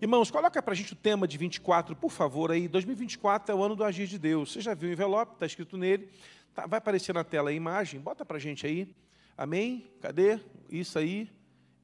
Irmãos, 0.00 0.30
coloca 0.30 0.60
para 0.60 0.72
a 0.72 0.76
gente 0.76 0.92
o 0.92 0.96
tema 0.96 1.26
de 1.26 1.38
24, 1.38 1.94
por 1.94 2.10
favor, 2.10 2.50
aí. 2.50 2.66
2024 2.66 3.52
é 3.52 3.54
o 3.54 3.62
ano 3.62 3.76
do 3.76 3.84
agir 3.84 4.06
de 4.06 4.18
Deus. 4.18 4.52
Você 4.52 4.60
já 4.60 4.74
viu 4.74 4.88
o 4.88 4.92
envelope, 4.92 5.34
está 5.34 5.46
escrito 5.46 5.76
nele. 5.76 6.08
Tá, 6.52 6.66
vai 6.66 6.78
aparecer 6.78 7.14
na 7.14 7.22
tela 7.22 7.50
a 7.50 7.52
imagem, 7.52 8.00
bota 8.00 8.24
para 8.24 8.36
a 8.36 8.40
gente 8.40 8.66
aí. 8.66 8.92
Amém? 9.36 9.86
Cadê? 10.00 10.40
Isso 10.68 10.98
aí. 10.98 11.30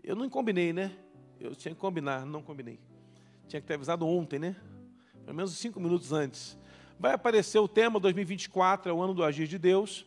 Eu 0.03 0.17
não 0.17 0.29
combinei, 0.29 0.73
né? 0.73 0.93
Eu 1.39 1.55
tinha 1.55 1.73
que 1.73 1.81
combinar, 1.81 2.27
não 2.27 2.43
combinei. 2.43 2.81
Tinha 3.49 3.61
que 3.61 3.67
ter 3.67 3.75
avisado 3.75 4.07
ontem, 4.07 4.39
né? 4.39 4.57
Pelo 5.25 5.37
menos 5.37 5.57
cinco 5.57 5.79
minutos 5.79 6.13
antes. 6.13 6.59
Vai 6.99 7.15
aparecer 7.15 7.59
o 7.59 7.69
tema 7.69 8.01
2024, 8.01 8.91
é 8.91 8.93
o 8.93 9.01
ano 9.01 9.15
do 9.15 9.23
agir 9.23 9.47
de 9.47 9.59
Deus. 9.59 10.05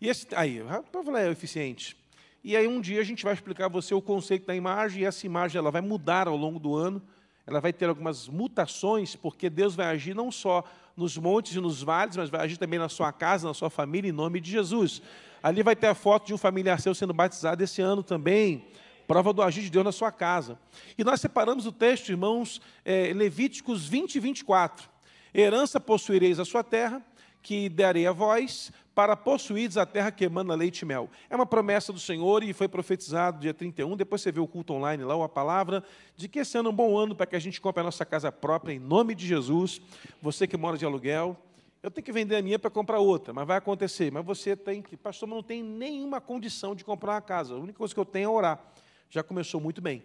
E 0.00 0.08
esse, 0.08 0.26
aí, 0.34 0.62
para 0.90 1.02
falar 1.02 1.22
é 1.22 1.30
eficiente. 1.30 1.96
E 2.42 2.56
aí 2.56 2.66
um 2.66 2.80
dia 2.80 3.00
a 3.00 3.04
gente 3.04 3.24
vai 3.24 3.34
explicar 3.34 3.66
a 3.66 3.68
você 3.68 3.92
o 3.92 4.00
conceito 4.00 4.46
da 4.46 4.54
imagem, 4.54 5.02
e 5.02 5.04
essa 5.04 5.26
imagem 5.26 5.58
ela 5.58 5.70
vai 5.70 5.82
mudar 5.82 6.26
ao 6.28 6.36
longo 6.36 6.58
do 6.58 6.74
ano, 6.74 7.02
ela 7.46 7.60
vai 7.60 7.72
ter 7.72 7.88
algumas 7.88 8.28
mutações, 8.28 9.16
porque 9.16 9.50
Deus 9.50 9.74
vai 9.74 9.86
agir 9.86 10.14
não 10.14 10.30
só 10.30 10.64
nos 10.96 11.16
montes 11.16 11.54
e 11.54 11.60
nos 11.60 11.82
vales, 11.82 12.16
mas 12.16 12.30
vai 12.30 12.42
agir 12.42 12.56
também 12.56 12.78
na 12.78 12.88
sua 12.88 13.12
casa, 13.12 13.48
na 13.48 13.54
sua 13.54 13.70
família, 13.70 14.08
em 14.08 14.12
nome 14.12 14.40
de 14.40 14.50
Jesus. 14.50 15.02
Ali 15.42 15.62
vai 15.62 15.74
ter 15.74 15.86
a 15.86 15.94
foto 15.94 16.26
de 16.26 16.34
um 16.34 16.38
familiar 16.38 16.80
seu 16.80 16.94
sendo 16.94 17.14
batizado 17.14 17.62
esse 17.62 17.80
ano 17.80 18.02
também, 18.02 18.66
prova 19.06 19.32
do 19.32 19.42
agir 19.42 19.62
de 19.62 19.70
Deus 19.70 19.84
na 19.84 19.92
sua 19.92 20.12
casa. 20.12 20.58
E 20.96 21.02
nós 21.02 21.20
separamos 21.20 21.66
o 21.66 21.72
texto, 21.72 22.10
irmãos, 22.10 22.60
é, 22.84 23.12
Levíticos 23.14 23.88
20 23.88 24.16
e 24.16 24.20
24. 24.20 24.88
Herança 25.34 25.80
possuireis 25.80 26.38
a 26.38 26.44
sua 26.44 26.62
terra, 26.62 27.02
que 27.42 27.68
darei 27.68 28.06
a 28.06 28.12
vós, 28.12 28.72
para 28.94 29.16
possuídes 29.16 29.76
a 29.76 29.86
terra 29.86 30.10
que 30.10 30.24
emana 30.24 30.54
leite 30.54 30.80
e 30.80 30.84
mel. 30.84 31.08
É 31.30 31.36
uma 31.36 31.46
promessa 31.46 31.92
do 31.92 31.98
Senhor 31.98 32.42
e 32.42 32.52
foi 32.52 32.68
profetizado 32.68 33.40
dia 33.40 33.54
31, 33.54 33.96
depois 33.96 34.20
você 34.20 34.30
vê 34.30 34.40
o 34.40 34.46
culto 34.46 34.74
online 34.74 35.04
lá, 35.04 35.14
ou 35.14 35.22
a 35.22 35.28
palavra, 35.28 35.82
de 36.16 36.28
que 36.28 36.40
esse 36.40 36.58
ano 36.58 36.68
é 36.68 36.72
um 36.72 36.74
bom 36.74 36.98
ano 36.98 37.14
para 37.14 37.26
que 37.26 37.36
a 37.36 37.38
gente 37.38 37.60
compre 37.60 37.80
a 37.80 37.84
nossa 37.84 38.04
casa 38.04 38.30
própria, 38.30 38.74
em 38.74 38.78
nome 38.78 39.14
de 39.14 39.26
Jesus. 39.26 39.80
Você 40.20 40.46
que 40.46 40.56
mora 40.56 40.76
de 40.76 40.84
aluguel, 40.84 41.36
eu 41.82 41.90
tenho 41.90 42.04
que 42.04 42.12
vender 42.12 42.36
a 42.36 42.42
minha 42.42 42.58
para 42.58 42.70
comprar 42.70 42.98
outra, 42.98 43.32
mas 43.32 43.46
vai 43.46 43.56
acontecer. 43.56 44.12
Mas 44.12 44.24
você 44.24 44.54
tem 44.54 44.82
que, 44.82 44.96
pastor, 44.96 45.26
não 45.28 45.42
tem 45.42 45.62
nenhuma 45.62 46.20
condição 46.20 46.74
de 46.74 46.84
comprar 46.84 47.14
uma 47.14 47.22
casa. 47.22 47.54
A 47.54 47.58
única 47.58 47.78
coisa 47.78 47.94
que 47.94 48.00
eu 48.00 48.04
tenho 48.04 48.26
é 48.26 48.28
orar. 48.28 48.62
Já 49.08 49.22
começou 49.22 49.60
muito 49.60 49.80
bem. 49.80 50.04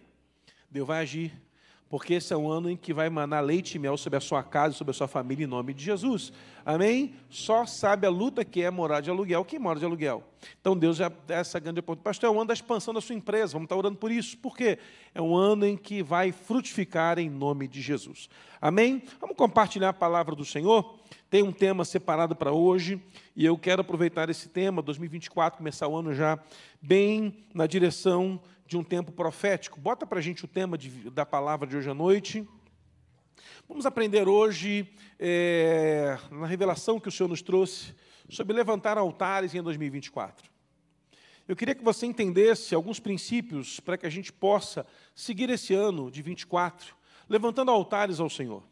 Deus 0.70 0.86
vai 0.86 1.02
agir, 1.02 1.32
porque 1.88 2.14
esse 2.14 2.32
é 2.32 2.36
um 2.36 2.50
ano 2.50 2.68
em 2.68 2.76
que 2.76 2.92
vai 2.92 3.06
emanar 3.06 3.42
leite 3.44 3.76
e 3.76 3.78
mel 3.78 3.96
sobre 3.96 4.16
a 4.16 4.20
sua 4.20 4.42
casa, 4.42 4.74
sobre 4.74 4.90
a 4.90 4.94
sua 4.94 5.06
família, 5.06 5.44
em 5.44 5.46
nome 5.46 5.72
de 5.72 5.84
Jesus. 5.84 6.32
Amém? 6.64 7.14
Só 7.30 7.64
sabe 7.64 8.06
a 8.06 8.10
luta 8.10 8.44
que 8.44 8.62
é 8.62 8.70
morar 8.70 9.00
de 9.00 9.08
aluguel 9.08 9.44
quem 9.44 9.58
mora 9.58 9.78
de 9.78 9.84
aluguel. 9.84 10.24
Então 10.60 10.76
Deus 10.76 10.96
já 10.96 11.08
dá 11.08 11.36
essa 11.36 11.60
grande 11.60 11.78
oportunidade. 11.78 12.16
Pastor, 12.16 12.28
é 12.28 12.32
um 12.32 12.40
ano 12.40 12.48
da 12.48 12.54
expansão 12.54 12.92
da 12.92 13.00
sua 13.00 13.14
empresa, 13.14 13.52
vamos 13.52 13.66
estar 13.66 13.76
orando 13.76 13.96
por 13.96 14.10
isso. 14.10 14.36
Por 14.38 14.56
quê? 14.56 14.78
É 15.14 15.22
um 15.22 15.36
ano 15.36 15.64
em 15.64 15.76
que 15.76 16.02
vai 16.02 16.32
frutificar 16.32 17.18
em 17.18 17.30
nome 17.30 17.68
de 17.68 17.80
Jesus. 17.80 18.28
Amém? 18.60 19.02
Vamos 19.20 19.36
compartilhar 19.36 19.90
a 19.90 19.92
palavra 19.92 20.34
do 20.34 20.44
Senhor. 20.44 20.98
Tem 21.28 21.42
um 21.42 21.50
tema 21.50 21.84
separado 21.84 22.36
para 22.36 22.52
hoje, 22.52 23.02
e 23.34 23.44
eu 23.44 23.58
quero 23.58 23.80
aproveitar 23.80 24.30
esse 24.30 24.48
tema, 24.48 24.80
2024, 24.80 25.58
começar 25.58 25.88
o 25.88 25.96
ano 25.96 26.14
já 26.14 26.38
bem 26.80 27.44
na 27.52 27.66
direção 27.66 28.40
de 28.64 28.76
um 28.76 28.84
tempo 28.84 29.10
profético. 29.10 29.80
Bota 29.80 30.06
para 30.06 30.20
a 30.20 30.22
gente 30.22 30.44
o 30.44 30.48
tema 30.48 30.78
de, 30.78 31.10
da 31.10 31.26
palavra 31.26 31.66
de 31.66 31.76
hoje 31.76 31.90
à 31.90 31.94
noite. 31.94 32.48
Vamos 33.68 33.86
aprender 33.86 34.28
hoje, 34.28 34.88
é, 35.18 36.16
na 36.30 36.46
revelação 36.46 37.00
que 37.00 37.08
o 37.08 37.12
Senhor 37.12 37.28
nos 37.28 37.42
trouxe, 37.42 37.92
sobre 38.28 38.54
levantar 38.54 38.96
altares 38.96 39.52
em 39.52 39.60
2024. 39.60 40.48
Eu 41.48 41.56
queria 41.56 41.74
que 41.74 41.82
você 41.82 42.06
entendesse 42.06 42.72
alguns 42.72 43.00
princípios 43.00 43.80
para 43.80 43.98
que 43.98 44.06
a 44.06 44.10
gente 44.10 44.32
possa 44.32 44.86
seguir 45.12 45.50
esse 45.50 45.74
ano 45.74 46.08
de 46.08 46.22
24, 46.22 46.94
levantando 47.28 47.72
altares 47.72 48.20
ao 48.20 48.30
Senhor. 48.30 48.62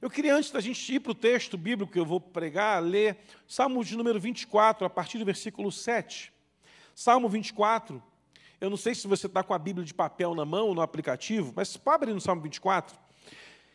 Eu 0.00 0.10
queria, 0.10 0.34
antes 0.34 0.50
da 0.50 0.60
gente 0.60 0.94
ir 0.94 1.00
para 1.00 1.12
o 1.12 1.14
texto 1.14 1.56
bíblico 1.56 1.92
que 1.92 1.98
eu 1.98 2.04
vou 2.04 2.20
pregar, 2.20 2.82
ler 2.82 3.16
Salmo 3.46 3.84
de 3.84 3.96
número 3.96 4.20
24, 4.20 4.86
a 4.86 4.90
partir 4.90 5.18
do 5.18 5.24
versículo 5.24 5.72
7. 5.72 6.32
Salmo 6.94 7.28
24, 7.28 8.02
eu 8.60 8.70
não 8.70 8.76
sei 8.76 8.94
se 8.94 9.06
você 9.06 9.26
está 9.26 9.42
com 9.42 9.52
a 9.52 9.58
Bíblia 9.58 9.84
de 9.84 9.92
papel 9.92 10.34
na 10.34 10.44
mão, 10.44 10.74
no 10.74 10.80
aplicativo, 10.80 11.52
mas 11.54 11.78
abre 11.86 12.12
no 12.12 12.20
Salmo 12.20 12.42
24. 12.42 12.98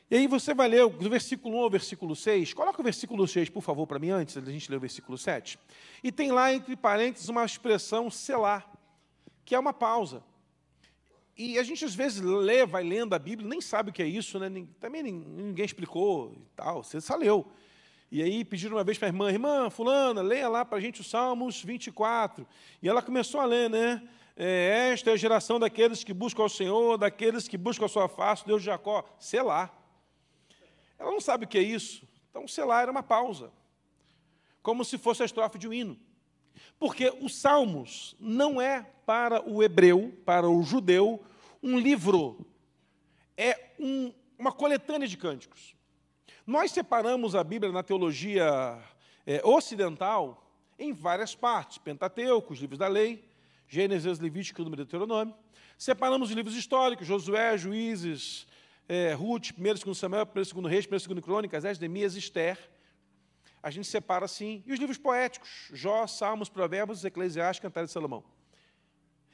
E 0.10 0.16
aí 0.16 0.28
você 0.28 0.54
vai 0.54 0.68
ler 0.68 0.90
do 0.90 1.10
versículo 1.10 1.58
1 1.58 1.62
ao 1.62 1.70
versículo 1.70 2.16
6. 2.16 2.54
Coloca 2.54 2.82
o 2.82 2.84
versículo 2.84 3.26
6, 3.28 3.50
por 3.50 3.62
favor, 3.62 3.88
para 3.88 3.98
mim, 3.98 4.10
antes 4.10 4.36
da 4.36 4.52
gente 4.52 4.70
ler 4.70 4.76
o 4.78 4.80
versículo 4.82 5.18
7. 5.18 5.58
E 6.04 6.12
tem 6.12 6.32
lá, 6.32 6.54
entre 6.54 6.76
parênteses, 6.76 7.30
uma 7.30 7.46
expressão 7.46 8.12
selar, 8.12 8.70
que 9.46 9.56
é 9.56 9.60
uma 9.60 9.72
pausa. 9.72 10.22
E 11.44 11.58
a 11.58 11.64
gente, 11.64 11.84
às 11.84 11.96
vezes, 11.96 12.22
lê, 12.22 12.68
vai 12.68 12.84
lendo 12.84 13.16
a 13.16 13.20
Bíblia, 13.20 13.50
nem 13.50 13.60
sabe 13.60 13.90
o 13.90 13.94
que 13.94 14.04
é 14.04 14.06
isso, 14.06 14.38
né? 14.38 14.48
também 14.80 15.02
ninguém 15.02 15.66
explicou 15.66 16.34
e 16.36 16.46
tal, 16.56 16.84
você 16.84 17.02
só 17.02 17.16
leu. 17.16 17.52
E 18.12 18.22
aí 18.22 18.46
pediram 18.46 18.76
uma 18.76 18.84
vez 18.84 19.00
para 19.00 19.08
a 19.08 19.10
irmã, 19.10 19.32
irmã, 19.32 19.68
fulana, 19.72 20.22
leia 20.22 20.48
lá 20.48 20.64
para 20.64 20.78
a 20.78 20.80
gente 20.80 21.02
os 21.02 21.10
Salmos 21.10 21.64
24. 21.64 22.46
E 22.80 22.88
ela 22.88 23.02
começou 23.02 23.42
a 23.42 23.46
ler, 23.46 23.72
né? 23.72 24.08
É, 24.38 24.92
esta 24.94 25.10
é 25.10 25.14
a 25.14 25.18
geração 25.18 25.60
daqueles 25.60 26.04
que 26.04 26.14
buscam 26.14 26.44
ao 26.44 26.50
Senhor, 26.50 26.96
daqueles 26.96 27.48
que 27.48 27.58
buscam 27.58 27.86
a 27.86 27.90
sua 27.90 28.08
face, 28.08 28.46
Deus 28.46 28.62
de 28.62 28.68
Jacó. 28.68 29.04
Selar. 29.18 29.74
Ela 31.00 31.10
não 31.10 31.20
sabe 31.20 31.46
o 31.46 31.48
que 31.48 31.58
é 31.58 31.64
isso. 31.64 32.08
Então, 32.30 32.48
selar 32.48 32.84
era 32.84 32.92
uma 32.92 33.02
pausa. 33.02 33.52
Como 34.62 34.86
se 34.86 34.96
fosse 34.96 35.24
a 35.24 35.26
estrofe 35.26 35.58
de 35.58 35.68
um 35.68 35.74
hino. 35.74 35.98
Porque 36.78 37.12
os 37.20 37.36
Salmos 37.36 38.16
não 38.20 38.62
é 38.62 38.86
para 39.08 39.42
o 39.50 39.64
hebreu, 39.64 40.14
para 40.24 40.48
o 40.48 40.62
judeu, 40.62 41.20
um 41.62 41.78
livro. 41.78 42.46
É 43.38 43.72
um, 43.80 44.14
uma 44.38 44.52
coletânea 44.52 45.08
de 45.08 45.18
cânticos. 45.18 45.76
Nós 46.46 46.72
separamos 46.72 47.36
a 47.36 47.44
Bíblia 47.44 47.72
na 47.72 47.84
teologia 47.84 48.80
é, 49.26 49.42
ocidental 49.46 50.52
em 50.78 50.94
várias 50.94 51.36
partes: 51.36 51.78
Pentateuco, 51.78 52.54
os 52.54 52.60
livros 52.60 52.80
da 52.80 52.88
lei, 52.88 53.24
Gênesis, 53.68 54.20
Levítico, 54.20 54.64
Número 54.64 54.82
e 54.82 54.86
Deuteronômio. 54.86 55.36
Separamos 55.78 56.30
os 56.30 56.36
livros 56.36 56.56
históricos, 56.56 57.08
Josué, 57.08 57.58
Juízes, 57.58 58.48
é, 58.88 59.14
Ruth, 59.14 59.52
1 59.58 59.64
2 59.84 59.98
Samuel, 59.98 60.28
1 60.30 60.34
2 60.34 60.52
Reis, 60.68 60.86
1 60.86 60.90
2 60.90 61.08
Crônicas, 61.24 61.64
Esdras, 61.64 61.80
Neemias, 61.80 62.16
Esther. 62.16 62.58
A 63.64 63.70
gente 63.70 63.88
separa 63.88 64.26
assim. 64.26 64.64
E 64.66 64.74
os 64.74 64.80
livros 64.80 64.98
poéticos, 64.98 65.70
Jó, 65.72 66.06
Salmos, 66.08 66.50
Provérbios, 66.50 67.06
Eclesiastes, 67.06 67.62
Cantares 67.62 67.90
de 67.90 67.94
Salomão. 67.94 68.24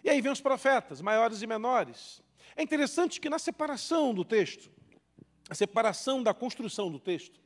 E 0.03 0.09
aí 0.09 0.21
vem 0.21 0.31
os 0.31 0.41
profetas, 0.41 1.01
maiores 1.01 1.41
e 1.41 1.47
menores. 1.47 2.21
É 2.55 2.63
interessante 2.63 3.19
que 3.19 3.29
na 3.29 3.39
separação 3.39 4.13
do 4.13 4.23
texto, 4.23 4.71
a 5.49 5.55
separação 5.55 6.23
da 6.23 6.33
construção 6.33 6.91
do 6.91 6.99
texto, 6.99 7.39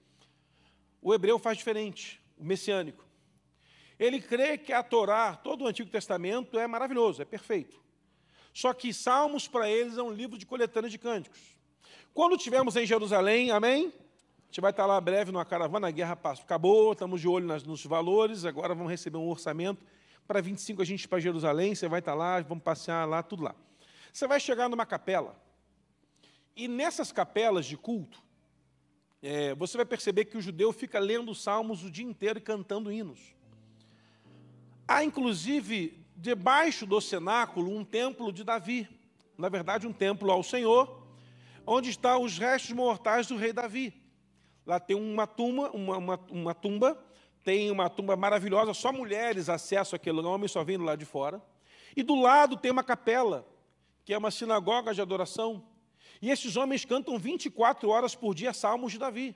o 1.02 1.14
hebreu 1.14 1.40
faz 1.40 1.58
diferente, 1.58 2.22
o 2.38 2.44
messiânico. 2.44 3.06
Ele 4.00 4.20
crê 4.20 4.58
que 4.58 4.74
a 4.74 4.82
Torá, 4.82 5.36
todo 5.36 5.64
o 5.64 5.68
Antigo 5.68 5.90
Testamento, 5.90 6.58
é 6.58 6.66
maravilhoso, 6.66 7.22
é 7.22 7.26
perfeito. 7.26 7.80
Só 8.54 8.74
que 8.74 8.94
Salmos, 8.94 9.48
para 9.48 9.70
eles, 9.70 9.98
é 9.98 10.04
um 10.04 10.12
livro 10.12 10.38
de 10.38 10.46
coletânea 10.46 10.90
de 10.90 10.98
cânticos. 10.98 11.40
Quando 12.14 12.36
estivermos 12.36 12.76
em 12.76 12.86
Jerusalém, 12.86 13.52
amém? 13.52 13.88
A 13.88 14.46
gente 14.48 14.60
vai 14.60 14.72
estar 14.72 14.86
lá 14.86 15.00
breve 15.00 15.32
numa 15.32 15.46
caravana, 15.46 15.88
a 15.88 15.92
guerra 15.92 16.20
acabou, 16.24 16.92
estamos 16.92 17.22
de 17.22 17.28
olho 17.28 17.48
nos 17.48 17.86
valores, 17.86 18.44
agora 18.44 18.76
vamos 18.76 18.92
receber 18.92 19.18
um 19.18 19.30
orçamento. 19.30 19.86
Para 20.32 20.40
25 20.40 20.82
a 20.82 20.86
gente 20.86 21.10
para 21.10 21.20
Jerusalém, 21.20 21.76
você 21.76 21.90
vai 21.90 22.00
estar 22.00 22.14
lá, 22.14 22.40
vamos 22.40 22.64
passear 22.64 23.06
lá, 23.06 23.22
tudo 23.22 23.44
lá. 23.44 23.54
Você 24.14 24.26
vai 24.26 24.40
chegar 24.40 24.70
numa 24.70 24.86
capela, 24.86 25.38
e 26.56 26.70
nessas 26.70 27.12
capelas 27.12 27.66
de 27.66 27.76
culto, 27.76 28.24
é, 29.22 29.54
você 29.56 29.76
vai 29.76 29.86
perceber 29.86 30.24
que 30.24 30.38
o 30.38 30.42
judeu 30.42 30.72
fica 30.72 31.00
lendo 31.00 31.32
os 31.32 31.44
salmos 31.44 31.84
o 31.84 31.92
dia 31.92 32.06
inteiro 32.06 32.40
e 32.40 32.42
cantando 32.42 32.90
hinos. 32.90 33.20
Há, 34.88 35.04
inclusive, 35.04 36.02
debaixo 36.16 36.86
do 36.86 37.02
cenáculo, 37.02 37.70
um 37.70 37.84
templo 37.84 38.32
de 38.32 38.46
Davi. 38.46 38.88
Na 39.38 39.50
verdade, 39.50 39.86
um 39.86 39.92
templo 39.92 40.32
ao 40.32 40.44
Senhor, 40.44 41.06
onde 41.68 41.90
estão 41.90 42.24
os 42.24 42.38
restos 42.38 42.72
mortais 42.72 43.28
do 43.28 43.36
rei 43.36 43.52
Davi. 43.52 43.94
Lá 44.66 44.80
tem 44.80 44.96
uma 44.96 45.28
tumba, 45.28 45.72
uma, 45.72 45.98
uma, 45.98 46.20
uma 46.30 46.56
tumba, 46.56 46.98
tem 47.44 47.72
uma 47.72 47.90
tumba 47.90 48.16
maravilhosa, 48.16 48.74
só 48.74 48.92
mulheres 48.92 49.50
acessam 49.50 49.96
aquele 49.96 50.18
lugar, 50.18 50.30
homens 50.30 50.52
só 50.52 50.64
vindo 50.64 50.84
lá 50.84 50.96
de 50.96 51.06
fora. 51.06 51.42
E 51.96 52.04
do 52.04 52.16
lado 52.16 52.58
tem 52.58 52.72
uma 52.72 52.84
capela, 52.84 53.48
que 54.06 54.14
é 54.14 54.18
uma 54.18 54.32
sinagoga 54.32 54.94
de 54.94 55.02
adoração. 55.02 55.64
E 56.22 56.30
esses 56.30 56.56
homens 56.56 56.86
cantam 56.86 57.18
24 57.18 57.90
horas 57.90 58.16
por 58.16 58.36
dia 58.36 58.54
salmos 58.54 58.92
de 58.92 59.00
Davi. 59.00 59.36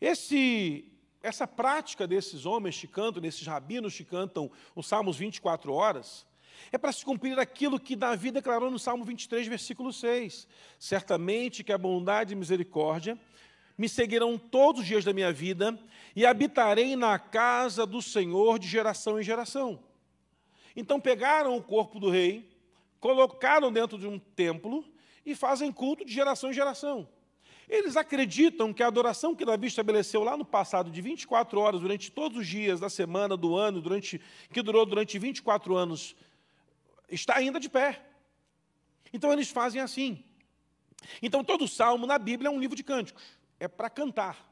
Esse 0.00 0.90
essa 1.22 1.46
prática 1.46 2.06
desses 2.06 2.46
homens 2.46 2.78
que 2.78 2.86
cantam, 2.86 3.20
desses 3.20 3.46
rabinos 3.46 3.94
que 3.94 4.04
cantam 4.04 4.50
os 4.74 4.86
Salmos 4.86 5.18
24 5.18 5.72
horas, 5.72 6.26
é 6.72 6.78
para 6.78 6.92
se 6.92 7.04
cumprir 7.04 7.38
aquilo 7.38 7.80
que 7.80 7.96
Davi 7.96 8.30
declarou 8.30 8.70
no 8.70 8.78
Salmo 8.78 9.04
23, 9.04 9.46
versículo 9.46 9.92
6. 9.92 10.46
Certamente 10.78 11.64
que 11.64 11.72
a 11.72 11.78
bondade 11.78 12.32
e 12.32 12.36
misericórdia 12.36 13.18
me 13.76 13.88
seguirão 13.88 14.38
todos 14.38 14.82
os 14.82 14.86
dias 14.86 15.04
da 15.04 15.12
minha 15.12 15.32
vida 15.32 15.78
e 16.14 16.26
habitarei 16.26 16.96
na 16.96 17.18
casa 17.18 17.86
do 17.86 18.02
Senhor 18.02 18.58
de 18.58 18.66
geração 18.66 19.20
em 19.20 19.22
geração. 19.22 19.82
Então 20.74 21.00
pegaram 21.00 21.56
o 21.56 21.62
corpo 21.62 21.98
do 21.98 22.10
rei, 22.10 22.48
colocaram 22.98 23.72
dentro 23.72 23.98
de 23.98 24.06
um 24.06 24.18
templo 24.18 24.84
e 25.24 25.34
fazem 25.34 25.72
culto 25.72 26.04
de 26.04 26.12
geração 26.12 26.50
em 26.50 26.54
geração. 26.54 27.08
Eles 27.68 27.96
acreditam 27.96 28.72
que 28.72 28.82
a 28.82 28.88
adoração 28.88 29.34
que 29.34 29.44
Davi 29.44 29.68
estabeleceu 29.68 30.24
lá 30.24 30.36
no 30.36 30.44
passado, 30.44 30.90
de 30.90 31.00
24 31.00 31.60
horas, 31.60 31.80
durante 31.80 32.10
todos 32.10 32.38
os 32.38 32.46
dias 32.46 32.80
da 32.80 32.90
semana, 32.90 33.36
do 33.36 33.54
ano, 33.54 33.80
durante, 33.80 34.20
que 34.52 34.60
durou 34.60 34.84
durante 34.84 35.16
24 35.20 35.76
anos, 35.76 36.16
está 37.08 37.36
ainda 37.36 37.60
de 37.60 37.68
pé. 37.68 38.04
Então 39.12 39.32
eles 39.32 39.50
fazem 39.50 39.80
assim. 39.80 40.24
Então 41.22 41.44
todo 41.44 41.68
salmo 41.68 42.06
na 42.06 42.18
Bíblia 42.18 42.48
é 42.48 42.50
um 42.50 42.58
livro 42.58 42.76
de 42.76 42.82
cânticos, 42.82 43.22
é 43.60 43.68
para 43.68 43.88
cantar. 43.88 44.49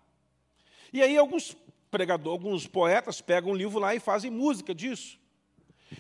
E 0.93 1.03
aí 1.03 1.17
alguns 1.17 1.57
pregadores, 1.91 2.33
alguns 2.33 2.67
poetas 2.67 3.21
pegam 3.21 3.51
um 3.51 3.55
livro 3.55 3.79
lá 3.79 3.95
e 3.95 4.01
fazem 4.01 4.31
música 4.31 4.75
disso. 4.75 5.19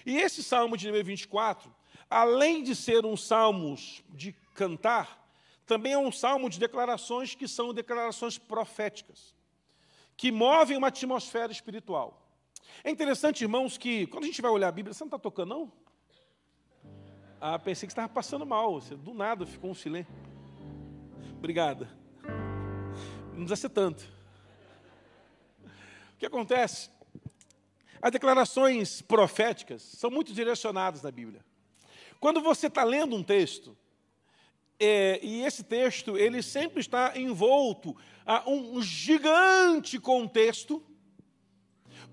E 0.05 0.17
esse 0.17 0.43
salmo 0.43 0.76
de 0.76 0.87
número 0.87 1.05
24, 1.05 1.75
além 2.11 2.62
de 2.62 2.75
ser 2.75 3.05
um 3.05 3.17
salmo 3.17 3.76
de 4.11 4.32
cantar, 4.55 5.26
também 5.67 5.93
é 5.93 5.99
um 5.99 6.12
salmo 6.12 6.49
de 6.49 6.58
declarações 6.58 7.35
que 7.35 7.46
são 7.46 7.75
declarações 7.75 8.38
proféticas, 8.38 9.35
que 10.17 10.32
movem 10.32 10.76
uma 10.76 10.88
atmosfera 10.88 11.52
espiritual. 11.52 12.26
É 12.82 12.90
interessante, 12.90 13.43
irmãos, 13.43 13.76
que 13.76 14.06
quando 14.06 14.25
a 14.25 14.26
gente 14.26 14.40
vai 14.40 14.50
olhar 14.50 14.69
a 14.69 14.73
Bíblia, 14.73 14.94
você 14.94 15.05
não 15.05 15.08
está 15.08 15.19
tocando, 15.19 15.50
não? 15.50 15.73
Ah, 17.40 17.58
pensei 17.58 17.87
que 17.87 17.93
estava 17.93 18.08
passando 18.08 18.44
mal. 18.44 18.81
Você, 18.81 18.96
do 18.96 19.14
nada 19.14 19.46
ficou 19.46 19.70
um 19.70 19.75
silêncio. 19.75 20.12
Obrigada. 21.37 21.88
Não 23.29 23.44
precisa 23.44 23.56
ser 23.56 23.69
tanto. 23.69 24.17
O 26.18 26.20
que 26.20 26.26
acontece? 26.26 26.90
As 28.02 28.10
declarações 28.10 29.00
proféticas 29.00 29.82
são 29.82 30.10
muito 30.10 30.32
direcionadas 30.32 31.00
na 31.00 31.12
Bíblia. 31.12 31.44
Quando 32.18 32.40
você 32.40 32.66
está 32.66 32.82
lendo 32.82 33.14
um 33.14 33.22
texto, 33.22 33.78
é, 34.80 35.20
e 35.22 35.42
esse 35.42 35.62
texto 35.62 36.18
ele 36.18 36.42
sempre 36.42 36.80
está 36.80 37.16
envolto 37.16 37.96
a 38.26 38.50
um 38.50 38.82
gigante 38.82 40.00
contexto, 40.00 40.82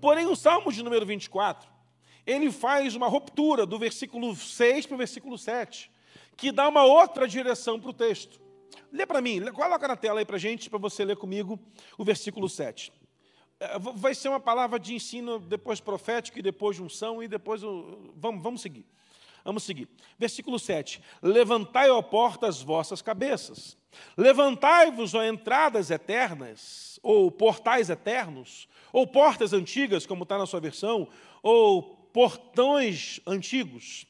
porém 0.00 0.26
o 0.26 0.36
Salmo 0.36 0.72
de 0.72 0.84
número 0.84 1.04
24, 1.04 1.68
ele 2.24 2.52
faz 2.52 2.94
uma 2.94 3.08
ruptura 3.08 3.66
do 3.66 3.76
versículo 3.76 4.36
6 4.36 4.86
para 4.86 4.94
o 4.94 4.98
versículo 4.98 5.36
7, 5.36 5.90
que 6.36 6.52
dá 6.52 6.68
uma 6.68 6.84
outra 6.84 7.26
direção 7.26 7.80
para 7.80 7.90
o 7.90 7.92
texto. 7.92 8.40
Lê 8.92 9.04
para 9.04 9.20
mim, 9.20 9.44
coloca 9.50 9.88
na 9.88 9.96
tela 9.96 10.20
aí 10.20 10.24
para 10.24 10.38
gente, 10.38 10.70
para 10.70 10.78
você 10.78 11.04
ler 11.04 11.16
comigo 11.16 11.58
o 11.98 12.04
versículo 12.04 12.48
7. 12.48 12.92
É, 13.58 13.78
vai 13.78 14.14
ser 14.14 14.28
uma 14.28 14.40
palavra 14.40 14.78
de 14.78 14.94
ensino 14.94 15.38
depois 15.38 15.80
profético 15.80 16.38
e 16.38 16.42
depois 16.42 16.76
junção 16.76 17.22
e 17.22 17.28
depois 17.28 17.62
vamos, 17.62 18.42
vamos 18.42 18.60
seguir. 18.60 18.84
Vamos 19.44 19.62
seguir. 19.62 19.88
Versículo 20.18 20.58
7. 20.58 21.00
Levantai, 21.22 21.88
ó 21.88 22.02
porta, 22.02 22.48
as 22.48 22.60
vossas 22.60 23.00
cabeças. 23.00 23.76
Levantai-vos, 24.16 25.14
ó 25.14 25.22
entradas 25.22 25.90
eternas, 25.90 26.98
ou 27.02 27.30
portais 27.30 27.88
eternos, 27.88 28.68
ou 28.92 29.06
portas 29.06 29.52
antigas, 29.52 30.04
como 30.04 30.24
está 30.24 30.36
na 30.36 30.46
sua 30.46 30.60
versão, 30.60 31.08
ou 31.42 31.82
portões 32.12 33.20
antigos. 33.26 34.06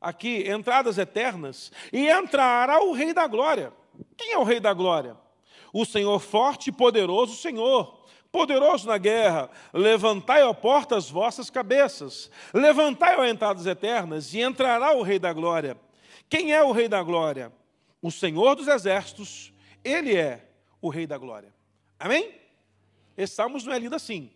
Aqui, 0.00 0.50
entradas 0.50 0.98
eternas, 0.98 1.70
e 1.92 2.10
entrará 2.10 2.82
o 2.82 2.92
Rei 2.92 3.14
da 3.14 3.26
Glória. 3.28 3.72
Quem 4.16 4.32
é 4.32 4.38
o 4.38 4.42
Rei 4.42 4.58
da 4.58 4.74
Glória? 4.74 5.16
O 5.72 5.84
Senhor 5.84 6.18
forte 6.18 6.70
e 6.70 6.72
poderoso, 6.72 7.36
Senhor 7.36 8.01
poderoso 8.32 8.88
na 8.88 8.96
guerra, 8.96 9.50
levantai, 9.74 10.42
ó 10.42 10.54
portas, 10.54 11.10
vossas 11.10 11.50
cabeças, 11.50 12.30
levantai, 12.54 13.16
ó 13.18 13.24
entradas 13.26 13.66
eternas, 13.66 14.32
e 14.32 14.40
entrará 14.40 14.96
o 14.96 15.02
Rei 15.02 15.18
da 15.18 15.32
Glória. 15.34 15.76
Quem 16.30 16.52
é 16.52 16.62
o 16.64 16.72
Rei 16.72 16.88
da 16.88 17.02
Glória? 17.02 17.52
O 18.00 18.10
Senhor 18.10 18.56
dos 18.56 18.66
Exércitos, 18.66 19.52
ele 19.84 20.16
é 20.16 20.48
o 20.80 20.88
Rei 20.88 21.06
da 21.06 21.18
Glória. 21.18 21.54
Amém? 22.00 22.34
Esse 23.16 23.34
Salmos 23.34 23.64
não 23.64 23.72
é 23.74 23.78
lido 23.78 23.94
assim. 23.94 24.30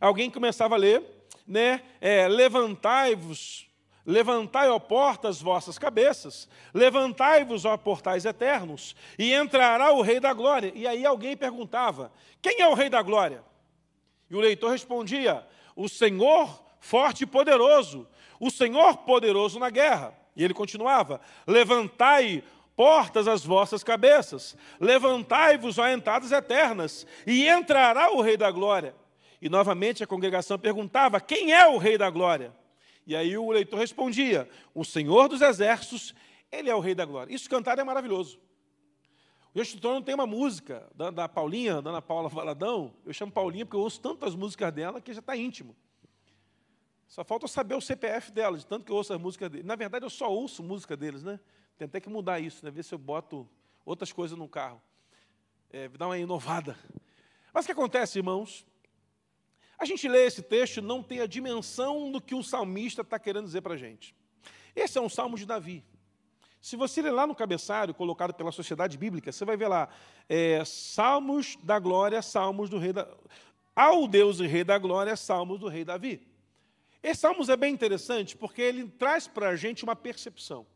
Alguém 0.00 0.30
começava 0.30 0.76
a 0.76 0.78
ler, 0.78 1.02
né? 1.46 1.82
É, 2.00 2.28
levantai-vos 2.28 3.67
Levantai, 4.08 4.70
ó 4.70 4.78
portas, 4.78 5.38
vossas 5.38 5.78
cabeças, 5.78 6.48
levantai-vos, 6.72 7.66
ó 7.66 7.76
portais 7.76 8.24
eternos, 8.24 8.96
e 9.18 9.34
entrará 9.34 9.92
o 9.92 10.00
Rei 10.00 10.18
da 10.18 10.32
Glória. 10.32 10.72
E 10.74 10.86
aí 10.86 11.04
alguém 11.04 11.36
perguntava: 11.36 12.10
Quem 12.40 12.62
é 12.62 12.66
o 12.66 12.72
Rei 12.72 12.88
da 12.88 13.02
Glória? 13.02 13.44
E 14.30 14.34
o 14.34 14.40
leitor 14.40 14.70
respondia: 14.70 15.46
O 15.76 15.90
Senhor 15.90 16.64
forte 16.80 17.24
e 17.24 17.26
poderoso, 17.26 18.08
o 18.40 18.50
Senhor 18.50 18.96
poderoso 18.96 19.58
na 19.58 19.68
guerra. 19.68 20.14
E 20.34 20.42
ele 20.42 20.54
continuava: 20.54 21.20
Levantai, 21.46 22.42
portas, 22.74 23.28
as 23.28 23.44
vossas 23.44 23.84
cabeças, 23.84 24.56
levantai-vos, 24.80 25.76
ó 25.76 25.86
entradas 25.86 26.32
eternas, 26.32 27.06
e 27.26 27.46
entrará 27.46 28.10
o 28.10 28.22
Rei 28.22 28.38
da 28.38 28.50
Glória. 28.50 28.94
E 29.38 29.50
novamente 29.50 30.02
a 30.02 30.06
congregação 30.06 30.58
perguntava: 30.58 31.20
Quem 31.20 31.52
é 31.52 31.66
o 31.66 31.76
Rei 31.76 31.98
da 31.98 32.08
Glória? 32.08 32.56
E 33.08 33.16
aí 33.16 33.38
o 33.38 33.50
leitor 33.50 33.78
respondia: 33.78 34.46
O 34.74 34.84
Senhor 34.84 35.30
dos 35.30 35.40
Exércitos, 35.40 36.14
Ele 36.52 36.68
é 36.68 36.74
o 36.74 36.78
Rei 36.78 36.94
da 36.94 37.06
Glória. 37.06 37.34
Isso 37.34 37.48
cantar 37.48 37.78
é 37.78 37.82
maravilhoso. 37.82 38.38
O 39.54 39.58
Gestorno 39.58 40.02
tem 40.02 40.14
uma 40.14 40.26
música 40.26 40.86
da, 40.94 41.10
da 41.10 41.26
Paulinha, 41.26 41.80
da 41.80 41.88
Ana 41.88 42.02
Paula 42.02 42.28
Valadão. 42.28 42.94
Eu 43.06 43.14
chamo 43.14 43.32
Paulinha 43.32 43.64
porque 43.64 43.76
eu 43.76 43.80
ouço 43.80 43.98
tantas 43.98 44.34
músicas 44.34 44.70
dela 44.74 45.00
que 45.00 45.14
já 45.14 45.20
está 45.20 45.34
íntimo. 45.34 45.74
Só 47.06 47.24
falta 47.24 47.48
saber 47.48 47.74
o 47.74 47.80
CPF 47.80 48.30
dela, 48.30 48.58
de 48.58 48.66
tanto 48.66 48.84
que 48.84 48.92
eu 48.92 48.96
ouço 48.96 49.14
as 49.14 49.18
músicas 49.18 49.50
dele. 49.50 49.64
Na 49.64 49.74
verdade, 49.74 50.04
eu 50.04 50.10
só 50.10 50.30
ouço 50.30 50.62
música 50.62 50.94
deles, 50.94 51.24
né? 51.24 51.40
Tentei 51.78 52.02
que 52.02 52.10
mudar 52.10 52.38
isso, 52.40 52.62
né? 52.62 52.70
Ver 52.70 52.82
se 52.82 52.94
eu 52.94 52.98
boto 52.98 53.48
outras 53.86 54.12
coisas 54.12 54.36
no 54.36 54.46
carro. 54.46 54.82
É, 55.70 55.88
dar 55.88 56.08
uma 56.08 56.18
inovada. 56.18 56.78
Mas 57.54 57.64
o 57.64 57.68
que 57.68 57.72
acontece, 57.72 58.18
irmãos? 58.18 58.66
A 59.78 59.84
gente 59.84 60.08
lê 60.08 60.26
esse 60.26 60.42
texto 60.42 60.82
não 60.82 61.02
tem 61.02 61.20
a 61.20 61.26
dimensão 61.26 62.10
do 62.10 62.20
que 62.20 62.34
o 62.34 62.42
salmista 62.42 63.02
está 63.02 63.18
querendo 63.18 63.44
dizer 63.44 63.60
para 63.60 63.74
a 63.74 63.76
gente. 63.76 64.14
Esse 64.74 64.98
é 64.98 65.00
um 65.00 65.08
salmo 65.08 65.36
de 65.36 65.46
Davi. 65.46 65.84
Se 66.60 66.74
você 66.74 67.00
ler 67.00 67.12
lá 67.12 67.26
no 67.26 67.34
cabeçalho, 67.34 67.94
colocado 67.94 68.34
pela 68.34 68.50
Sociedade 68.50 68.98
Bíblica, 68.98 69.30
você 69.30 69.44
vai 69.44 69.56
ver 69.56 69.68
lá, 69.68 69.88
é, 70.28 70.64
Salmos 70.64 71.56
da 71.62 71.78
Glória, 71.78 72.20
Salmos 72.20 72.68
do 72.68 72.78
Rei 72.78 72.92
da... 72.92 73.08
Ao 73.76 74.08
Deus 74.08 74.40
e 74.40 74.46
Rei 74.46 74.64
da 74.64 74.76
Glória, 74.76 75.16
Salmos 75.16 75.60
do 75.60 75.68
Rei 75.68 75.84
Davi. 75.84 76.26
Esse 77.00 77.20
Salmos 77.20 77.48
é 77.48 77.56
bem 77.56 77.72
interessante 77.72 78.36
porque 78.36 78.60
ele 78.60 78.88
traz 78.88 79.28
para 79.28 79.50
a 79.50 79.56
gente 79.56 79.84
uma 79.84 79.94
percepção. 79.94 80.66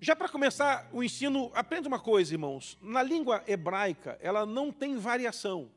Já 0.00 0.16
para 0.16 0.28
começar 0.28 0.88
o 0.90 1.02
ensino, 1.02 1.52
aprenda 1.54 1.86
uma 1.86 2.00
coisa, 2.00 2.32
irmãos. 2.34 2.78
Na 2.80 3.02
língua 3.02 3.44
hebraica, 3.46 4.18
ela 4.20 4.46
não 4.46 4.72
tem 4.72 4.96
variação. 4.96 5.70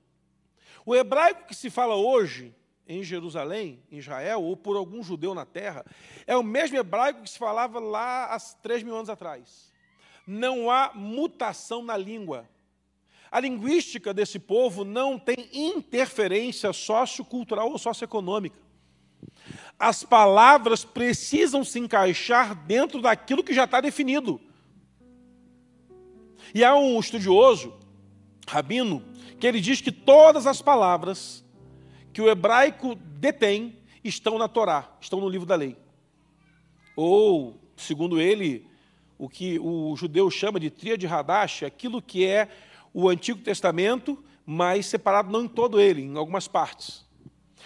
O 0.84 0.96
hebraico 0.96 1.48
que 1.48 1.55
se 1.55 1.70
fala 1.70 1.96
hoje 1.96 2.55
em 2.88 3.03
Jerusalém, 3.03 3.79
em 3.91 3.98
Israel, 3.98 4.41
ou 4.44 4.55
por 4.55 4.77
algum 4.77 5.03
judeu 5.03 5.34
na 5.34 5.46
terra, 5.46 5.86
é 6.27 6.36
o 6.36 6.44
mesmo 6.44 6.77
hebraico 6.77 7.22
que 7.22 7.29
se 7.29 7.38
falava 7.38 7.79
lá 7.79 8.25
há 8.25 8.39
três 8.62 8.84
mil 8.84 8.96
anos 8.96 9.10
atrás. 9.10 9.72
Não 10.25 10.70
há 10.70 10.91
mutação 10.94 11.84
na 11.84 11.98
língua. 11.98 12.48
A 13.32 13.39
linguística 13.39 14.13
desse 14.13 14.39
povo 14.39 14.84
não 14.84 15.20
tem 15.20 15.50
interferência 15.51 16.72
sociocultural 16.72 17.70
ou 17.70 17.77
socioeconômica. 17.77 18.60
As 19.77 20.03
palavras 20.03 20.86
precisam 20.86 21.63
se 21.63 21.79
encaixar 21.79 22.55
dentro 22.55 23.01
daquilo 23.01 23.44
que 23.44 23.53
já 23.53 23.65
está 23.65 23.82
definido. 23.82 24.39
E 26.53 26.63
há 26.63 26.75
um 26.75 26.98
estudioso, 27.00 27.74
rabino, 28.48 29.03
que 29.39 29.46
ele 29.46 29.60
diz 29.60 29.82
que 29.82 29.92
todas 29.92 30.48
as 30.48 30.62
palavras 30.62 31.44
que 32.13 32.22
o 32.22 32.30
hebraico 32.30 32.96
detém 32.96 33.77
estão 34.04 34.38
na 34.38 34.48
Torá, 34.48 34.89
estão 35.01 35.20
no 35.20 35.27
livro 35.27 35.46
da 35.46 35.56
lei. 35.56 35.75
Ou, 36.96 37.60
segundo 37.75 38.22
ele, 38.22 38.65
o 39.18 39.27
que 39.27 39.60
o 39.60 39.96
judeu 39.98 40.30
chama 40.32 40.60
de 40.60 40.70
tríade 40.70 41.06
Hadash, 41.06 41.63
aquilo 41.63 42.01
que 42.01 42.25
é 42.25 42.48
o 42.94 43.10
Antigo 43.10 43.42
Testamento, 43.42 44.24
mas 44.46 44.86
separado 44.86 45.32
não 45.32 45.44
em 45.44 45.48
todo 45.48 45.80
ele, 45.80 46.04
em 46.04 46.15
algumas 46.18 46.48
partes. 46.48 47.06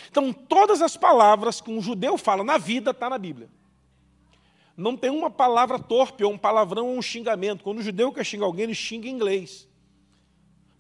Então, 0.09 0.33
todas 0.33 0.81
as 0.81 0.97
palavras 0.97 1.61
que 1.61 1.69
um 1.69 1.81
judeu 1.81 2.17
fala 2.17 2.43
na 2.43 2.57
vida 2.57 2.91
está 2.91 3.09
na 3.09 3.17
Bíblia. 3.17 3.49
Não 4.75 4.97
tem 4.97 5.11
uma 5.11 5.29
palavra 5.29 5.77
torpe, 5.77 6.23
ou 6.23 6.31
um 6.31 6.37
palavrão, 6.37 6.87
ou 6.87 6.97
um 6.97 7.01
xingamento. 7.01 7.63
Quando 7.63 7.79
o 7.79 7.83
judeu 7.83 8.11
quer 8.11 8.25
xingar 8.25 8.45
alguém, 8.45 8.63
ele 8.63 8.73
xinga 8.73 9.07
em 9.07 9.11
inglês 9.11 9.68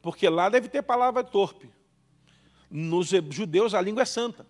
porque 0.01 0.27
lá 0.29 0.49
deve 0.49 0.67
ter 0.67 0.81
palavra 0.81 1.23
torpe. 1.23 1.69
Nos 2.69 3.09
judeus 3.29 3.73
a 3.73 3.81
língua 3.81 4.03
é 4.03 4.05
santa. 4.05 4.45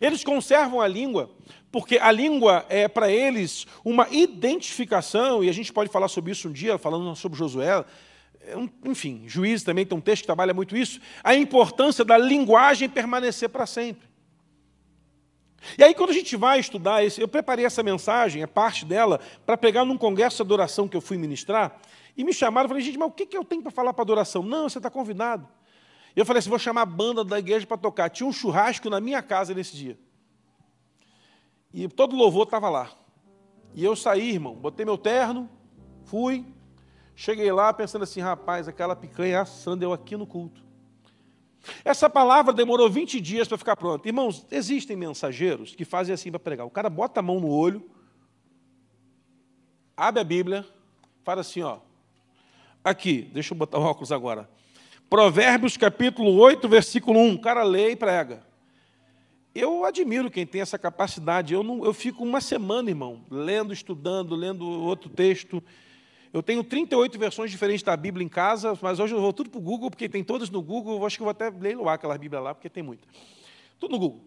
Eles 0.00 0.22
conservam 0.22 0.80
a 0.80 0.86
língua 0.86 1.30
porque 1.74 1.98
a 1.98 2.12
língua 2.12 2.64
é 2.68 2.86
para 2.86 3.10
eles 3.10 3.66
uma 3.84 4.08
identificação, 4.08 5.42
e 5.42 5.48
a 5.48 5.52
gente 5.52 5.72
pode 5.72 5.90
falar 5.90 6.06
sobre 6.06 6.30
isso 6.30 6.48
um 6.48 6.52
dia, 6.52 6.78
falando 6.78 7.16
sobre 7.16 7.36
Josué, 7.36 7.84
é 8.40 8.54
enfim, 8.84 9.24
Juízes 9.26 9.64
também 9.64 9.84
tem 9.84 9.98
um 9.98 10.00
texto 10.00 10.22
que 10.22 10.26
trabalha 10.26 10.54
muito 10.54 10.76
isso, 10.76 11.00
a 11.24 11.34
importância 11.34 12.04
da 12.04 12.16
linguagem 12.16 12.88
permanecer 12.88 13.48
para 13.48 13.66
sempre. 13.66 14.06
E 15.76 15.82
aí, 15.82 15.94
quando 15.94 16.10
a 16.10 16.14
gente 16.14 16.36
vai 16.36 16.60
estudar, 16.60 17.02
eu 17.18 17.26
preparei 17.26 17.64
essa 17.64 17.82
mensagem, 17.82 18.40
é 18.40 18.46
parte 18.46 18.84
dela, 18.84 19.18
para 19.44 19.56
pegar 19.56 19.84
num 19.84 19.98
congresso 19.98 20.36
de 20.36 20.42
adoração 20.42 20.86
que 20.86 20.96
eu 20.96 21.00
fui 21.00 21.16
ministrar, 21.16 21.80
e 22.16 22.22
me 22.24 22.32
chamaram, 22.32 22.66
eu 22.66 22.68
falei, 22.68 22.82
gente, 22.82 22.98
mas 22.98 23.08
o 23.08 23.12
que, 23.12 23.26
que 23.26 23.36
eu 23.36 23.44
tenho 23.44 23.62
para 23.62 23.70
falar 23.70 23.92
para 23.92 24.02
adoração? 24.02 24.42
Não, 24.42 24.68
você 24.68 24.78
está 24.78 24.88
convidado. 24.88 25.48
Eu 26.14 26.24
falei 26.24 26.38
assim, 26.38 26.50
vou 26.50 26.58
chamar 26.58 26.82
a 26.82 26.86
banda 26.86 27.24
da 27.24 27.38
igreja 27.38 27.66
para 27.66 27.76
tocar. 27.76 28.08
Tinha 28.08 28.26
um 28.26 28.32
churrasco 28.32 28.88
na 28.88 29.00
minha 29.00 29.20
casa 29.20 29.52
nesse 29.52 29.76
dia. 29.76 29.98
E 31.72 31.88
todo 31.88 32.14
louvor 32.14 32.44
estava 32.44 32.70
lá. 32.70 32.90
E 33.74 33.84
eu 33.84 33.96
saí, 33.96 34.30
irmão, 34.30 34.54
botei 34.54 34.86
meu 34.86 34.96
terno, 34.96 35.50
fui, 36.04 36.46
cheguei 37.16 37.50
lá 37.50 37.72
pensando 37.72 38.02
assim, 38.04 38.20
rapaz, 38.20 38.68
aquela 38.68 38.94
picanha 38.94 39.40
assando 39.40 39.84
eu 39.84 39.92
aqui 39.92 40.16
no 40.16 40.24
culto. 40.24 40.62
Essa 41.84 42.08
palavra 42.08 42.52
demorou 42.52 42.88
20 42.88 43.20
dias 43.20 43.48
para 43.48 43.58
ficar 43.58 43.74
pronta. 43.74 44.06
Irmãos, 44.06 44.46
existem 44.50 44.96
mensageiros 44.96 45.74
que 45.74 45.84
fazem 45.84 46.14
assim 46.14 46.30
para 46.30 46.38
pregar. 46.38 46.64
O 46.64 46.70
cara 46.70 46.88
bota 46.88 47.18
a 47.18 47.22
mão 47.22 47.40
no 47.40 47.48
olho, 47.48 47.90
abre 49.96 50.20
a 50.20 50.24
Bíblia, 50.24 50.64
fala 51.24 51.40
assim, 51.40 51.62
ó. 51.62 51.78
Aqui, 52.84 53.30
deixa 53.32 53.54
eu 53.54 53.56
botar 53.56 53.78
o 53.78 53.82
óculos 53.82 54.12
agora. 54.12 54.46
Provérbios 55.08 55.74
capítulo 55.74 56.36
8, 56.36 56.68
versículo 56.68 57.18
1. 57.18 57.32
O 57.32 57.40
cara 57.40 57.62
lê 57.62 57.92
e 57.92 57.96
prega. 57.96 58.44
Eu 59.54 59.86
admiro 59.86 60.30
quem 60.30 60.44
tem 60.44 60.60
essa 60.60 60.78
capacidade. 60.78 61.54
Eu, 61.54 61.62
não, 61.62 61.82
eu 61.82 61.94
fico 61.94 62.22
uma 62.22 62.42
semana, 62.42 62.90
irmão, 62.90 63.24
lendo, 63.30 63.72
estudando, 63.72 64.34
lendo 64.34 64.68
outro 64.68 65.08
texto. 65.08 65.62
Eu 66.30 66.42
tenho 66.42 66.62
38 66.62 67.18
versões 67.18 67.50
diferentes 67.50 67.82
da 67.82 67.96
Bíblia 67.96 68.22
em 68.22 68.28
casa, 68.28 68.78
mas 68.82 69.00
hoje 69.00 69.14
eu 69.14 69.20
vou 69.20 69.32
tudo 69.32 69.48
para 69.48 69.58
o 69.58 69.62
Google, 69.62 69.88
porque 69.88 70.06
tem 70.06 70.22
todas 70.22 70.50
no 70.50 70.60
Google. 70.60 70.98
Eu 70.98 71.06
acho 71.06 71.16
que 71.16 71.22
eu 71.22 71.26
vou 71.26 71.30
até 71.30 71.48
leiloar 71.48 71.94
aquela 71.94 72.18
Bíblia 72.18 72.40
lá, 72.42 72.54
porque 72.54 72.68
tem 72.68 72.82
muita. 72.82 73.08
Tudo 73.78 73.92
no 73.92 73.98
Google. 73.98 74.24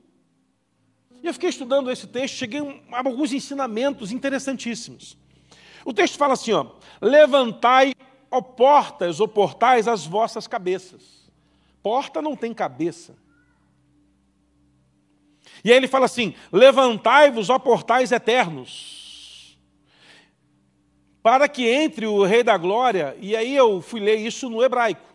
E 1.22 1.28
eu 1.28 1.34
fiquei 1.34 1.50
estudando 1.50 1.92
esse 1.92 2.08
texto, 2.08 2.34
cheguei 2.34 2.62
a 2.92 2.98
alguns 2.98 3.34
ensinamentos 3.34 4.12
interessantíssimos. 4.12 5.16
O 5.86 5.94
texto 5.94 6.18
fala 6.18 6.34
assim: 6.34 6.54
ó, 6.54 6.66
levantai, 7.00 7.94
ó 8.30 8.42
portas 8.42 9.20
ou 9.20 9.28
portais, 9.28 9.88
as 9.88 10.06
vossas 10.06 10.48
cabeças. 10.48 11.30
Porta 11.82 12.22
não 12.22 12.36
tem 12.36 12.54
cabeça. 12.54 13.16
E 15.64 15.72
aí 15.72 15.78
ele 15.78 15.88
fala 15.88 16.06
assim: 16.06 16.34
levantai-vos, 16.52 17.50
ó 17.50 17.58
portais 17.58 18.12
eternos 18.12 18.98
para 21.28 21.50
que 21.50 21.68
entre 21.68 22.08
o 22.08 22.24
Rei 22.24 22.42
da 22.42 22.58
Glória, 22.58 23.14
e 23.20 23.36
aí 23.36 23.54
eu 23.54 23.82
fui 23.82 24.00
ler 24.00 24.16
isso 24.16 24.50
no 24.50 24.64
hebraico. 24.64 25.14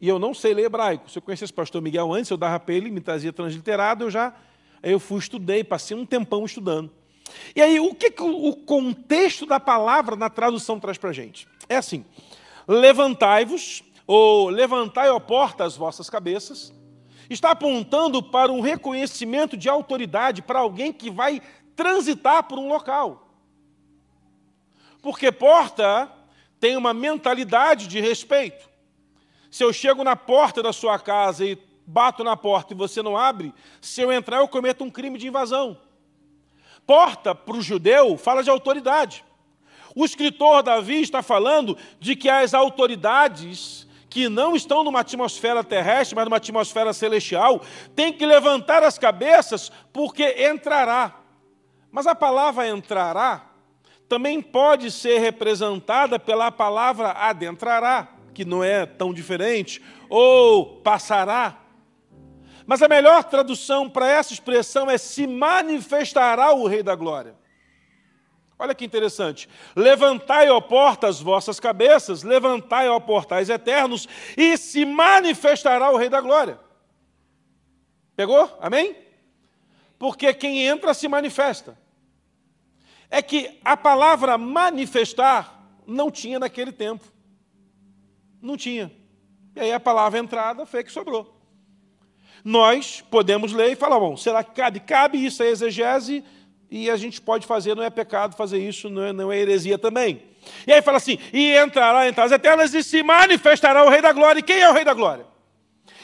E 0.00 0.08
eu 0.08 0.18
não 0.18 0.34
sei 0.34 0.52
ler 0.52 0.64
hebraico. 0.64 1.08
Se 1.08 1.18
eu 1.18 1.22
conhecesse 1.22 1.52
o 1.52 1.54
pastor 1.54 1.80
Miguel 1.80 2.12
antes, 2.12 2.28
eu 2.32 2.36
dava 2.36 2.58
para 2.58 2.74
ele, 2.74 2.90
me 2.90 3.00
trazia 3.00 3.32
transliterado, 3.32 4.02
eu 4.02 4.10
já 4.10 4.34
aí 4.82 4.90
eu 4.90 4.98
fui, 4.98 5.20
estudei, 5.20 5.62
passei 5.62 5.96
um 5.96 6.04
tempão 6.04 6.44
estudando. 6.44 6.90
E 7.54 7.60
aí, 7.60 7.78
o 7.80 7.94
que, 7.94 8.12
o 8.20 8.56
contexto 8.56 9.44
da 9.46 9.60
palavra 9.60 10.16
na 10.16 10.30
tradução 10.30 10.80
traz 10.80 10.96
para 10.98 11.10
a 11.10 11.12
gente? 11.12 11.46
É 11.68 11.76
assim: 11.76 12.04
levantai-vos, 12.66 13.82
ou 14.06 14.48
levantai, 14.48 15.10
ó 15.10 15.18
porta, 15.20 15.64
as 15.64 15.76
vossas 15.76 16.08
cabeças, 16.08 16.72
está 17.28 17.50
apontando 17.50 18.22
para 18.22 18.52
um 18.52 18.60
reconhecimento 18.60 19.56
de 19.56 19.68
autoridade 19.68 20.42
para 20.42 20.58
alguém 20.58 20.92
que 20.92 21.10
vai 21.10 21.40
transitar 21.74 22.44
por 22.44 22.58
um 22.58 22.68
local. 22.68 23.28
Porque 25.00 25.32
porta 25.32 26.10
tem 26.60 26.76
uma 26.76 26.94
mentalidade 26.94 27.88
de 27.88 28.00
respeito. 28.00 28.70
Se 29.50 29.64
eu 29.64 29.72
chego 29.72 30.04
na 30.04 30.16
porta 30.16 30.62
da 30.62 30.72
sua 30.72 30.98
casa 30.98 31.44
e 31.44 31.58
bato 31.86 32.22
na 32.22 32.36
porta 32.36 32.72
e 32.72 32.76
você 32.76 33.02
não 33.02 33.16
abre, 33.16 33.52
se 33.80 34.00
eu 34.00 34.12
entrar 34.12 34.38
eu 34.38 34.48
cometo 34.48 34.84
um 34.84 34.90
crime 34.90 35.18
de 35.18 35.26
invasão. 35.26 35.76
Porta, 36.86 37.34
para 37.34 37.56
o 37.56 37.62
judeu, 37.62 38.16
fala 38.16 38.42
de 38.42 38.50
autoridade. 38.50 39.24
O 39.94 40.04
escritor 40.04 40.62
Davi 40.62 41.00
está 41.00 41.22
falando 41.22 41.76
de 42.00 42.16
que 42.16 42.28
as 42.28 42.54
autoridades 42.54 43.86
que 44.08 44.28
não 44.28 44.54
estão 44.54 44.84
numa 44.84 45.00
atmosfera 45.00 45.64
terrestre, 45.64 46.14
mas 46.14 46.24
numa 46.26 46.36
atmosfera 46.36 46.92
celestial, 46.92 47.62
têm 47.96 48.12
que 48.12 48.26
levantar 48.26 48.82
as 48.82 48.98
cabeças 48.98 49.72
porque 49.90 50.46
entrará. 50.50 51.18
Mas 51.90 52.06
a 52.06 52.14
palavra 52.14 52.68
entrará 52.68 53.52
também 54.12 54.42
pode 54.42 54.90
ser 54.90 55.20
representada 55.20 56.18
pela 56.18 56.52
palavra 56.52 57.12
adentrará, 57.12 58.08
que 58.34 58.44
não 58.44 58.62
é 58.62 58.84
tão 58.84 59.10
diferente, 59.10 59.80
ou 60.06 60.66
passará. 60.82 61.61
Mas 62.66 62.82
a 62.82 62.88
melhor 62.88 63.24
tradução 63.24 63.88
para 63.88 64.08
essa 64.08 64.32
expressão 64.32 64.90
é 64.90 64.98
se 64.98 65.26
manifestará 65.26 66.52
o 66.52 66.66
Rei 66.66 66.82
da 66.82 66.94
Glória. 66.94 67.34
Olha 68.58 68.74
que 68.74 68.84
interessante. 68.84 69.48
Levantai, 69.74 70.48
ó 70.48 70.60
portas, 70.60 71.20
vossas 71.20 71.58
cabeças, 71.58 72.22
levantai, 72.22 72.88
ó 72.88 73.00
portais 73.00 73.50
eternos, 73.50 74.08
e 74.36 74.56
se 74.56 74.84
manifestará 74.84 75.90
o 75.90 75.96
Rei 75.96 76.08
da 76.08 76.20
Glória. 76.20 76.60
Pegou? 78.14 78.56
Amém? 78.60 78.96
Porque 79.98 80.32
quem 80.32 80.64
entra 80.64 80.94
se 80.94 81.08
manifesta 81.08 81.76
é 83.10 83.20
que 83.20 83.58
a 83.64 83.76
palavra 83.76 84.38
manifestar 84.38 85.60
não 85.86 86.10
tinha 86.10 86.38
naquele 86.38 86.72
tempo. 86.72 87.04
Não 88.40 88.56
tinha. 88.56 88.92
E 89.54 89.60
aí 89.60 89.72
a 89.72 89.80
palavra 89.80 90.18
entrada 90.18 90.64
foi 90.66 90.84
que 90.84 90.92
sobrou. 90.92 91.31
Nós 92.44 93.02
podemos 93.10 93.52
ler 93.52 93.72
e 93.72 93.76
falar, 93.76 94.00
bom, 94.00 94.16
será 94.16 94.42
que 94.42 94.52
cabe? 94.52 94.80
Cabe 94.80 95.24
isso 95.24 95.42
é 95.42 95.48
exegese 95.48 96.24
e 96.70 96.90
a 96.90 96.96
gente 96.96 97.20
pode 97.20 97.46
fazer, 97.46 97.76
não 97.76 97.82
é 97.82 97.90
pecado 97.90 98.34
fazer 98.34 98.58
isso, 98.58 98.88
não 98.88 99.02
é, 99.02 99.12
não 99.12 99.30
é 99.30 99.38
heresia 99.38 99.78
também. 99.78 100.22
E 100.66 100.72
aí 100.72 100.82
fala 100.82 100.96
assim, 100.96 101.18
e 101.32 101.54
entrará 101.56 102.08
entre 102.08 102.20
as 102.20 102.32
eternas 102.32 102.74
e 102.74 102.82
se 102.82 103.02
manifestará 103.02 103.84
o 103.84 103.88
Rei 103.88 104.00
da 104.00 104.12
Glória. 104.12 104.40
E 104.40 104.42
quem 104.42 104.60
é 104.60 104.68
o 104.68 104.72
Rei 104.72 104.84
da 104.84 104.94
Glória? 104.94 105.26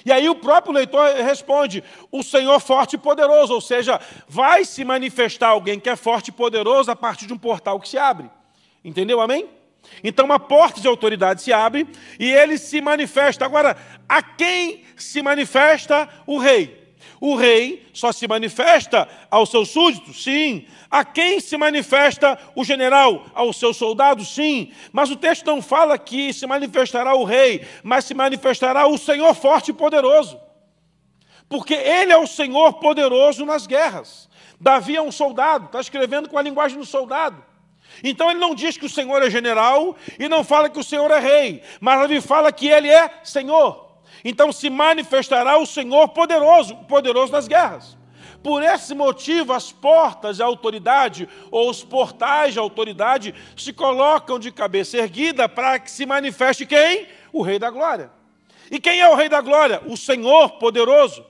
E 0.05 0.13
aí 0.13 0.29
o 0.29 0.35
próprio 0.35 0.73
leitor 0.73 1.07
responde: 1.17 1.83
o 2.11 2.23
Senhor 2.23 2.61
forte 2.61 2.95
e 2.95 2.99
poderoso, 2.99 3.53
ou 3.53 3.61
seja, 3.61 4.01
vai 4.29 4.65
se 4.65 4.85
manifestar 4.85 5.49
alguém 5.49 5.81
que 5.81 5.89
é 5.89 5.97
forte 5.97 6.29
e 6.29 6.33
poderoso 6.33 6.91
a 6.91 6.97
partir 6.97 7.27
de 7.27 7.33
um 7.33 7.39
portal 7.39 7.81
que 7.81 7.89
se 7.89 7.99
abre. 7.99 8.31
Entendeu? 8.85 9.21
Amém? 9.21 9.49
Então 10.03 10.25
uma 10.25 10.39
porta 10.39 10.81
de 10.81 10.89
autoridade 10.89 11.43
se 11.43 11.53
abre 11.53 11.87
e 12.19 12.31
ele 12.31 12.59
se 12.59 12.81
manifesta. 12.81 13.45
Agora, 13.45 13.77
a 14.09 14.23
quem 14.23 14.85
se 14.97 15.23
manifesta 15.23 16.09
o 16.27 16.39
rei? 16.39 16.79
O 17.21 17.35
rei 17.35 17.89
só 17.93 18.13
se 18.13 18.29
manifesta 18.29 19.09
aos 19.31 19.51
seus 19.51 19.71
súditos? 19.71 20.23
Sim. 20.23 20.67
A 20.91 21.05
quem 21.05 21.41
se 21.41 21.57
manifesta 21.57 22.39
o 22.55 22.65
general? 22.65 23.27
Aos 23.35 23.57
seus 23.57 23.77
soldados? 23.77 24.35
Sim. 24.35 24.73
Mas 24.93 25.11
o 25.11 25.17
texto 25.17 25.45
não 25.47 25.61
fala 25.61 25.99
que 25.99 26.33
se 26.33 26.47
manifestará 26.47 27.15
o 27.15 27.25
rei, 27.25 27.67
mas 27.83 28.05
se 28.05 28.15
manifestará 28.15 28.87
o 28.87 28.97
Senhor 28.97 29.35
forte 29.35 29.71
e 29.71 29.75
poderoso. 29.75 30.39
Porque 31.49 31.75
ele 31.75 32.13
é 32.13 32.17
o 32.17 32.27
Senhor 32.27 32.75
poderoso 32.75 33.45
nas 33.45 33.67
guerras. 33.67 34.29
Davi 34.61 34.97
é 34.97 35.03
um 35.03 35.13
soldado, 35.13 35.67
está 35.67 35.81
escrevendo 35.81 36.29
com 36.29 36.39
a 36.39 36.43
linguagem 36.43 36.79
do 36.79 36.85
soldado. 36.85 37.48
Então 38.03 38.31
ele 38.31 38.41
não 38.41 38.55
diz 38.55 38.77
que 38.77 38.87
o 38.87 38.91
Senhor 38.91 39.23
é 39.23 39.31
general 39.31 39.97
e 40.19 40.29
não 40.29 40.45
fala 40.45 40.69
que 40.69 40.79
o 40.79 40.85
Senhor 40.85 41.11
é 41.11 41.19
rei, 41.19 41.63
mas 41.81 42.01
Davi 42.01 42.21
fala 42.21 42.53
que 42.53 42.69
ele 42.69 42.89
é 42.89 43.11
Senhor. 43.25 43.89
Então 44.25 44.53
se 44.53 44.71
manifestará 44.71 45.59
o 45.59 45.67
Senhor 45.67 46.09
poderoso, 46.09 46.77
poderoso 46.89 47.33
nas 47.33 47.49
guerras. 47.49 47.97
Por 48.43 48.63
esse 48.63 48.95
motivo, 48.95 49.53
as 49.53 49.73
portas 49.73 50.37
de 50.37 50.43
autoridade 50.43 51.29
ou 51.51 51.69
os 51.69 51.83
portais 51.83 52.53
de 52.53 52.59
autoridade 52.59 53.35
se 53.57 53.73
colocam 53.73 54.39
de 54.39 54.53
cabeça 54.53 54.97
erguida 54.97 55.49
para 55.49 55.79
que 55.79 55.91
se 55.91 56.07
manifeste 56.07 56.65
quem? 56.65 57.09
O 57.33 57.43
Rei 57.43 57.59
da 57.59 57.69
Glória. 57.69 58.11
E 58.71 58.79
quem 58.79 59.01
é 59.01 59.09
o 59.09 59.17
Rei 59.17 59.29
da 59.29 59.41
Glória? 59.41 59.83
O 59.87 59.97
Senhor 59.97 60.51
poderoso. 60.53 61.25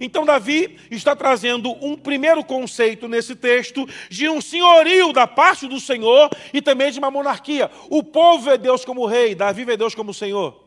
Então, 0.00 0.24
Davi 0.24 0.78
está 0.90 1.14
trazendo 1.14 1.72
um 1.84 1.96
primeiro 1.96 2.44
conceito 2.44 3.08
nesse 3.08 3.34
texto 3.34 3.88
de 4.08 4.28
um 4.28 4.40
senhorio 4.40 5.12
da 5.12 5.26
parte 5.26 5.66
do 5.66 5.80
Senhor 5.80 6.30
e 6.52 6.60
também 6.60 6.90
de 6.90 6.98
uma 6.98 7.10
monarquia. 7.10 7.70
O 7.88 8.02
povo 8.02 8.44
vê 8.44 8.58
Deus 8.58 8.84
como 8.84 9.06
rei, 9.06 9.34
Davi 9.34 9.64
vê 9.64 9.76
Deus 9.76 9.94
como 9.94 10.14
Senhor. 10.14 10.62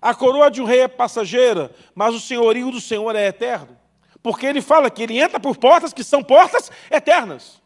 A 0.00 0.14
coroa 0.14 0.50
de 0.50 0.62
um 0.62 0.64
rei 0.64 0.80
é 0.80 0.88
passageira, 0.88 1.74
mas 1.94 2.14
o 2.14 2.20
senhorio 2.20 2.70
do 2.70 2.80
Senhor 2.80 3.14
é 3.16 3.26
eterno. 3.26 3.76
Porque 4.22 4.46
ele 4.46 4.60
fala 4.60 4.90
que 4.90 5.02
ele 5.02 5.18
entra 5.18 5.40
por 5.40 5.56
portas 5.56 5.92
que 5.92 6.04
são 6.04 6.22
portas 6.22 6.70
eternas. 6.90 7.60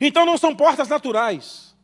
Então 0.00 0.26
não 0.26 0.36
são 0.36 0.54
portas 0.54 0.88
naturais. 0.88 1.74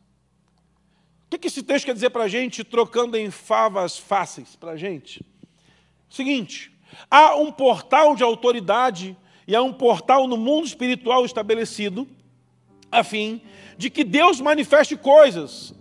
O 1.31 1.37
que 1.37 1.47
esse 1.47 1.61
texto 1.61 1.85
quer 1.85 1.93
dizer 1.93 2.09
para 2.09 2.23
a 2.23 2.27
gente, 2.27 2.63
trocando 2.63 3.17
em 3.17 3.29
favas 3.29 3.97
fáceis 3.97 4.55
para 4.55 4.71
a 4.71 4.77
gente? 4.77 5.25
Seguinte, 6.09 6.71
há 7.09 7.35
um 7.35 7.51
portal 7.51 8.15
de 8.15 8.23
autoridade 8.23 9.15
e 9.47 9.55
há 9.55 9.61
um 9.61 9.73
portal 9.73 10.27
no 10.27 10.37
mundo 10.37 10.67
espiritual 10.67 11.25
estabelecido, 11.25 12.07
a 12.91 13.03
fim 13.03 13.41
de 13.77 13.89
que 13.89 14.03
Deus 14.03 14.41
manifeste 14.41 14.95
coisas, 14.95 15.73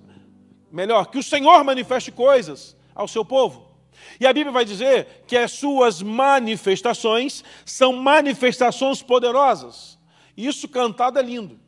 melhor, 0.70 1.06
que 1.06 1.18
o 1.18 1.22
Senhor 1.22 1.64
manifeste 1.64 2.12
coisas 2.12 2.76
ao 2.94 3.08
seu 3.08 3.24
povo. 3.24 3.66
E 4.20 4.26
a 4.26 4.32
Bíblia 4.32 4.52
vai 4.52 4.64
dizer 4.64 5.24
que 5.26 5.36
as 5.36 5.52
suas 5.52 6.02
manifestações 6.02 7.42
são 7.64 7.92
manifestações 7.94 9.02
poderosas. 9.02 9.98
Isso 10.36 10.68
cantado 10.68 11.18
é 11.18 11.22
lindo. 11.22 11.58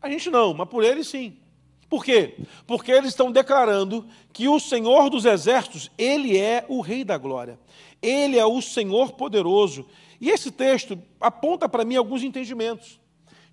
A 0.00 0.08
gente 0.08 0.30
não, 0.30 0.54
mas 0.54 0.68
por 0.68 0.84
eles 0.84 1.08
sim. 1.08 1.36
Por 1.88 2.04
quê? 2.04 2.36
Porque 2.66 2.92
eles 2.92 3.10
estão 3.10 3.32
declarando 3.32 4.06
que 4.32 4.48
o 4.48 4.60
Senhor 4.60 5.10
dos 5.10 5.24
Exércitos, 5.24 5.90
Ele 5.98 6.38
é 6.38 6.64
o 6.68 6.80
Rei 6.80 7.02
da 7.02 7.18
Glória. 7.18 7.58
Ele 8.02 8.38
é 8.38 8.46
o 8.46 8.60
Senhor 8.62 9.12
poderoso. 9.12 9.86
E 10.20 10.30
esse 10.30 10.50
texto 10.50 11.00
aponta 11.20 11.68
para 11.68 11.84
mim 11.84 11.96
alguns 11.96 12.22
entendimentos 12.22 13.00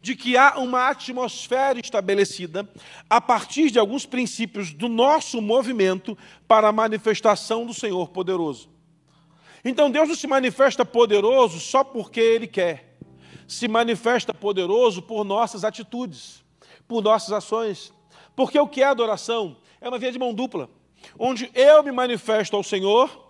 de 0.02 0.16
que 0.16 0.38
há 0.38 0.58
uma 0.58 0.90
atmosfera 0.90 1.80
estabelecida 1.80 2.70
a 3.10 3.20
partir 3.20 3.70
de 3.70 3.80
alguns 3.80 4.06
princípios 4.06 4.72
do 4.72 4.88
nosso 4.88 5.42
movimento 5.42 6.18
para 6.48 6.68
a 6.68 6.72
manifestação 6.72 7.66
do 7.66 7.74
Senhor 7.74 8.10
poderoso. 8.10 8.70
Então 9.66 9.92
Deus 9.92 10.08
não 10.08 10.16
se 10.16 10.28
manifesta 10.28 10.86
poderoso 10.86 11.60
só 11.60 11.84
porque 11.84 12.20
Ele 12.20 12.48
quer, 12.48 12.98
se 13.48 13.68
manifesta 13.68 14.34
poderoso 14.34 15.02
por 15.02 15.26
nossas 15.26 15.66
atitudes, 15.66 16.44
por 16.88 17.02
nossas 17.04 17.34
ações. 17.34 17.92
Porque 18.36 18.60
o 18.60 18.68
que 18.68 18.84
é 18.84 18.86
adoração? 18.86 19.58
É 19.82 19.90
uma 19.90 20.00
via 20.00 20.12
de 20.12 20.20
mão 20.20 20.34
dupla, 20.34 20.70
onde 21.18 21.50
eu 21.54 21.84
me 21.84 21.92
manifesto 21.92 22.56
ao 22.56 22.64
Senhor 22.64 23.27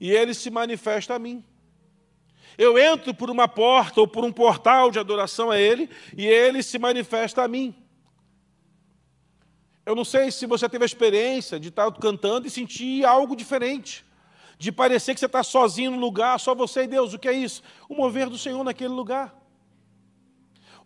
e 0.00 0.10
Ele 0.10 0.34
se 0.34 0.50
manifesta 0.50 1.14
a 1.14 1.18
mim. 1.18 1.44
Eu 2.56 2.78
entro 2.78 3.12
por 3.12 3.30
uma 3.30 3.48
porta 3.48 4.00
ou 4.00 4.06
por 4.06 4.24
um 4.24 4.32
portal 4.32 4.90
de 4.90 4.98
adoração 4.98 5.50
a 5.50 5.58
Ele 5.58 5.90
e 6.16 6.26
Ele 6.26 6.62
se 6.62 6.78
manifesta 6.78 7.42
a 7.42 7.48
mim. 7.48 7.74
Eu 9.84 9.94
não 9.94 10.04
sei 10.04 10.30
se 10.30 10.46
você 10.46 10.68
teve 10.68 10.84
a 10.84 10.86
experiência 10.86 11.60
de 11.60 11.68
estar 11.68 11.90
cantando 11.92 12.46
e 12.46 12.50
sentir 12.50 13.04
algo 13.04 13.36
diferente, 13.36 14.04
de 14.58 14.72
parecer 14.72 15.12
que 15.12 15.20
você 15.20 15.26
está 15.26 15.42
sozinho 15.42 15.90
no 15.90 15.98
lugar, 15.98 16.40
só 16.40 16.54
você 16.54 16.84
e 16.84 16.86
Deus. 16.86 17.12
O 17.12 17.18
que 17.18 17.28
é 17.28 17.32
isso? 17.32 17.62
O 17.88 17.94
mover 17.94 18.30
do 18.30 18.38
Senhor 18.38 18.62
naquele 18.64 18.94
lugar. 18.94 19.34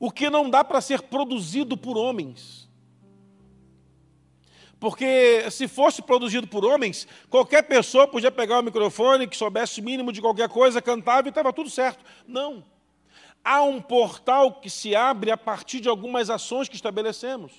O 0.01 0.11
que 0.11 0.29
não 0.31 0.51
dá 0.51 0.65
para 0.65 0.81
ser 0.81 1.03
produzido 1.03 1.77
por 1.77 1.97
homens. 1.97 2.68
Porque 4.81 5.51
se 5.51 5.67
fosse 5.67 6.01
produzido 6.01 6.47
por 6.47 6.65
homens, 6.65 7.07
qualquer 7.29 7.63
pessoa 7.63 8.07
podia 8.07 8.31
pegar 8.31 8.61
o 8.61 8.63
microfone, 8.63 9.27
que 9.27 9.37
soubesse 9.37 9.81
o 9.81 9.85
mínimo 9.85 10.13
de 10.13 10.21
qualquer 10.21 10.49
coisa, 10.49 10.81
cantava 10.81 11.27
e 11.27 11.31
estava 11.31 11.53
tudo 11.53 11.69
certo. 11.69 12.05
Não. 12.27 12.65
Há 13.45 13.63
um 13.63 13.81
portal 13.81 14.61
que 14.61 14.71
se 14.71 14.95
abre 14.95 15.31
a 15.31 15.37
partir 15.37 15.81
de 15.81 15.89
algumas 15.89 16.31
ações 16.31 16.69
que 16.69 16.77
estabelecemos. 16.77 17.53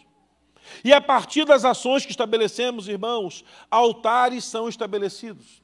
E 0.84 0.94
a 0.94 1.02
partir 1.02 1.46
das 1.46 1.66
ações 1.66 2.06
que 2.06 2.12
estabelecemos, 2.12 2.88
irmãos, 2.88 3.44
altares 3.70 4.46
são 4.46 4.70
estabelecidos. 4.70 5.62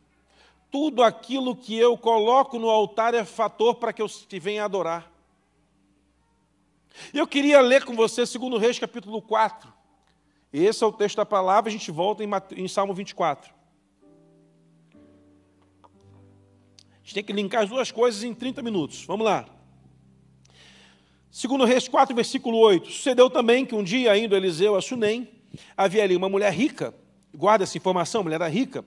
Tudo 0.71 1.03
aquilo 1.03 1.55
que 1.55 1.77
eu 1.77 1.97
coloco 1.97 2.59
no 2.59 2.69
altar 2.69 3.13
é 3.13 3.23
fator 3.23 3.75
para 3.75 3.93
que 3.93 4.01
eu 4.01 4.07
venha 4.41 4.65
adorar. 4.65 5.09
Eu 7.13 7.27
queria 7.27 7.61
ler 7.61 7.85
com 7.85 7.95
você, 7.95 8.25
segundo 8.25 8.57
Reis, 8.57 8.79
capítulo 8.79 9.21
4. 9.21 9.74
Esse 10.63 10.85
é 10.85 10.87
o 10.87 10.91
texto 10.91 11.17
da 11.17 11.25
palavra, 11.25 11.69
a 11.69 11.71
gente 11.71 11.91
volta 11.91 12.23
em, 12.23 12.29
em 12.55 12.67
Salmo 12.67 12.93
24. 12.93 13.53
A 15.83 16.97
gente 17.03 17.13
tem 17.13 17.23
que 17.23 17.33
linkar 17.33 17.63
as 17.63 17.69
duas 17.69 17.91
coisas 17.91 18.23
em 18.23 18.33
30 18.33 18.61
minutos. 18.61 19.03
Vamos 19.03 19.25
lá. 19.25 19.45
Segundo 21.29 21.65
Reis 21.65 21.89
4, 21.89 22.15
versículo 22.15 22.57
8. 22.57 22.89
Sucedeu 22.89 23.29
também 23.29 23.65
que 23.65 23.75
um 23.75 23.83
dia, 23.83 24.17
indo 24.17 24.33
Eliseu 24.33 24.77
a 24.77 24.81
Sunem, 24.81 25.27
havia 25.75 26.05
ali 26.05 26.15
uma 26.15 26.29
mulher 26.29 26.53
rica, 26.53 26.95
guarda 27.35 27.65
essa 27.65 27.77
informação, 27.77 28.23
mulher 28.23 28.35
era 28.35 28.47
rica, 28.47 28.85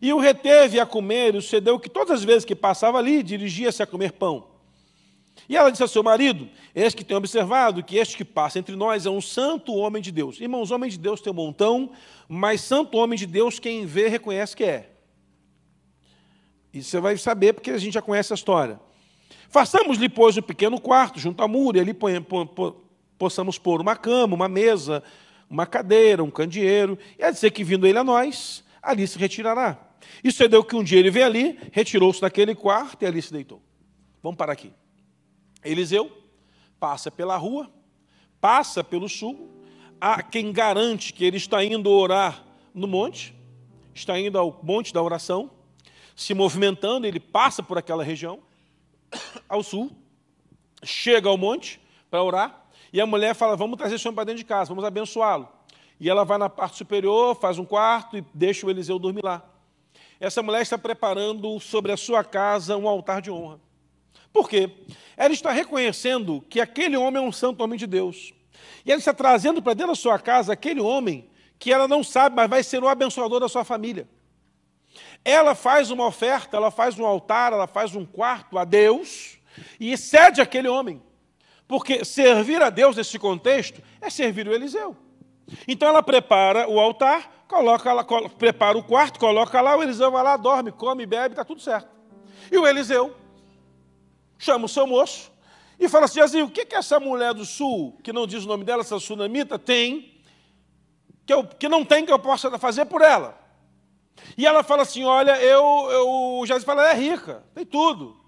e 0.00 0.14
o 0.14 0.18
reteve 0.18 0.80
a 0.80 0.86
comer, 0.86 1.34
e 1.34 1.42
sucedeu 1.42 1.78
que 1.78 1.90
todas 1.90 2.10
as 2.10 2.24
vezes 2.24 2.46
que 2.46 2.56
passava 2.56 2.96
ali, 2.96 3.22
dirigia-se 3.22 3.82
a 3.82 3.86
comer 3.86 4.12
pão. 4.12 4.51
E 5.52 5.56
ela 5.56 5.68
disse 5.68 5.82
ao 5.82 5.88
seu 5.88 6.02
marido: 6.02 6.48
Eis 6.74 6.94
que 6.94 7.04
tem 7.04 7.14
observado 7.14 7.84
que 7.84 7.98
este 7.98 8.16
que 8.16 8.24
passa 8.24 8.58
entre 8.58 8.74
nós 8.74 9.04
é 9.04 9.10
um 9.10 9.20
santo 9.20 9.74
homem 9.74 10.00
de 10.00 10.10
Deus. 10.10 10.40
Irmãos, 10.40 10.70
homem 10.70 10.88
de 10.88 10.98
Deus 10.98 11.20
tem 11.20 11.30
um 11.30 11.36
montão, 11.36 11.90
mas 12.26 12.62
santo 12.62 12.96
homem 12.96 13.18
de 13.18 13.26
Deus, 13.26 13.58
quem 13.58 13.84
vê, 13.84 14.08
reconhece 14.08 14.56
que 14.56 14.64
é. 14.64 14.88
E 16.72 16.82
você 16.82 16.98
vai 16.98 17.18
saber, 17.18 17.52
porque 17.52 17.70
a 17.70 17.76
gente 17.76 17.92
já 17.92 18.00
conhece 18.00 18.32
a 18.32 18.34
história. 18.34 18.80
Façamos-lhe, 19.50 20.08
pois, 20.08 20.38
um 20.38 20.40
pequeno 20.40 20.80
quarto 20.80 21.20
junto 21.20 21.42
à 21.42 21.46
muro, 21.46 21.76
e 21.76 21.80
ali 21.80 21.94
possamos 23.18 23.58
pôr 23.58 23.82
uma 23.82 23.94
cama, 23.94 24.34
uma 24.34 24.48
mesa, 24.48 25.02
uma 25.50 25.66
cadeira, 25.66 26.24
um 26.24 26.30
candeeiro, 26.30 26.98
e 27.18 27.22
a 27.22 27.30
dizer 27.30 27.50
que, 27.50 27.62
vindo 27.62 27.86
ele 27.86 27.98
a 27.98 28.04
nós, 28.04 28.64
ali 28.82 29.06
se 29.06 29.18
retirará. 29.18 29.78
E 30.24 30.30
sucedeu 30.30 30.64
que 30.64 30.74
um 30.74 30.82
dia 30.82 30.98
ele 30.98 31.10
veio 31.10 31.26
ali, 31.26 31.58
retirou-se 31.72 32.22
daquele 32.22 32.54
quarto 32.54 33.02
e 33.02 33.06
ali 33.06 33.20
se 33.20 33.30
deitou. 33.30 33.60
Vamos 34.22 34.38
parar 34.38 34.54
aqui. 34.54 34.72
Eliseu 35.64 36.10
passa 36.78 37.10
pela 37.10 37.36
rua, 37.36 37.70
passa 38.40 38.82
pelo 38.82 39.08
sul, 39.08 39.50
há 40.00 40.22
quem 40.22 40.52
garante 40.52 41.12
que 41.12 41.24
ele 41.24 41.36
está 41.36 41.64
indo 41.64 41.88
orar 41.90 42.44
no 42.74 42.88
monte, 42.88 43.34
está 43.94 44.18
indo 44.18 44.38
ao 44.38 44.60
monte 44.62 44.92
da 44.92 45.02
oração, 45.02 45.50
se 46.16 46.34
movimentando, 46.34 47.06
ele 47.06 47.20
passa 47.20 47.62
por 47.62 47.78
aquela 47.78 48.02
região, 48.02 48.40
ao 49.48 49.62
sul, 49.62 49.90
chega 50.82 51.28
ao 51.28 51.38
monte 51.38 51.80
para 52.10 52.22
orar, 52.22 52.66
e 52.92 53.00
a 53.00 53.06
mulher 53.06 53.34
fala: 53.34 53.56
Vamos 53.56 53.78
trazer 53.78 53.94
esse 53.94 54.06
homem 54.06 54.16
para 54.16 54.24
dentro 54.24 54.38
de 54.38 54.44
casa, 54.44 54.68
vamos 54.68 54.84
abençoá-lo. 54.84 55.48
E 55.98 56.10
ela 56.10 56.24
vai 56.24 56.36
na 56.36 56.48
parte 56.48 56.76
superior, 56.76 57.36
faz 57.36 57.58
um 57.58 57.64
quarto 57.64 58.16
e 58.16 58.24
deixa 58.34 58.66
o 58.66 58.70
Eliseu 58.70 58.98
dormir 58.98 59.22
lá. 59.22 59.48
Essa 60.18 60.42
mulher 60.42 60.62
está 60.62 60.76
preparando 60.76 61.58
sobre 61.60 61.92
a 61.92 61.96
sua 61.96 62.24
casa 62.24 62.76
um 62.76 62.88
altar 62.88 63.22
de 63.22 63.30
honra. 63.30 63.60
Por 64.32 64.48
quê? 64.48 64.70
Ela 65.16 65.34
está 65.34 65.52
reconhecendo 65.52 66.44
que 66.48 66.60
aquele 66.60 66.96
homem 66.96 67.22
é 67.22 67.26
um 67.26 67.32
santo 67.32 67.62
homem 67.62 67.78
de 67.78 67.86
Deus. 67.86 68.32
E 68.84 68.90
ela 68.90 68.98
está 68.98 69.12
trazendo 69.12 69.62
para 69.62 69.74
dentro 69.74 69.92
da 69.92 69.96
sua 69.96 70.18
casa 70.18 70.52
aquele 70.52 70.80
homem 70.80 71.28
que 71.58 71.72
ela 71.72 71.86
não 71.86 72.02
sabe, 72.02 72.34
mas 72.34 72.48
vai 72.48 72.62
ser 72.62 72.82
o 72.82 72.88
abençoador 72.88 73.40
da 73.40 73.48
sua 73.48 73.64
família. 73.64 74.08
Ela 75.24 75.54
faz 75.54 75.90
uma 75.90 76.06
oferta, 76.06 76.56
ela 76.56 76.70
faz 76.70 76.98
um 76.98 77.06
altar, 77.06 77.52
ela 77.52 77.66
faz 77.66 77.94
um 77.94 78.04
quarto 78.04 78.58
a 78.58 78.64
Deus 78.64 79.38
e 79.78 79.96
cede 79.96 80.40
aquele 80.40 80.68
homem. 80.68 81.00
Porque 81.68 82.04
servir 82.04 82.60
a 82.60 82.70
Deus 82.70 82.96
nesse 82.96 83.18
contexto 83.18 83.80
é 84.00 84.10
servir 84.10 84.48
o 84.48 84.52
Eliseu. 84.52 84.96
Então 85.68 85.88
ela 85.88 86.02
prepara 86.02 86.68
o 86.68 86.80
altar, 86.80 87.44
coloca 87.46 87.92
lá, 87.92 88.04
prepara 88.38 88.76
o 88.76 88.82
quarto, 88.82 89.20
coloca 89.20 89.60
lá, 89.60 89.76
o 89.76 89.82
Eliseu 89.82 90.10
vai 90.10 90.22
lá, 90.22 90.36
dorme, 90.36 90.72
come, 90.72 91.06
bebe, 91.06 91.34
está 91.34 91.44
tudo 91.44 91.60
certo. 91.60 91.88
E 92.50 92.58
o 92.58 92.66
Eliseu 92.66 93.14
chama 94.44 94.66
o 94.66 94.68
seu 94.68 94.86
moço 94.86 95.30
e 95.78 95.88
fala 95.88 96.06
assim: 96.06 96.20
assim, 96.20 96.42
o 96.42 96.50
que, 96.50 96.64
que 96.64 96.74
essa 96.74 96.98
mulher 96.98 97.32
do 97.32 97.44
sul, 97.44 97.98
que 98.02 98.12
não 98.12 98.26
diz 98.26 98.44
o 98.44 98.48
nome 98.48 98.64
dela, 98.64 98.82
essa 98.82 98.98
sunamita, 98.98 99.58
tem, 99.58 100.20
que, 101.24 101.32
eu, 101.32 101.44
que 101.44 101.68
não 101.68 101.84
tem 101.84 102.04
que 102.04 102.12
eu 102.12 102.18
possa 102.18 102.58
fazer 102.58 102.86
por 102.86 103.02
ela? 103.02 103.38
E 104.36 104.46
ela 104.46 104.62
fala 104.62 104.82
assim: 104.82 105.04
olha, 105.04 105.40
eu, 105.42 105.62
eu 105.90 106.46
já 106.46 106.60
fala, 106.60 106.82
ela 106.82 106.92
é 106.92 106.94
rica, 106.94 107.44
tem 107.54 107.64
tudo. 107.64 108.20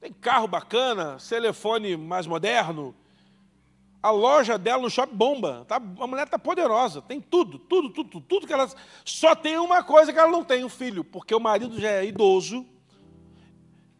Tem 0.00 0.12
carro 0.12 0.48
bacana, 0.48 1.16
telefone 1.28 1.96
mais 1.96 2.26
moderno. 2.26 2.94
A 4.02 4.10
loja 4.10 4.58
dela 4.58 4.82
no 4.82 4.90
shopping 4.90 5.14
bomba. 5.14 5.64
Tá, 5.68 5.76
a 5.76 6.06
mulher 6.08 6.24
está 6.24 6.36
poderosa, 6.36 7.00
tem 7.00 7.20
tudo, 7.20 7.56
tudo, 7.58 7.90
tudo, 7.90 8.10
tudo, 8.10 8.26
tudo 8.26 8.46
que 8.46 8.52
ela. 8.52 8.68
Só 9.04 9.34
tem 9.34 9.58
uma 9.58 9.84
coisa 9.84 10.12
que 10.12 10.18
ela 10.18 10.30
não 10.30 10.42
tem, 10.42 10.64
um 10.64 10.68
filho, 10.68 11.04
porque 11.04 11.32
o 11.32 11.38
marido 11.38 11.80
já 11.80 11.90
é 11.90 12.04
idoso 12.04 12.66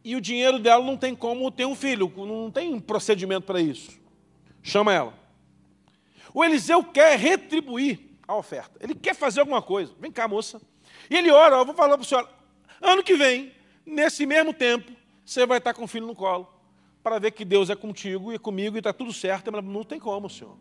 e 0.04 0.16
o 0.16 0.20
dinheiro 0.20 0.58
dela 0.58 0.84
não 0.84 0.96
tem 0.96 1.14
como 1.14 1.50
ter 1.50 1.66
um 1.66 1.74
filho, 1.74 2.12
não 2.16 2.50
tem 2.50 2.78
procedimento 2.80 3.46
para 3.46 3.60
isso. 3.60 4.00
Chama 4.62 4.92
ela. 4.92 5.14
O 6.34 6.44
Eliseu 6.44 6.82
quer 6.82 7.18
retribuir 7.18 8.00
a 8.26 8.34
oferta. 8.36 8.78
Ele 8.80 8.94
quer 8.94 9.14
fazer 9.14 9.40
alguma 9.40 9.60
coisa. 9.60 9.92
Vem 10.00 10.10
cá, 10.10 10.26
moça. 10.26 10.60
E 11.10 11.16
ele 11.16 11.30
ora, 11.30 11.56
eu 11.56 11.64
vou 11.64 11.74
falar 11.74 11.96
para 11.96 12.04
a 12.04 12.08
senhora, 12.08 12.28
ano 12.80 13.02
que 13.02 13.14
vem, 13.14 13.52
nesse 13.84 14.24
mesmo 14.24 14.52
tempo, 14.52 14.90
você 15.24 15.46
vai 15.46 15.58
estar 15.58 15.74
com 15.74 15.84
o 15.84 15.88
filho 15.88 16.06
no 16.06 16.14
colo, 16.14 16.48
para 17.02 17.18
ver 17.18 17.32
que 17.32 17.44
Deus 17.44 17.70
é 17.70 17.76
contigo 17.76 18.32
e 18.32 18.38
comigo 18.38 18.76
e 18.76 18.78
está 18.78 18.92
tudo 18.92 19.12
certo. 19.12 19.48
Ela, 19.48 19.60
não 19.60 19.84
tem 19.84 19.98
como, 19.98 20.30
senhor. 20.30 20.56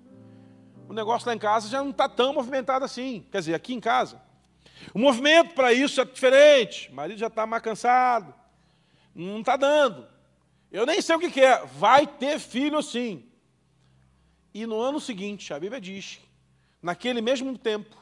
O 0.90 0.94
negócio 0.94 1.28
lá 1.28 1.34
em 1.34 1.40
casa 1.40 1.70
já 1.70 1.82
não 1.82 1.92
está 1.92 2.10
tão 2.10 2.34
movimentado 2.34 2.84
assim. 2.84 3.26
Quer 3.32 3.40
dizer, 3.40 3.54
aqui 3.54 3.74
em 3.74 3.80
casa. 3.80 4.22
O 4.94 5.00
movimento 5.00 5.54
para 5.54 5.72
isso 5.72 6.02
é 6.02 6.06
diferente. 6.06 6.90
O 6.92 6.96
marido 6.96 7.18
já 7.18 7.28
está 7.28 7.46
mais 7.46 7.64
cansado. 7.64 8.34
Não 9.14 9.40
está 9.40 9.56
dando. 9.56 10.08
Eu 10.72 10.86
nem 10.86 11.02
sei 11.02 11.16
o 11.16 11.20
que, 11.20 11.42
é. 11.42 11.66
Vai 11.66 12.08
ter 12.08 12.40
filho 12.40 12.82
sim. 12.82 13.26
E 14.54 14.66
no 14.66 14.80
ano 14.80 15.00
seguinte, 15.00 15.54
a 15.54 15.60
Bíblia 15.60 15.80
diz, 15.80 16.20
naquele 16.82 17.22
mesmo 17.22 17.58
tempo, 17.58 17.96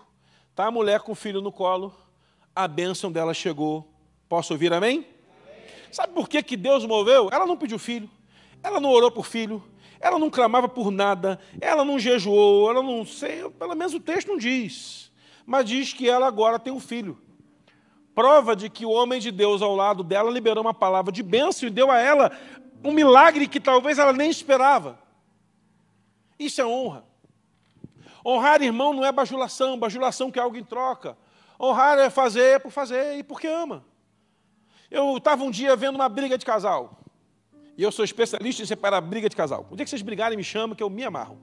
está 0.50 0.66
a 0.66 0.72
mulher 0.72 1.02
com 1.02 1.12
o 1.12 1.16
filho 1.16 1.42
no 1.42 1.52
colo, 1.52 1.96
a 2.56 2.68
bênção 2.68 3.12
dela 3.12 3.34
chegou. 3.34 3.92
Posso 4.28 4.54
ouvir 4.54 4.74
amém? 4.74 4.98
amém? 4.98 5.64
Sabe 5.92 6.14
por 6.14 6.28
que, 6.28 6.42
que 6.42 6.58
Deus 6.58 6.86
moveu? 6.86 7.30
Ela 7.32 7.46
não 7.46 7.58
pediu 7.58 7.78
filho, 7.78 8.10
ela 8.64 8.80
não 8.80 8.90
orou 8.90 9.12
por 9.12 9.26
filho, 9.26 9.64
ela 10.00 10.18
não 10.18 10.30
clamava 10.30 10.68
por 10.68 10.92
nada, 10.92 11.40
ela 11.62 11.86
não 11.86 12.00
jejuou, 12.00 12.70
ela 12.70 12.82
não 12.82 13.06
sei, 13.06 13.48
pelo 13.52 13.76
menos 13.76 13.94
o 13.94 14.00
texto 14.00 14.30
não 14.30 14.38
diz, 14.38 15.12
mas 15.46 15.66
diz 15.66 15.94
que 15.94 16.10
ela 16.10 16.28
agora 16.28 16.58
tem 16.58 16.74
um 16.74 16.80
filho 16.80 17.18
prova 18.20 18.54
de 18.54 18.70
que 18.70 18.86
o 18.86 18.90
homem 18.90 19.18
de 19.18 19.32
Deus 19.32 19.62
ao 19.62 19.74
lado 19.74 20.04
dela 20.04 20.30
liberou 20.30 20.62
uma 20.62 20.74
palavra 20.74 21.10
de 21.10 21.24
bênção 21.24 21.70
e 21.70 21.72
deu 21.72 21.90
a 21.90 21.98
ela 21.98 22.38
um 22.84 22.92
milagre 22.92 23.48
que 23.48 23.62
talvez 23.62 23.98
ela 23.98 24.12
nem 24.12 24.30
esperava. 24.30 25.00
Isso 26.38 26.60
é 26.60 26.66
honra. 26.66 27.06
Honrar 28.26 28.62
irmão 28.62 28.94
não 28.94 29.06
é 29.06 29.12
bajulação, 29.14 29.80
bajulação 29.80 30.30
que 30.30 30.38
é 30.38 30.42
algo 30.42 30.58
em 30.58 30.64
troca. 30.66 31.18
Honrar 31.58 31.98
é 31.98 32.10
fazer 32.10 32.60
por 32.60 32.72
fazer 32.72 33.18
e 33.20 33.24
porque 33.24 33.48
ama. 33.48 33.86
Eu 34.92 35.16
estava 35.16 35.42
um 35.46 35.50
dia 35.50 35.74
vendo 35.78 35.96
uma 35.96 36.10
briga 36.10 36.38
de 36.38 36.46
casal. 36.46 37.00
E 37.78 37.84
eu 37.84 37.90
sou 37.90 38.04
especialista 38.04 38.62
em 38.62 38.66
separar 38.66 39.00
briga 39.00 39.30
de 39.30 39.36
casal. 39.38 39.66
O 39.72 39.78
dia 39.78 39.86
que 39.86 39.90
vocês 39.90 40.02
brigarem, 40.02 40.38
me 40.38 40.44
chamam 40.44 40.76
que 40.76 40.84
eu 40.84 40.90
me 40.90 41.06
amarro. 41.06 41.38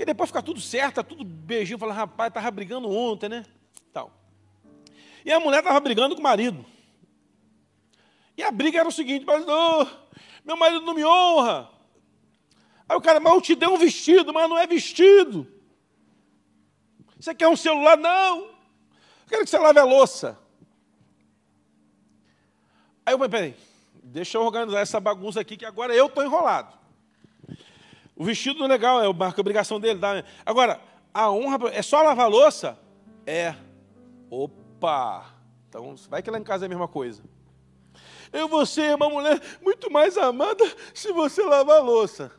Porque 0.00 0.06
depois 0.06 0.30
fica 0.30 0.40
tudo 0.40 0.58
certo, 0.62 0.94
tá 0.94 1.02
tudo 1.02 1.22
beijinho. 1.22 1.78
Fala, 1.78 1.92
rapaz, 1.92 2.28
estava 2.28 2.50
brigando 2.50 2.88
ontem, 2.88 3.28
né? 3.28 3.44
Tal. 3.92 4.10
E 5.22 5.30
a 5.30 5.38
mulher 5.38 5.58
estava 5.58 5.78
brigando 5.78 6.14
com 6.14 6.22
o 6.22 6.24
marido. 6.24 6.64
E 8.34 8.42
a 8.42 8.50
briga 8.50 8.80
era 8.80 8.88
o 8.88 8.92
seguinte, 8.92 9.26
mas 9.26 9.44
oh, 9.46 9.86
meu 10.42 10.56
marido 10.56 10.86
não 10.86 10.94
me 10.94 11.04
honra. 11.04 11.68
Aí 12.88 12.96
o 12.96 13.00
cara, 13.02 13.20
mas 13.20 13.30
eu 13.30 13.42
te 13.42 13.54
dei 13.54 13.68
um 13.68 13.76
vestido, 13.76 14.32
mas 14.32 14.48
não 14.48 14.56
é 14.56 14.66
vestido. 14.66 15.46
Você 17.18 17.34
quer 17.34 17.48
um 17.48 17.56
celular? 17.56 17.98
Não. 17.98 18.48
Quero 19.28 19.44
que 19.44 19.50
você 19.50 19.58
lave 19.58 19.80
a 19.80 19.84
louça. 19.84 20.38
Aí 23.04 23.12
eu 23.12 23.18
falei, 23.18 23.30
peraí, 23.30 23.56
deixa 24.02 24.38
eu 24.38 24.46
organizar 24.46 24.80
essa 24.80 24.98
bagunça 24.98 25.42
aqui, 25.42 25.58
que 25.58 25.66
agora 25.66 25.94
eu 25.94 26.06
estou 26.06 26.24
enrolado. 26.24 26.79
O 28.20 28.24
vestido 28.24 28.62
é 28.62 28.68
legal, 28.68 29.00
é 29.00 29.06
a 29.06 29.08
obrigação 29.08 29.80
dele. 29.80 29.98
Tá? 29.98 30.22
Agora, 30.44 30.78
a 31.14 31.30
honra 31.30 31.70
é 31.72 31.80
só 31.80 32.02
lavar 32.02 32.28
louça? 32.28 32.78
É. 33.26 33.54
Opa! 34.28 35.34
Então, 35.66 35.94
vai 36.10 36.22
que 36.22 36.30
lá 36.30 36.38
em 36.38 36.42
casa 36.44 36.66
é 36.66 36.66
a 36.66 36.68
mesma 36.68 36.86
coisa. 36.86 37.24
Eu 38.30 38.46
vou 38.46 38.66
ser 38.66 38.94
uma 38.94 39.08
mulher 39.08 39.40
muito 39.62 39.90
mais 39.90 40.18
amada 40.18 40.62
se 40.92 41.10
você 41.14 41.42
lavar 41.42 41.82
louça. 41.82 42.30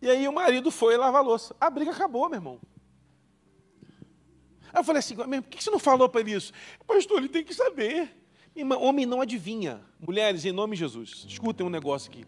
E 0.00 0.08
aí 0.08 0.28
o 0.28 0.32
marido 0.32 0.70
foi 0.70 0.96
lavar 0.96 1.24
louça. 1.24 1.56
A 1.60 1.68
briga 1.68 1.90
acabou, 1.90 2.28
meu 2.28 2.36
irmão. 2.36 2.60
Aí 4.72 4.78
eu 4.78 4.84
falei 4.84 5.00
assim, 5.00 5.16
por 5.16 5.42
que 5.50 5.64
você 5.64 5.72
não 5.72 5.80
falou 5.80 6.08
para 6.08 6.20
ele 6.20 6.34
isso? 6.34 6.52
Pastor, 6.86 7.18
ele 7.18 7.28
tem 7.28 7.42
que 7.42 7.52
saber. 7.52 8.16
Homem 8.78 9.06
não 9.06 9.20
adivinha. 9.20 9.84
Mulheres, 9.98 10.44
em 10.44 10.52
nome 10.52 10.76
de 10.76 10.80
Jesus, 10.84 11.24
escutem 11.26 11.66
um 11.66 11.70
negócio 11.70 12.12
aqui. 12.12 12.24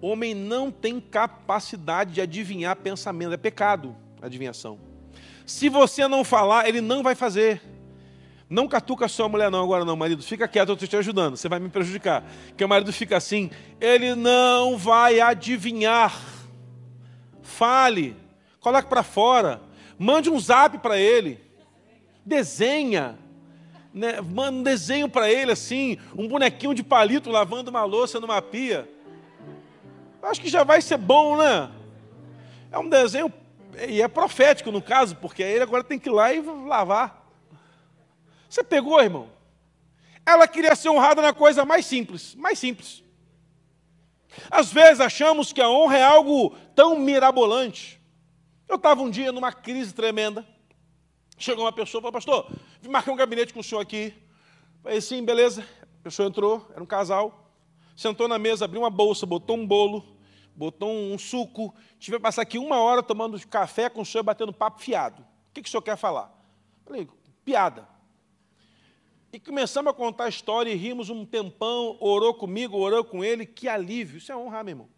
Homem 0.00 0.34
não 0.34 0.70
tem 0.70 1.00
capacidade 1.00 2.12
de 2.12 2.20
adivinhar 2.20 2.76
pensamento. 2.76 3.32
É 3.32 3.36
pecado 3.36 3.96
adivinhação. 4.20 4.78
Se 5.46 5.68
você 5.68 6.06
não 6.06 6.24
falar, 6.24 6.68
ele 6.68 6.80
não 6.80 7.02
vai 7.02 7.14
fazer. 7.14 7.62
Não 8.50 8.66
catuca 8.66 9.08
sua 9.08 9.28
mulher 9.28 9.50
não 9.50 9.62
agora 9.62 9.84
não, 9.84 9.96
marido. 9.96 10.22
Fica 10.22 10.48
quieto, 10.48 10.70
eu 10.70 10.74
estou 10.74 10.88
te 10.88 10.96
ajudando. 10.96 11.36
Você 11.36 11.48
vai 11.48 11.58
me 11.58 11.68
prejudicar. 11.68 12.24
Porque 12.48 12.64
o 12.64 12.68
marido 12.68 12.92
fica 12.92 13.16
assim, 13.16 13.50
ele 13.80 14.14
não 14.14 14.76
vai 14.78 15.20
adivinhar. 15.20 16.18
Fale. 17.42 18.16
Coloque 18.60 18.88
para 18.88 19.02
fora. 19.02 19.60
Mande 19.98 20.30
um 20.30 20.38
zap 20.38 20.78
para 20.78 20.98
ele 20.98 21.48
desenha, 22.28 23.18
né? 23.92 24.20
manda 24.20 24.58
um 24.58 24.62
desenho 24.62 25.08
para 25.08 25.32
ele 25.32 25.50
assim, 25.50 25.96
um 26.14 26.28
bonequinho 26.28 26.74
de 26.74 26.82
palito 26.82 27.30
lavando 27.30 27.70
uma 27.70 27.84
louça 27.84 28.20
numa 28.20 28.42
pia. 28.42 28.88
Acho 30.22 30.40
que 30.40 30.48
já 30.48 30.64
vai 30.64 30.82
ser 30.82 30.96
bom, 30.96 31.36
né? 31.36 31.70
É 32.70 32.78
um 32.78 32.88
desenho, 32.88 33.32
e 33.88 34.02
é 34.02 34.08
profético 34.08 34.70
no 34.70 34.82
caso, 34.82 35.16
porque 35.16 35.42
ele 35.42 35.62
agora 35.62 35.84
tem 35.84 35.98
que 35.98 36.08
ir 36.08 36.12
lá 36.12 36.32
e 36.32 36.40
lavar. 36.40 37.26
Você 38.48 38.64
pegou, 38.64 39.00
irmão? 39.00 39.30
Ela 40.26 40.46
queria 40.46 40.74
ser 40.74 40.90
honrada 40.90 41.22
na 41.22 41.32
coisa 41.32 41.64
mais 41.64 41.86
simples, 41.86 42.34
mais 42.34 42.58
simples. 42.58 43.02
Às 44.50 44.72
vezes 44.72 45.00
achamos 45.00 45.52
que 45.52 45.60
a 45.60 45.68
honra 45.68 45.98
é 45.98 46.02
algo 46.02 46.54
tão 46.74 46.98
mirabolante. 46.98 48.00
Eu 48.68 48.76
estava 48.76 49.00
um 49.00 49.10
dia 49.10 49.32
numa 49.32 49.52
crise 49.52 49.94
tremenda. 49.94 50.46
Chegou 51.38 51.64
uma 51.64 51.72
pessoa 51.72 52.00
e 52.00 52.02
falou, 52.02 52.12
pastor, 52.12 52.50
marcar 52.88 53.12
um 53.12 53.16
gabinete 53.16 53.54
com 53.54 53.60
o 53.60 53.64
senhor 53.64 53.80
aqui. 53.80 54.12
Falei, 54.82 55.00
sim, 55.00 55.24
beleza. 55.24 55.64
A 56.00 56.04
pessoa 56.04 56.28
entrou, 56.28 56.66
era 56.72 56.82
um 56.82 56.86
casal, 56.86 57.47
sentou 57.98 58.28
na 58.28 58.38
mesa, 58.38 58.64
abriu 58.64 58.82
uma 58.82 58.90
bolsa, 58.90 59.26
botou 59.26 59.56
um 59.56 59.66
bolo, 59.66 60.16
botou 60.54 60.88
um 60.88 61.18
suco. 61.18 61.74
Tive 61.98 62.16
que 62.16 62.22
passar 62.22 62.42
aqui 62.42 62.56
uma 62.56 62.80
hora 62.80 63.02
tomando 63.02 63.44
café 63.48 63.90
com 63.90 64.02
o 64.02 64.06
senhor, 64.06 64.22
batendo 64.22 64.52
papo 64.52 64.80
fiado. 64.80 65.20
O 65.20 65.52
que, 65.52 65.62
que 65.62 65.68
o 65.68 65.70
senhor 65.70 65.82
quer 65.82 65.96
falar? 65.96 66.32
Falei, 66.84 67.08
piada. 67.44 67.88
E 69.32 69.40
começamos 69.40 69.90
a 69.90 69.92
contar 69.92 70.26
a 70.26 70.28
história 70.28 70.70
e 70.70 70.76
rimos 70.76 71.10
um 71.10 71.26
tempão, 71.26 71.96
orou 71.98 72.32
comigo, 72.34 72.78
orou 72.78 73.02
com 73.02 73.24
ele, 73.24 73.44
que 73.44 73.68
alívio. 73.68 74.18
Isso 74.18 74.30
é 74.30 74.36
honrar, 74.36 74.64
meu 74.64 74.72
irmão. 74.72 74.88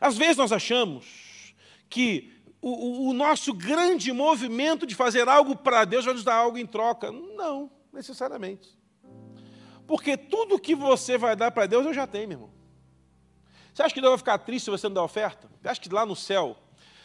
Às 0.00 0.16
vezes 0.16 0.38
nós 0.38 0.52
achamos 0.52 1.54
que 1.90 2.32
o, 2.62 3.10
o, 3.10 3.12
nosso 3.12 3.52
grande 3.52 4.10
movimento 4.10 4.86
de 4.86 4.94
fazer 4.94 5.28
algo 5.28 5.54
para 5.54 5.84
Deus 5.84 6.06
vai 6.06 6.14
nos 6.14 6.24
dar 6.24 6.36
algo 6.36 6.56
em 6.56 6.66
troca. 6.66 7.12
Não, 7.12 7.70
necessariamente. 7.92 8.75
Porque 9.86 10.16
tudo 10.16 10.58
que 10.58 10.74
você 10.74 11.16
vai 11.16 11.36
dar 11.36 11.50
para 11.50 11.66
Deus, 11.66 11.86
eu 11.86 11.94
já 11.94 12.06
tenho, 12.06 12.28
meu 12.28 12.36
irmão. 12.36 12.50
Você 13.72 13.82
acha 13.82 13.94
que 13.94 14.00
Deus 14.00 14.12
vai 14.12 14.18
ficar 14.18 14.38
triste 14.38 14.64
se 14.64 14.70
você 14.70 14.88
não 14.88 14.94
der 14.94 15.00
oferta? 15.00 15.48
Você 15.60 15.68
acha 15.68 15.80
que 15.80 15.88
lá 15.88 16.06
no 16.06 16.16
céu, 16.16 16.56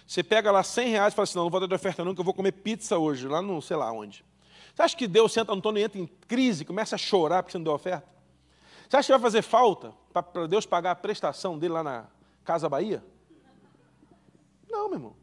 você 0.07 0.23
pega 0.23 0.51
lá 0.51 0.63
100 0.63 0.89
reais 0.89 1.13
e 1.13 1.15
fala 1.15 1.23
assim, 1.23 1.35
não, 1.35 1.43
não 1.43 1.51
vou 1.51 1.59
dar 1.59 1.67
de 1.67 1.75
oferta 1.75 2.03
não, 2.03 2.15
que 2.15 2.21
eu 2.21 2.25
vou 2.25 2.33
comer 2.33 2.53
pizza 2.53 2.97
hoje, 2.97 3.27
lá 3.27 3.41
no 3.41 3.61
sei 3.61 3.75
lá 3.75 3.91
onde. 3.91 4.25
Você 4.73 4.81
acha 4.81 4.95
que 4.95 5.07
Deus 5.07 5.33
senta 5.33 5.51
no 5.51 5.57
Antônio 5.57 5.81
e 5.81 5.83
entra 5.83 5.99
em 5.99 6.07
crise, 6.07 6.63
começa 6.63 6.95
a 6.95 6.97
chorar 6.97 7.43
porque 7.43 7.51
você 7.51 7.57
não 7.57 7.65
deu 7.65 7.73
oferta? 7.73 8.07
Você 8.87 8.97
acha 8.97 9.07
que 9.07 9.11
vai 9.11 9.21
fazer 9.21 9.41
falta 9.41 9.93
para 10.13 10.47
Deus 10.47 10.65
pagar 10.65 10.91
a 10.91 10.95
prestação 10.95 11.57
dele 11.57 11.73
lá 11.73 11.83
na 11.83 12.05
Casa 12.43 12.67
Bahia? 12.67 13.03
Não, 14.69 14.87
meu 14.87 14.97
irmão. 14.97 15.15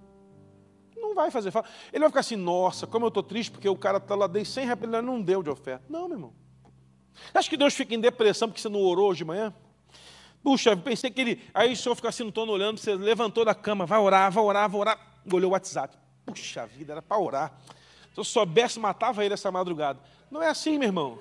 Não 0.97 1.15
vai 1.15 1.31
fazer 1.31 1.51
falta. 1.51 1.69
Ele 1.93 2.01
vai 2.01 2.09
ficar 2.11 2.21
assim, 2.21 2.37
nossa, 2.37 2.87
como 2.87 3.07
eu 3.07 3.09
estou 3.09 3.23
triste 3.23 3.51
porque 3.51 3.69
o 3.69 3.77
cara 3.77 3.99
está 3.99 4.15
lá, 4.15 4.27
dei 4.27 4.45
100 4.45 4.65
reais, 4.67 4.83
ele 4.83 5.03
não 5.03 5.21
deu 5.21 5.43
de 5.43 5.49
oferta. 5.49 5.85
Não, 5.89 6.09
meu 6.09 6.17
irmão. 6.17 6.48
Acho 7.33 7.51
que 7.51 7.57
Deus 7.57 7.75
fica 7.75 7.95
em 7.95 8.01
depressão 8.01 8.49
porque 8.49 8.61
você 8.61 8.69
não 8.69 8.81
orou 8.81 9.11
hoje 9.11 9.19
de 9.19 9.25
manhã? 9.25 9.53
Puxa, 10.43 10.77
pensei 10.77 11.11
que 11.11 11.21
ele. 11.21 11.43
Aí 11.53 11.73
o 11.73 11.77
senhor 11.77 11.95
fica 11.95 12.09
assim 12.09 12.25
no 12.25 12.33
torno 12.33 12.53
olhando, 12.53 12.79
você 12.79 12.95
levantou 12.95 13.45
da 13.45 13.55
cama, 13.55 13.87
vai 13.87 13.99
orar, 13.99 14.31
vai 14.31 14.45
orar, 14.45 14.69
vai 14.69 14.81
orar. 14.81 15.21
Olhou 15.31 15.51
o 15.51 15.53
WhatsApp. 15.53 15.97
Puxa 16.25 16.67
vida, 16.67 16.93
era 16.93 17.03
para 17.03 17.19
orar. 17.19 17.53
Se 18.15 18.21
eu 18.21 18.25
soubesse, 18.25 18.81
matava 18.81 19.25
ele 19.25 19.35
essa 19.35 19.51
madrugada. 19.51 20.01
Não 20.31 20.43
é 20.43 20.49
assim, 20.49 20.79
meu 20.79 20.89
irmão. 20.89 21.19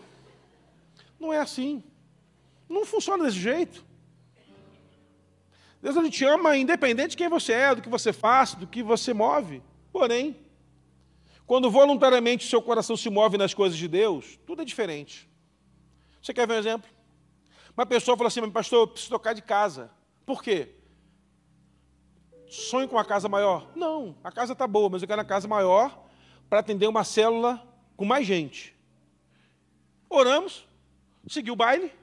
Não 1.20 1.34
é 1.34 1.40
assim. 1.40 1.84
Não 2.70 2.86
funciona 2.86 3.24
desse 3.24 3.40
jeito. 3.40 3.86
Deus 5.82 5.96
ele 5.96 6.10
te 6.10 6.26
ama 6.26 6.58
independente 6.58 7.12
de 7.12 7.18
quem 7.18 7.30
você 7.30 7.54
é, 7.54 7.76
do 7.76 7.82
que 7.82 7.90
você 7.90 8.12
faz, 8.12 8.56
do 8.56 8.68
que 8.68 8.82
você 8.82 9.14
move. 9.14 9.62
Porém, 9.92 10.36
quando 11.46 11.72
voluntariamente 11.72 12.46
o 12.46 12.50
seu 12.50 12.62
coração 12.62 12.98
se 12.98 13.10
move 13.10 13.38
nas 13.38 13.54
coisas 13.54 13.78
de 13.78 13.88
Deus, 13.88 14.38
tudo 14.46 14.62
é 14.62 14.66
diferente. 14.66 15.30
Você 16.28 16.34
quer 16.34 16.46
ver 16.46 16.56
um 16.56 16.58
exemplo? 16.58 16.90
Uma 17.78 17.86
pessoa 17.86 18.18
fala 18.18 18.28
assim, 18.28 18.52
pastor, 18.52 18.80
eu 18.80 18.88
preciso 18.88 19.12
trocar 19.12 19.32
de 19.32 19.42
casa. 19.42 19.90
Por 20.26 20.44
quê? 20.44 20.76
Sonho 22.50 22.86
com 22.86 22.98
uma 22.98 23.06
casa 23.06 23.30
maior? 23.30 23.72
Não, 23.74 24.14
a 24.22 24.30
casa 24.30 24.52
está 24.52 24.68
boa, 24.68 24.90
mas 24.90 25.02
eu 25.02 25.08
quero 25.08 25.22
uma 25.22 25.26
casa 25.26 25.48
maior 25.48 26.06
para 26.50 26.60
atender 26.60 26.86
uma 26.86 27.06
célula 27.06 27.66
com 27.96 28.04
mais 28.04 28.28
gente. 28.28 28.76
Oramos, 30.10 30.68
seguiu 31.30 31.54
o 31.54 31.56
baile, 31.56 31.94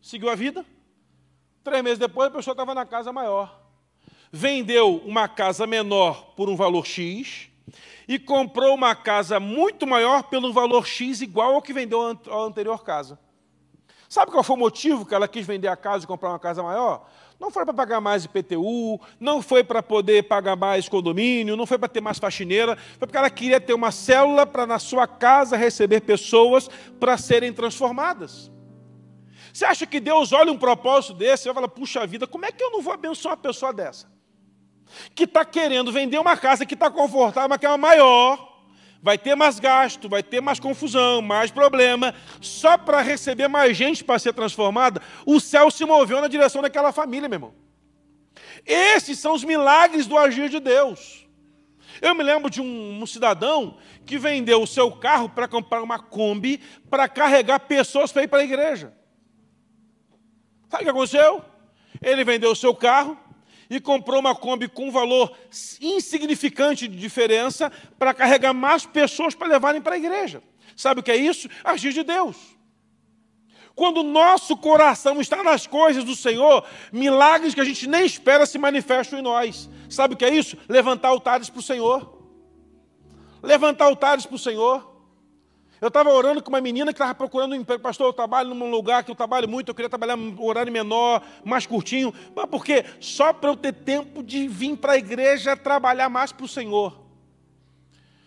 seguiu 0.00 0.30
a 0.30 0.36
vida, 0.36 0.64
Três 1.64 1.82
meses 1.82 1.98
depois, 1.98 2.28
a 2.28 2.30
pessoa 2.30 2.52
estava 2.52 2.72
na 2.72 2.86
casa 2.86 3.12
maior. 3.12 3.60
Vendeu 4.30 4.98
uma 4.98 5.26
casa 5.26 5.66
menor 5.66 6.34
por 6.36 6.48
um 6.48 6.54
valor 6.54 6.86
X 6.86 7.50
e 8.06 8.16
comprou 8.16 8.76
uma 8.76 8.94
casa 8.94 9.40
muito 9.40 9.88
maior 9.88 10.22
pelo 10.22 10.52
valor 10.52 10.86
X 10.86 11.20
igual 11.20 11.56
ao 11.56 11.62
que 11.62 11.72
vendeu 11.72 12.00
a 12.30 12.36
anterior 12.44 12.84
casa. 12.84 13.18
Sabe 14.12 14.30
qual 14.30 14.44
foi 14.44 14.56
o 14.56 14.58
motivo 14.58 15.06
que 15.06 15.14
ela 15.14 15.26
quis 15.26 15.46
vender 15.46 15.68
a 15.68 15.74
casa 15.74 16.04
e 16.04 16.06
comprar 16.06 16.28
uma 16.28 16.38
casa 16.38 16.62
maior? 16.62 17.08
Não 17.40 17.50
foi 17.50 17.64
para 17.64 17.72
pagar 17.72 17.98
mais 17.98 18.26
IPTU, 18.26 19.00
não 19.18 19.40
foi 19.40 19.64
para 19.64 19.82
poder 19.82 20.24
pagar 20.24 20.54
mais 20.54 20.86
condomínio, 20.86 21.56
não 21.56 21.64
foi 21.64 21.78
para 21.78 21.88
ter 21.88 22.02
mais 22.02 22.18
faxineira, 22.18 22.76
foi 22.76 23.06
porque 23.06 23.16
ela 23.16 23.30
queria 23.30 23.58
ter 23.58 23.72
uma 23.72 23.90
célula 23.90 24.44
para 24.44 24.66
na 24.66 24.78
sua 24.78 25.06
casa 25.06 25.56
receber 25.56 26.02
pessoas 26.02 26.68
para 27.00 27.16
serem 27.16 27.54
transformadas. 27.54 28.52
Você 29.50 29.64
acha 29.64 29.86
que 29.86 29.98
Deus 29.98 30.30
olha 30.30 30.52
um 30.52 30.58
propósito 30.58 31.14
desse 31.14 31.48
e 31.48 31.54
fala, 31.54 31.66
puxa 31.66 32.06
vida, 32.06 32.26
como 32.26 32.44
é 32.44 32.52
que 32.52 32.62
eu 32.62 32.70
não 32.70 32.82
vou 32.82 32.92
abençoar 32.92 33.32
uma 33.32 33.40
pessoa 33.40 33.72
dessa? 33.72 34.12
Que 35.14 35.24
está 35.24 35.42
querendo 35.42 35.90
vender 35.90 36.18
uma 36.18 36.36
casa 36.36 36.66
que 36.66 36.74
está 36.74 36.90
confortável, 36.90 37.48
mas 37.48 37.56
que 37.56 37.64
é 37.64 37.70
uma 37.70 37.78
maior, 37.78 38.51
vai 39.02 39.18
ter 39.18 39.34
mais 39.34 39.58
gasto, 39.58 40.08
vai 40.08 40.22
ter 40.22 40.40
mais 40.40 40.60
confusão, 40.60 41.20
mais 41.20 41.50
problema, 41.50 42.14
só 42.40 42.78
para 42.78 43.02
receber 43.02 43.48
mais 43.48 43.76
gente 43.76 44.04
para 44.04 44.18
ser 44.18 44.32
transformada, 44.32 45.02
o 45.26 45.40
céu 45.40 45.70
se 45.70 45.84
moveu 45.84 46.20
na 46.20 46.28
direção 46.28 46.62
daquela 46.62 46.92
família, 46.92 47.28
meu 47.28 47.36
irmão. 47.36 47.54
Esses 48.64 49.18
são 49.18 49.34
os 49.34 49.42
milagres 49.42 50.06
do 50.06 50.16
agir 50.16 50.48
de 50.48 50.60
Deus. 50.60 51.26
Eu 52.00 52.14
me 52.14 52.22
lembro 52.22 52.48
de 52.48 52.60
um, 52.60 53.02
um 53.02 53.06
cidadão 53.06 53.76
que 54.06 54.16
vendeu 54.16 54.62
o 54.62 54.66
seu 54.66 54.90
carro 54.92 55.28
para 55.28 55.48
comprar 55.48 55.82
uma 55.82 55.98
Kombi 55.98 56.58
para 56.88 57.08
carregar 57.08 57.58
pessoas 57.60 58.12
para 58.12 58.22
ir 58.22 58.28
para 58.28 58.38
a 58.38 58.44
igreja. 58.44 58.94
Sabe 60.70 60.84
o 60.84 60.86
que 60.86 60.90
aconteceu? 60.90 61.44
Ele 62.00 62.24
vendeu 62.24 62.52
o 62.52 62.56
seu 62.56 62.74
carro 62.74 63.18
e 63.76 63.80
comprou 63.80 64.20
uma 64.20 64.34
Kombi 64.34 64.68
com 64.68 64.90
valor 64.90 65.34
insignificante 65.80 66.86
de 66.86 66.94
diferença 66.94 67.72
para 67.98 68.12
carregar 68.12 68.52
mais 68.52 68.84
pessoas 68.84 69.34
para 69.34 69.48
levarem 69.48 69.80
para 69.80 69.94
a 69.94 69.98
igreja. 69.98 70.42
Sabe 70.76 71.00
o 71.00 71.02
que 71.02 71.10
é 71.10 71.16
isso? 71.16 71.48
Agir 71.64 71.92
de 71.94 72.02
Deus. 72.02 72.36
Quando 73.74 74.00
o 74.00 74.02
nosso 74.02 74.58
coração 74.58 75.22
está 75.22 75.42
nas 75.42 75.66
coisas 75.66 76.04
do 76.04 76.14
Senhor, 76.14 76.66
milagres 76.92 77.54
que 77.54 77.62
a 77.62 77.64
gente 77.64 77.86
nem 77.86 78.04
espera 78.04 78.44
se 78.44 78.58
manifestam 78.58 79.18
em 79.18 79.22
nós. 79.22 79.70
Sabe 79.88 80.12
o 80.12 80.16
que 80.18 80.26
é 80.26 80.34
isso? 80.34 80.54
Levantar 80.68 81.08
altares 81.08 81.48
para 81.48 81.60
o 81.60 81.62
Senhor. 81.62 82.22
Levantar 83.42 83.86
altares 83.86 84.26
para 84.26 84.36
o 84.36 84.38
Senhor. 84.38 84.91
Eu 85.82 85.88
estava 85.88 86.10
orando 86.10 86.40
com 86.40 86.48
uma 86.48 86.60
menina 86.60 86.92
que 86.92 86.94
estava 86.94 87.12
procurando 87.12 87.54
um 87.54 87.56
emprego. 87.56 87.82
Pastor, 87.82 88.06
eu 88.06 88.12
trabalho 88.12 88.54
num 88.54 88.70
lugar 88.70 89.02
que 89.02 89.10
eu 89.10 89.16
trabalho 89.16 89.48
muito, 89.48 89.68
eu 89.68 89.74
queria 89.74 89.88
trabalhar 89.88 90.16
um 90.16 90.40
horário 90.40 90.72
menor, 90.72 91.20
mais 91.44 91.66
curtinho. 91.66 92.14
Mas 92.36 92.46
por 92.46 92.64
quê? 92.64 92.84
Só 93.00 93.32
para 93.32 93.50
eu 93.50 93.56
ter 93.56 93.72
tempo 93.72 94.22
de 94.22 94.46
vir 94.46 94.76
para 94.76 94.92
a 94.92 94.96
igreja 94.96 95.56
trabalhar 95.56 96.08
mais 96.08 96.30
para 96.30 96.44
o 96.44 96.48
Senhor. 96.48 96.96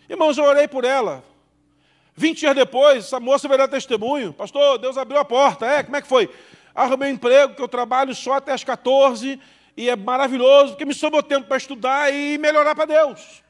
Irmãos, 0.09 0.37
eu 0.37 0.43
orei 0.43 0.67
por 0.67 0.83
ela. 0.83 1.23
20 2.13 2.39
dias 2.39 2.55
depois, 2.55 3.05
essa 3.05 3.21
moça 3.21 3.47
veio 3.47 3.57
dar 3.57 3.69
testemunho. 3.69 4.33
Pastor, 4.33 4.77
Deus 4.77 4.97
abriu 4.97 5.17
a 5.17 5.23
porta. 5.23 5.65
É, 5.65 5.81
como 5.81 5.95
é 5.95 6.01
que 6.01 6.09
foi? 6.09 6.29
Arrumei 6.75 7.09
um 7.09 7.13
emprego, 7.13 7.55
que 7.55 7.61
eu 7.61 7.69
trabalho 7.69 8.13
só 8.13 8.33
até 8.33 8.51
as 8.51 8.65
14, 8.65 9.39
e 9.77 9.89
é 9.89 9.95
maravilhoso, 9.95 10.71
porque 10.71 10.83
me 10.83 10.93
sobrou 10.93 11.23
tempo 11.23 11.47
para 11.47 11.55
estudar 11.55 12.13
e 12.13 12.37
melhorar 12.37 12.75
para 12.75 12.83
Deus. 12.83 13.41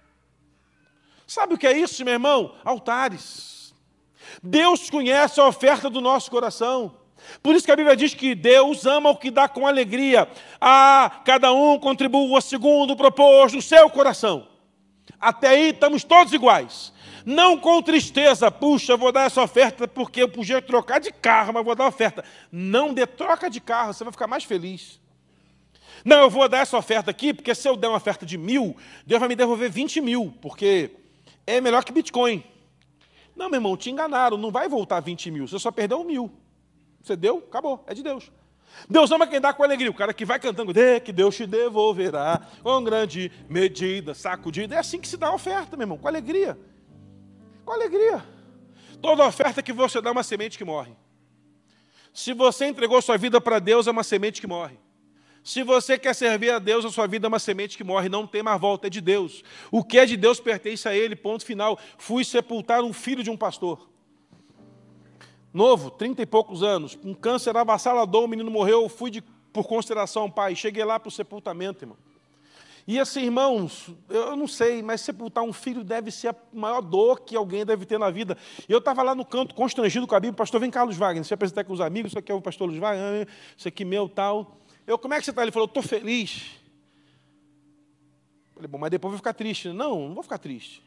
Sabe 1.26 1.56
o 1.56 1.58
que 1.58 1.66
é 1.66 1.76
isso, 1.76 2.06
meu 2.06 2.14
irmão? 2.14 2.54
Altares. 2.64 3.55
Deus 4.42 4.90
conhece 4.90 5.40
a 5.40 5.48
oferta 5.48 5.90
do 5.90 6.02
nosso 6.02 6.30
coração. 6.30 6.96
Por 7.42 7.56
isso 7.56 7.66
que 7.66 7.72
a 7.72 7.76
Bíblia 7.76 7.96
diz 7.96 8.14
que 8.14 8.36
Deus 8.36 8.86
ama 8.86 9.10
o 9.10 9.18
que 9.18 9.32
dá 9.32 9.48
com 9.48 9.68
alegria. 9.68 10.28
Ah, 10.60 11.22
cada 11.26 11.52
um 11.54 11.80
contribua 11.80 12.42
segundo 12.42 12.92
o 12.92 12.96
propósito 12.96 13.58
do 13.58 13.62
seu 13.62 13.90
coração. 13.90 14.48
Até 15.20 15.50
aí 15.50 15.70
estamos 15.70 16.04
todos 16.04 16.34
iguais. 16.34 16.94
Não 17.26 17.58
com 17.58 17.82
tristeza, 17.82 18.52
puxa, 18.52 18.96
vou 18.96 19.12
dar 19.12 19.24
essa 19.24 19.42
oferta 19.42 19.88
porque 19.88 20.22
eu 20.22 20.30
podia 20.30 20.62
trocar 20.62 21.00
de 21.00 21.12
carro, 21.12 21.54
mas 21.54 21.66
vou 21.66 21.76
dar 21.76 21.88
oferta. 21.88 22.24
Não 22.52 22.94
dê 22.94 23.08
troca 23.08 23.50
de 23.50 23.60
carro, 23.60 23.94
você 23.94 24.04
vai 24.04 24.14
ficar 24.14 24.28
mais 24.28 24.44
feliz. 24.44 25.00
Não, 26.04 26.22
eu 26.22 26.30
vou 26.30 26.48
dar 26.48 26.60
essa 26.60 26.78
oferta 26.78 27.10
aqui, 27.10 27.34
porque 27.34 27.56
se 27.56 27.68
eu 27.68 27.76
der 27.76 27.88
uma 27.88 27.98
oferta 27.98 28.28
de 28.28 28.38
mil, 28.38 28.78
Deus 29.08 29.20
vai 29.20 29.28
me 29.28 29.36
devolver 29.36 29.72
20 29.72 30.02
mil, 30.02 30.34
porque 30.40 30.92
é 31.48 31.60
melhor 31.60 31.84
que 31.84 31.92
Bitcoin. 31.92 32.44
Não, 33.36 33.50
meu 33.50 33.58
irmão, 33.58 33.76
te 33.76 33.90
enganaram, 33.90 34.38
não 34.38 34.52
vai 34.52 34.70
voltar 34.70 35.00
20 35.00 35.30
mil, 35.32 35.48
você 35.48 35.60
só 35.60 35.72
perdeu 35.72 36.04
mil. 36.04 36.32
Você 37.02 37.16
deu, 37.16 37.38
acabou, 37.38 37.84
é 37.86 37.94
de 37.94 38.02
Deus. 38.02 38.32
Deus 38.90 39.12
ama 39.12 39.28
quem 39.28 39.40
dá 39.40 39.54
com 39.54 39.64
alegria. 39.64 39.92
O 39.92 39.94
cara 39.94 40.14
que 40.14 40.26
vai 40.26 40.40
cantando, 40.40 40.74
de 40.74 41.00
que 41.00 41.14
Deus 41.14 41.36
te 41.36 41.46
devolverá 41.46 42.42
com 42.62 42.84
grande 42.84 43.32
medida, 43.48 44.14
sacudida. 44.14 44.76
É 44.76 44.80
assim 44.80 45.00
que 45.00 45.08
se 45.08 45.18
dá 45.18 45.28
a 45.28 45.34
oferta, 45.34 45.78
meu 45.78 45.84
irmão, 45.84 45.98
com 45.98 46.08
alegria. 46.08 46.58
Com 47.64 47.72
alegria. 47.72 48.24
Toda 49.02 49.26
oferta 49.26 49.62
que 49.62 49.72
você 49.72 50.02
dá 50.02 50.10
é 50.10 50.12
uma 50.12 50.24
semente 50.24 50.58
que 50.58 50.64
morre. 50.64 50.94
Se 52.14 52.34
você 52.34 52.66
entregou 52.66 53.02
sua 53.02 53.18
vida 53.18 53.40
para 53.40 53.60
Deus, 53.60 53.88
é 53.88 53.92
uma 53.92 54.04
semente 54.04 54.42
que 54.42 54.48
morre. 54.48 54.78
Se 55.46 55.62
você 55.62 55.96
quer 56.00 56.16
servir 56.16 56.50
a 56.50 56.58
Deus, 56.58 56.84
a 56.84 56.90
sua 56.90 57.06
vida 57.06 57.28
é 57.28 57.30
uma 57.30 57.38
semente 57.38 57.78
que 57.78 57.84
morre, 57.84 58.10
não 58.10 58.26
tem 58.26 58.42
mais 58.42 58.60
volta, 58.60 58.88
é 58.88 58.90
de 58.90 59.00
Deus. 59.00 59.44
O 59.72 59.84
que 59.84 60.00
é 60.00 60.06
de 60.06 60.18
Deus 60.18 60.40
pertence 60.40 60.88
a 60.88 60.96
Ele, 60.96 61.16
ponto 61.16 61.46
final. 61.46 61.78
Fui 62.00 62.26
sepultar 62.26 62.84
um 62.84 62.92
filho 62.92 63.22
de 63.22 63.30
um 63.30 63.38
pastor. 63.38 63.88
Novo, 65.54 65.92
trinta 65.92 66.24
e 66.24 66.26
poucos 66.26 66.64
anos, 66.64 66.98
um 67.04 67.14
câncer 67.14 67.56
avassalador, 67.56 68.24
o 68.24 68.28
menino 68.28 68.50
morreu, 68.50 68.90
fui 68.90 69.12
de, 69.12 69.22
por 69.54 69.68
consideração 69.68 70.32
pai. 70.32 70.56
Cheguei 70.56 70.84
lá 70.84 71.00
para 71.00 71.10
o 71.10 71.12
sepultamento, 71.12 71.84
irmão. 71.84 71.98
E 72.88 73.00
assim, 73.00 73.22
irmãos, 73.26 73.92
eu 74.10 74.36
não 74.36 74.48
sei, 74.48 74.82
mas 74.82 75.02
sepultar 75.02 75.44
um 75.44 75.54
filho 75.54 75.84
deve 75.84 76.10
ser 76.10 76.30
a 76.30 76.36
maior 76.52 76.82
dor 76.82 77.22
que 77.22 77.36
alguém 77.36 77.64
deve 77.64 77.86
ter 77.86 78.00
na 78.00 78.10
vida. 78.10 78.36
E 78.68 78.72
eu 78.72 78.80
estava 78.80 79.04
lá 79.04 79.14
no 79.14 79.24
canto, 79.24 79.54
constrangido 79.54 80.08
com 80.08 80.16
a 80.16 80.20
Bíblia, 80.20 80.36
pastor, 80.36 80.60
vem 80.60 80.72
Carlos 80.72 80.98
Wagner, 80.98 81.24
se 81.24 81.36
apresentar 81.36 81.64
com 81.66 81.74
os 81.74 81.82
amigos, 81.82 82.14
isso 82.14 82.20
aqui 82.20 82.32
é 82.32 82.36
o 82.36 82.42
pastor 82.42 82.68
Luiz 82.68 82.80
Wagner, 82.80 83.28
isso 83.56 83.68
aqui 83.68 83.86
meu, 83.86 84.10
tal. 84.10 84.65
Eu, 84.86 85.00
como 85.00 85.14
é 85.14 85.20
que 85.20 85.26
você 85.26 85.32
está? 85.32 85.42
Ele 85.42 85.52
falou, 85.52 85.68
estou 85.68 85.84
feliz. 85.84 86.52
Eu 88.48 88.54
falei, 88.56 88.68
bom, 88.68 88.78
mas 88.78 88.92
depois 88.92 89.10
eu 89.10 89.12
vou 89.12 89.18
ficar 89.18 89.34
triste. 89.34 89.70
Não, 89.70 90.08
não 90.08 90.14
vou 90.14 90.24
ficar 90.24 90.38
triste. 90.38 90.84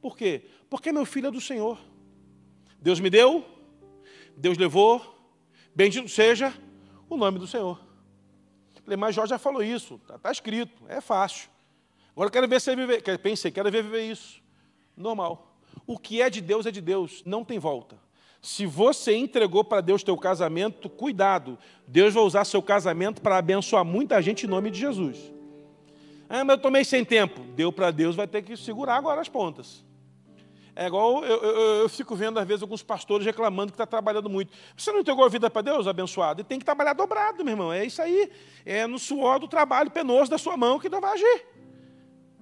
Por 0.00 0.16
quê? 0.16 0.46
Porque 0.70 0.92
meu 0.92 1.04
filho 1.04 1.28
é 1.28 1.30
do 1.30 1.40
Senhor. 1.40 1.78
Deus 2.80 3.00
me 3.00 3.10
deu, 3.10 3.44
Deus 4.36 4.56
levou, 4.56 5.16
bendito 5.74 6.08
seja 6.08 6.54
o 7.10 7.16
nome 7.16 7.38
do 7.38 7.46
Senhor. 7.46 7.80
Falei, 8.84 8.96
mas 8.96 9.14
Jorge 9.14 9.30
já 9.30 9.38
falou 9.38 9.62
isso, 9.62 9.96
está 9.96 10.18
tá 10.18 10.30
escrito, 10.30 10.72
é 10.88 11.00
fácil. 11.00 11.50
Agora 12.12 12.28
eu 12.28 12.32
quero 12.32 12.48
ver 12.48 12.60
você 12.60 12.74
viver, 12.74 13.02
pensei, 13.18 13.50
quero 13.50 13.70
ver 13.70 13.82
viver 13.82 14.10
isso. 14.10 14.40
Normal. 14.96 15.56
O 15.86 15.98
que 15.98 16.22
é 16.22 16.30
de 16.30 16.40
Deus 16.40 16.66
é 16.66 16.70
de 16.70 16.80
Deus, 16.80 17.22
não 17.26 17.44
tem 17.44 17.58
volta. 17.58 17.98
Se 18.40 18.64
você 18.66 19.16
entregou 19.16 19.64
para 19.64 19.80
Deus 19.80 20.02
teu 20.02 20.16
casamento, 20.16 20.88
cuidado. 20.88 21.58
Deus 21.86 22.14
vai 22.14 22.22
usar 22.22 22.44
seu 22.44 22.62
casamento 22.62 23.20
para 23.20 23.38
abençoar 23.38 23.84
muita 23.84 24.20
gente 24.22 24.46
em 24.46 24.48
nome 24.48 24.70
de 24.70 24.78
Jesus. 24.78 25.18
Ah, 26.28 26.44
mas 26.44 26.56
eu 26.56 26.62
tomei 26.62 26.84
sem 26.84 27.04
tempo. 27.04 27.40
Deu 27.54 27.72
para 27.72 27.90
Deus, 27.90 28.14
vai 28.14 28.26
ter 28.26 28.42
que 28.42 28.56
segurar 28.56 28.96
agora 28.96 29.20
as 29.20 29.28
pontas. 29.28 29.84
É 30.76 30.86
igual 30.86 31.24
eu, 31.24 31.42
eu, 31.42 31.60
eu, 31.80 31.88
fico 31.88 32.14
vendo, 32.14 32.38
às 32.38 32.46
vezes, 32.46 32.62
alguns 32.62 32.84
pastores 32.84 33.26
reclamando 33.26 33.72
que 33.72 33.74
está 33.74 33.84
trabalhando 33.84 34.30
muito. 34.30 34.52
Você 34.76 34.92
não 34.92 35.00
entregou 35.00 35.24
a 35.24 35.28
vida 35.28 35.50
para 35.50 35.62
Deus, 35.62 35.88
abençoado? 35.88 36.40
E 36.40 36.44
tem 36.44 36.56
que 36.56 36.64
trabalhar 36.64 36.92
dobrado, 36.92 37.44
meu 37.44 37.54
irmão. 37.54 37.72
É 37.72 37.84
isso 37.84 38.00
aí. 38.00 38.30
É 38.64 38.86
no 38.86 38.96
suor 38.96 39.40
do 39.40 39.48
trabalho 39.48 39.90
penoso 39.90 40.30
da 40.30 40.38
sua 40.38 40.56
mão 40.56 40.78
que 40.78 40.88
Deus 40.88 41.02
vai 41.02 41.14
agir. 41.14 41.46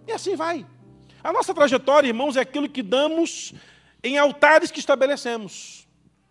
E 0.06 0.12
assim 0.12 0.36
vai. 0.36 0.66
A 1.24 1.32
nossa 1.32 1.54
trajetória, 1.54 2.08
irmãos, 2.08 2.36
é 2.36 2.40
aquilo 2.40 2.68
que 2.68 2.82
damos 2.82 3.54
em 4.04 4.18
altares 4.18 4.70
que 4.70 4.80
estabelecemos. 4.80 5.85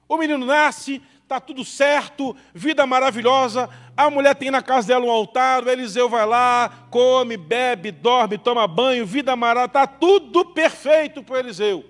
O 0.08 0.18
menino 0.18 0.46
nasce, 0.46 1.02
está 1.24 1.40
tudo 1.40 1.66
certo, 1.66 2.36
vida 2.54 2.86
maravilhosa. 2.86 3.70
A 3.98 4.10
mulher 4.10 4.36
tem 4.36 4.52
na 4.52 4.62
casa 4.62 4.88
dela 4.88 5.06
um 5.06 5.12
altar, 5.12 5.64
o 5.64 5.70
Eliseu 5.70 6.08
vai 6.08 6.26
lá, 6.26 6.88
come, 6.92 7.36
bebe, 7.36 7.92
dorme, 7.92 8.38
toma 8.38 8.68
banho, 8.68 9.06
vida 9.06 9.36
maravilhosa, 9.36 9.66
está 9.68 9.88
tudo 9.88 10.46
perfeito 10.46 11.24
para 11.24 11.36
o 11.36 11.40
Eliseu. 11.40 11.84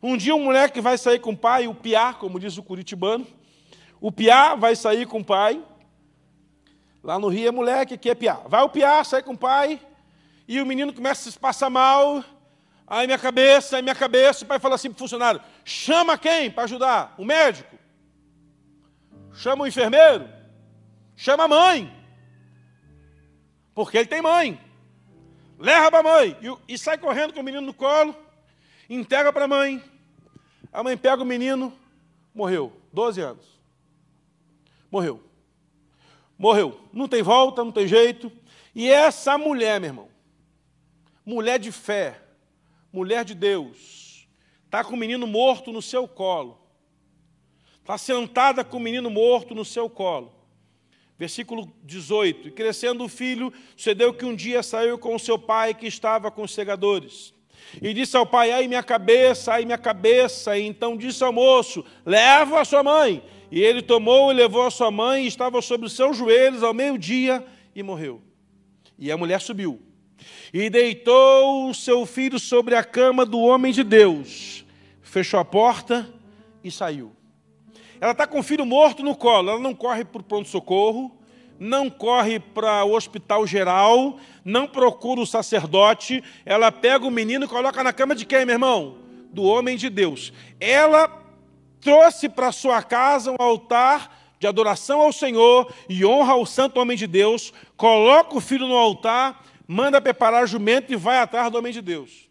Um 0.00 0.16
dia 0.16 0.34
um 0.34 0.44
moleque 0.44 0.80
vai 0.80 0.96
sair 0.96 1.18
com 1.18 1.32
o 1.32 1.36
pai, 1.36 1.66
o 1.66 1.74
piá, 1.74 2.14
como 2.14 2.38
diz 2.38 2.56
o 2.56 2.62
curitibano. 2.62 3.26
O 4.00 4.12
piá 4.12 4.54
vai 4.54 4.76
sair 4.76 5.06
com 5.06 5.18
o 5.18 5.24
pai. 5.24 5.60
Lá 7.02 7.18
no 7.18 7.28
Rio 7.28 7.48
é 7.48 7.50
moleque, 7.50 7.94
aqui 7.94 8.08
é 8.10 8.14
piá. 8.14 8.40
Vai 8.46 8.62
o 8.62 8.68
piá, 8.68 9.02
sai 9.02 9.22
com 9.22 9.32
o 9.32 9.38
pai, 9.38 9.80
e 10.46 10.60
o 10.60 10.66
menino 10.66 10.92
começa 10.92 11.28
a 11.28 11.32
se 11.32 11.38
passar 11.38 11.68
mal. 11.68 12.22
Aí 12.86 13.06
minha 13.06 13.18
cabeça, 13.18 13.76
aí 13.76 13.82
minha 13.82 13.94
cabeça, 13.94 14.44
o 14.44 14.48
pai 14.48 14.58
fala 14.58 14.76
assim 14.76 14.88
para 14.88 14.96
o 14.96 14.98
funcionário: 14.98 15.40
chama 15.68 16.18
quem 16.18 16.50
para 16.50 16.64
ajudar? 16.64 17.14
O 17.18 17.24
médico? 17.24 17.76
Chama 19.34 19.64
o 19.64 19.66
enfermeiro? 19.66 20.28
Chama 21.16 21.44
a 21.44 21.48
mãe. 21.48 21.94
Porque 23.74 23.98
ele 23.98 24.08
tem 24.08 24.22
mãe. 24.22 24.60
Leva 25.58 25.90
para 25.90 26.00
a 26.00 26.02
mãe. 26.02 26.36
E, 26.40 26.74
e 26.74 26.78
sai 26.78 26.98
correndo 26.98 27.32
com 27.32 27.40
o 27.40 27.44
menino 27.44 27.66
no 27.66 27.74
colo 27.74 28.14
entrega 28.88 29.32
para 29.32 29.44
a 29.44 29.48
mãe. 29.48 29.82
A 30.72 30.82
mãe 30.82 30.96
pega 30.96 31.22
o 31.22 31.26
menino, 31.26 31.72
morreu. 32.34 32.72
12 32.92 33.20
anos. 33.20 33.60
Morreu. 34.90 35.22
Morreu. 36.38 36.80
Não 36.92 37.06
tem 37.06 37.22
volta, 37.22 37.62
não 37.62 37.72
tem 37.72 37.86
jeito. 37.86 38.32
E 38.74 38.88
essa 38.88 39.36
mulher, 39.36 39.80
meu 39.80 39.90
irmão, 39.90 40.08
mulher 41.24 41.58
de 41.58 41.70
fé, 41.70 42.20
mulher 42.92 43.24
de 43.24 43.34
Deus, 43.34 44.07
está 44.68 44.84
com 44.84 44.94
o 44.94 44.98
menino 44.98 45.26
morto 45.26 45.72
no 45.72 45.80
seu 45.80 46.06
colo. 46.06 46.60
Está 47.80 47.96
sentada 47.96 48.62
com 48.62 48.76
o 48.76 48.80
menino 48.80 49.08
morto 49.08 49.54
no 49.54 49.64
seu 49.64 49.88
colo. 49.88 50.30
Versículo 51.18 51.72
18. 51.82 52.48
E 52.48 52.50
crescendo 52.50 53.02
o 53.02 53.08
filho, 53.08 53.50
sucedeu 53.74 54.12
que 54.12 54.26
um 54.26 54.36
dia 54.36 54.62
saiu 54.62 54.98
com 54.98 55.14
o 55.14 55.18
seu 55.18 55.38
pai 55.38 55.72
que 55.72 55.86
estava 55.86 56.30
com 56.30 56.42
os 56.42 56.52
segadores. 56.52 57.32
E 57.80 57.94
disse 57.94 58.14
ao 58.14 58.26
pai: 58.26 58.52
Ai, 58.52 58.68
minha 58.68 58.82
cabeça, 58.82 59.54
ai, 59.54 59.64
minha 59.64 59.78
cabeça. 59.78 60.58
E 60.58 60.66
então 60.66 60.98
disse 60.98 61.24
ao 61.24 61.32
moço: 61.32 61.82
Leva 62.04 62.60
a 62.60 62.64
sua 62.64 62.82
mãe. 62.82 63.22
E 63.50 63.62
ele 63.62 63.80
tomou 63.80 64.30
e 64.30 64.34
levou 64.34 64.66
a 64.66 64.70
sua 64.70 64.90
mãe, 64.90 65.24
e 65.24 65.28
estava 65.28 65.62
sobre 65.62 65.86
os 65.86 65.94
seus 65.94 66.14
joelhos 66.14 66.62
ao 66.62 66.74
meio-dia 66.74 67.42
e 67.74 67.82
morreu. 67.82 68.20
E 68.98 69.10
a 69.10 69.16
mulher 69.16 69.40
subiu 69.40 69.87
e 70.52 70.68
deitou 70.70 71.68
o 71.68 71.74
seu 71.74 72.04
filho 72.06 72.38
sobre 72.38 72.74
a 72.74 72.84
cama 72.84 73.24
do 73.24 73.38
homem 73.38 73.72
de 73.72 73.82
Deus, 73.82 74.64
fechou 75.02 75.38
a 75.38 75.44
porta 75.44 76.08
e 76.62 76.70
saiu. 76.70 77.12
Ela 78.00 78.12
está 78.12 78.26
com 78.26 78.38
o 78.38 78.42
filho 78.42 78.64
morto 78.64 79.02
no 79.02 79.16
colo, 79.16 79.50
ela 79.50 79.60
não 79.60 79.74
corre 79.74 80.04
para 80.04 80.20
o 80.20 80.24
pronto-socorro, 80.24 81.16
não 81.58 81.90
corre 81.90 82.38
para 82.38 82.84
o 82.84 82.94
hospital 82.94 83.46
geral, 83.46 84.18
não 84.44 84.66
procura 84.66 85.20
o 85.20 85.26
sacerdote, 85.26 86.22
ela 86.46 86.70
pega 86.70 87.04
o 87.04 87.10
menino 87.10 87.44
e 87.44 87.48
coloca 87.48 87.82
na 87.82 87.92
cama 87.92 88.14
de 88.14 88.24
quem, 88.24 88.44
meu 88.44 88.54
irmão? 88.54 88.98
Do 89.32 89.42
homem 89.42 89.76
de 89.76 89.90
Deus. 89.90 90.32
Ela 90.60 91.10
trouxe 91.80 92.28
para 92.28 92.52
sua 92.52 92.82
casa 92.82 93.32
um 93.32 93.36
altar 93.38 94.16
de 94.38 94.46
adoração 94.46 95.00
ao 95.00 95.12
Senhor 95.12 95.72
e 95.88 96.04
honra 96.04 96.32
ao 96.34 96.46
santo 96.46 96.78
homem 96.80 96.96
de 96.96 97.06
Deus, 97.06 97.52
coloca 97.76 98.36
o 98.36 98.40
filho 98.40 98.68
no 98.68 98.76
altar, 98.76 99.44
manda 99.68 100.00
preparar 100.00 100.48
jumento 100.48 100.90
e 100.90 100.96
vai 100.96 101.18
atrás 101.18 101.52
do 101.52 101.58
homem 101.58 101.74
de 101.74 101.82
Deus. 101.82 102.30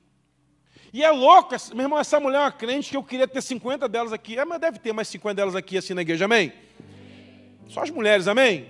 E 0.92 1.04
é 1.04 1.12
louco, 1.12 1.54
meu 1.76 1.84
irmão, 1.84 2.00
essa 2.00 2.20
mulher 2.20 2.40
é 2.40 2.42
uma 2.42 2.52
crente 2.52 2.90
que 2.90 2.98
eu 2.98 3.04
queria 3.04 3.28
ter 3.28 3.44
50 3.44 3.88
delas 3.88 4.12
aqui. 4.12 4.40
É, 4.40 4.44
mas 4.44 4.60
deve 4.60 4.80
ter 4.80 4.92
mais 4.92 5.08
50 5.10 5.36
delas 5.36 5.56
aqui 5.56 5.78
assim 5.78 5.94
na 5.94 6.02
igreja, 6.02 6.26
amém? 6.26 6.52
Só 7.68 7.84
as 7.84 7.92
mulheres, 7.92 8.28
amém? 8.28 8.68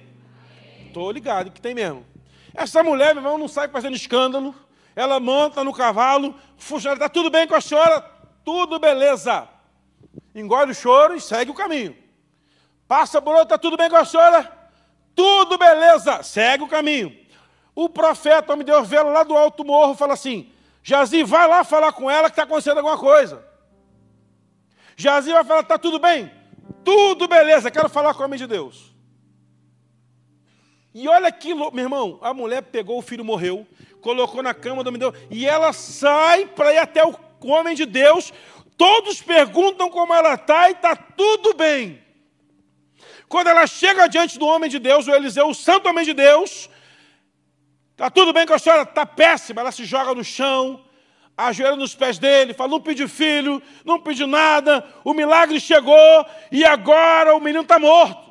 Estou 0.85 1.09
ligado 1.11 1.51
que 1.51 1.61
tem 1.61 1.73
mesmo. 1.73 2.05
Essa 2.53 2.83
mulher, 2.83 3.13
meu 3.13 3.23
irmão, 3.23 3.37
não 3.37 3.47
sai 3.47 3.69
fazendo 3.69 3.95
escândalo. 3.95 4.53
Ela 4.95 5.19
monta 5.19 5.63
no 5.63 5.71
cavalo, 5.71 6.35
funcionário, 6.57 7.01
está 7.01 7.07
tudo 7.07 7.29
bem 7.29 7.47
com 7.47 7.55
a 7.55 7.61
senhora? 7.61 8.01
Tudo 8.43 8.79
beleza. 8.79 9.47
Engole 10.35 10.71
o 10.71 10.75
choro 10.75 11.15
e 11.15 11.21
segue 11.21 11.51
o 11.51 11.53
caminho. 11.53 11.95
Passa 12.87 13.21
por 13.21 13.31
outro, 13.31 13.43
está 13.43 13.57
tudo 13.57 13.77
bem 13.77 13.89
com 13.89 13.95
a 13.95 14.03
senhora? 14.03 14.51
Tudo 15.15 15.57
beleza, 15.57 16.23
segue 16.23 16.63
o 16.63 16.67
caminho. 16.67 17.26
O 17.77 17.87
profeta, 17.87 18.55
me 18.55 18.63
deu 18.63 18.83
vela 18.83 19.11
lá 19.11 19.21
do 19.21 19.37
alto 19.37 19.63
morro, 19.63 19.93
fala 19.93 20.13
assim: 20.15 20.51
Jazi, 20.81 21.21
vai 21.21 21.47
lá 21.47 21.63
falar 21.63 21.93
com 21.93 22.09
ela 22.09 22.27
que 22.27 22.31
está 22.31 22.41
acontecendo 22.41 22.79
alguma 22.79 22.97
coisa. 22.97 23.45
Jazi 24.95 25.31
vai 25.31 25.43
falar: 25.43 25.61
está 25.61 25.77
tudo 25.77 25.99
bem? 25.99 26.31
Tudo 26.83 27.27
beleza, 27.27 27.69
quero 27.69 27.87
falar 27.87 28.15
com 28.15 28.23
o 28.23 28.25
homem 28.25 28.39
de 28.39 28.47
Deus. 28.47 28.95
E 30.91 31.07
olha 31.07 31.31
que 31.31 31.53
louco, 31.53 31.75
meu 31.75 31.85
irmão, 31.85 32.17
a 32.23 32.33
mulher 32.33 32.63
pegou 32.63 32.97
o 32.97 33.01
filho, 33.03 33.23
morreu, 33.23 33.67
colocou 34.01 34.41
na 34.41 34.55
cama 34.55 34.83
do 34.83 34.87
homem 34.87 34.99
de 34.99 35.11
Deus, 35.11 35.27
e 35.29 35.45
ela 35.45 35.71
sai 35.71 36.47
para 36.47 36.73
ir 36.73 36.79
até 36.79 37.05
o 37.05 37.15
homem 37.43 37.75
de 37.75 37.85
Deus. 37.85 38.33
Todos 38.75 39.21
perguntam 39.21 39.87
como 39.91 40.15
ela 40.15 40.33
está 40.33 40.67
e 40.67 40.71
está 40.71 40.95
tudo 40.95 41.53
bem. 41.53 42.01
Quando 43.29 43.49
ela 43.49 43.67
chega 43.67 44.07
diante 44.07 44.39
do 44.39 44.47
homem 44.47 44.67
de 44.67 44.79
Deus, 44.79 45.05
o 45.05 45.13
Eliseu, 45.13 45.47
o 45.47 45.53
santo 45.53 45.87
homem 45.87 46.03
de 46.03 46.15
Deus, 46.15 46.71
está 47.97 48.11
tudo 48.11 48.31
bem 48.31 48.45
com 48.45 48.53
a 48.53 48.59
senhora? 48.59 48.83
Está 48.83 49.07
péssima. 49.07 49.61
Ela 49.61 49.71
se 49.71 49.83
joga 49.83 50.13
no 50.13 50.23
chão, 50.23 50.85
ajoelha 51.35 51.75
nos 51.75 51.95
pés 51.95 52.19
dele, 52.19 52.53
fala: 52.53 52.69
Não 52.69 52.79
pedi 52.79 53.07
filho, 53.07 53.61
não 53.83 53.99
pedi 53.99 54.23
nada, 54.27 54.87
o 55.03 55.15
milagre 55.15 55.59
chegou 55.59 56.25
e 56.51 56.63
agora 56.63 57.35
o 57.35 57.39
menino 57.39 57.63
está 57.63 57.79
morto. 57.79 58.29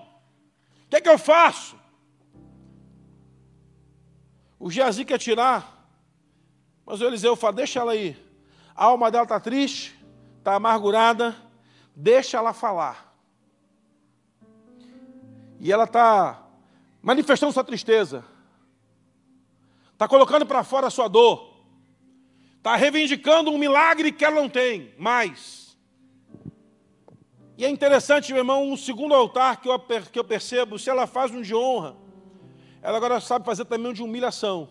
O 0.87 0.89
que 0.89 0.97
é 0.97 1.01
que 1.01 1.09
eu 1.09 1.19
faço? 1.19 1.77
O 4.57 4.71
Geazi 4.71 5.05
quer 5.05 5.19
tirar, 5.19 5.89
mas 6.87 7.01
o 7.01 7.05
Eliseu 7.05 7.35
fala: 7.35 7.55
Deixa 7.55 7.81
ela 7.81 7.91
aí. 7.91 8.17
A 8.75 8.85
alma 8.85 9.11
dela 9.11 9.25
está 9.25 9.41
triste, 9.41 9.99
está 10.39 10.55
amargurada, 10.55 11.35
deixa 11.95 12.37
ela 12.37 12.53
falar. 12.53 13.13
E 15.59 15.73
ela 15.73 15.85
está 15.85 16.41
manifestando 17.03 17.53
sua 17.53 17.65
tristeza. 17.65 18.25
Está 19.97 20.07
colocando 20.07 20.45
para 20.45 20.63
fora 20.63 20.89
a 20.89 20.91
sua 20.91 21.09
dor. 21.09 21.57
Está 22.59 22.77
reivindicando 22.77 23.51
um 23.51 23.57
milagre 23.57 24.13
que 24.13 24.27
ela 24.27 24.37
não 24.37 24.47
tem 24.47 24.93
mais. 24.99 25.75
E 27.57 27.65
é 27.65 27.71
interessante, 27.71 28.31
meu 28.31 28.41
irmão, 28.41 28.71
um 28.71 28.77
segundo 28.77 29.15
altar 29.15 29.59
que 29.59 29.71
eu, 29.71 29.81
que 30.13 30.19
eu 30.19 30.25
percebo, 30.25 30.79
se 30.79 30.91
ela 30.91 31.07
faz 31.07 31.31
um 31.31 31.41
de 31.41 31.55
honra, 31.55 31.97
ela 32.83 32.99
agora 32.99 33.19
sabe 33.21 33.47
fazer 33.47 33.65
também 33.65 33.91
um 33.91 33.95
de 33.95 34.03
humilhação. 34.03 34.69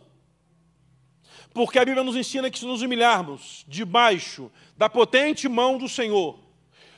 Porque 1.51 1.79
a 1.79 1.85
Bíblia 1.85 2.03
nos 2.03 2.15
ensina 2.15 2.51
que 2.51 2.59
se 2.59 2.65
nos 2.67 2.83
humilharmos 2.83 3.65
debaixo 3.67 4.51
da 4.77 4.87
potente 4.87 5.49
mão 5.49 5.79
do 5.79 5.89
Senhor, 5.89 6.37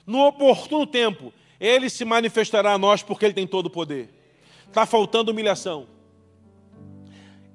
no 0.05 0.25
oportuno 0.25 0.85
tempo, 0.85 1.31
ele 1.59 1.89
se 1.89 2.03
manifestará 2.03 2.73
a 2.73 2.77
nós 2.77 3.01
porque 3.01 3.23
Ele 3.23 3.33
tem 3.33 3.47
todo 3.47 3.67
o 3.67 3.69
poder. 3.69 4.09
Está 4.67 4.85
faltando 4.85 5.31
humilhação. 5.31 5.95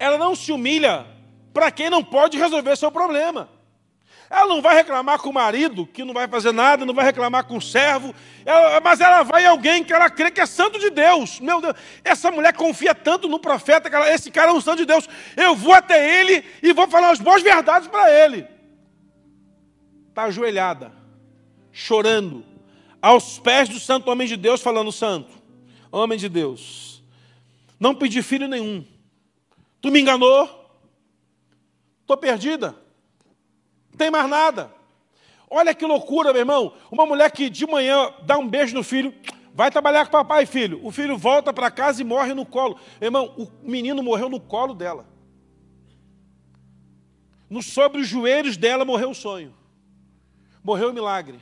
Ela 0.02 0.18
não 0.18 0.34
se 0.34 0.50
humilha 0.50 1.06
para 1.54 1.70
quem 1.70 1.88
não 1.88 2.02
pode 2.02 2.36
resolver 2.36 2.74
seu 2.74 2.90
problema. 2.90 3.48
Ela 4.28 4.48
não 4.48 4.60
vai 4.60 4.74
reclamar 4.74 5.20
com 5.20 5.30
o 5.30 5.32
marido, 5.32 5.86
que 5.86 6.02
não 6.02 6.12
vai 6.12 6.26
fazer 6.26 6.50
nada, 6.50 6.84
não 6.84 6.92
vai 6.92 7.04
reclamar 7.04 7.44
com 7.44 7.56
o 7.56 7.62
servo, 7.62 8.12
ela, 8.44 8.80
mas 8.80 9.00
ela 9.00 9.22
vai 9.22 9.44
em 9.44 9.46
alguém 9.46 9.84
que 9.84 9.92
ela 9.92 10.10
crê 10.10 10.32
que 10.32 10.40
é 10.40 10.46
santo 10.46 10.76
de 10.76 10.90
Deus. 10.90 11.38
Meu 11.38 11.60
Deus, 11.60 11.74
essa 12.02 12.32
mulher 12.32 12.52
confia 12.52 12.96
tanto 12.96 13.28
no 13.28 13.38
profeta, 13.38 13.88
que 13.88 13.94
ela, 13.94 14.12
esse 14.12 14.28
cara 14.28 14.50
é 14.50 14.52
um 14.52 14.60
santo 14.60 14.78
de 14.78 14.86
Deus. 14.86 15.08
Eu 15.36 15.54
vou 15.54 15.72
até 15.72 16.20
ele 16.20 16.44
e 16.60 16.72
vou 16.72 16.88
falar 16.88 17.10
as 17.10 17.20
boas 17.20 17.40
verdades 17.40 17.86
para 17.86 18.10
ele. 18.10 18.48
Está 20.08 20.24
ajoelhada, 20.24 20.90
chorando, 21.70 22.44
aos 23.00 23.38
pés 23.38 23.68
do 23.68 23.78
santo 23.78 24.10
homem 24.10 24.26
de 24.26 24.36
Deus, 24.36 24.60
falando: 24.60 24.90
Santo, 24.90 25.30
homem 25.92 26.18
de 26.18 26.28
Deus, 26.28 27.04
não 27.78 27.94
pedi 27.94 28.20
filho 28.20 28.48
nenhum, 28.48 28.84
tu 29.82 29.90
me 29.90 30.00
enganou, 30.00 30.48
estou 32.00 32.16
perdida, 32.16 32.74
não 33.90 33.98
tem 33.98 34.10
mais 34.10 34.30
nada. 34.30 34.72
Olha 35.50 35.74
que 35.74 35.84
loucura, 35.84 36.32
meu 36.32 36.40
irmão. 36.40 36.72
Uma 36.90 37.04
mulher 37.04 37.30
que 37.30 37.50
de 37.50 37.66
manhã 37.66 38.10
dá 38.24 38.38
um 38.38 38.48
beijo 38.48 38.74
no 38.74 38.82
filho, 38.82 39.12
vai 39.52 39.70
trabalhar 39.70 40.06
com 40.06 40.08
o 40.08 40.12
papai, 40.12 40.46
filho. 40.46 40.80
O 40.82 40.90
filho 40.90 41.18
volta 41.18 41.52
para 41.52 41.70
casa 41.70 42.00
e 42.00 42.04
morre 42.04 42.32
no 42.32 42.46
colo. 42.46 42.78
Meu 42.98 43.08
irmão, 43.08 43.34
o 43.36 43.46
menino 43.62 44.02
morreu 44.02 44.30
no 44.30 44.40
colo 44.40 44.72
dela. 44.72 45.06
No, 47.50 47.62
sobre 47.62 48.00
os 48.00 48.08
joelhos 48.08 48.56
dela 48.56 48.82
morreu 48.82 49.10
o 49.10 49.14
sonho. 49.14 49.54
Morreu 50.64 50.88
o 50.88 50.94
milagre. 50.94 51.38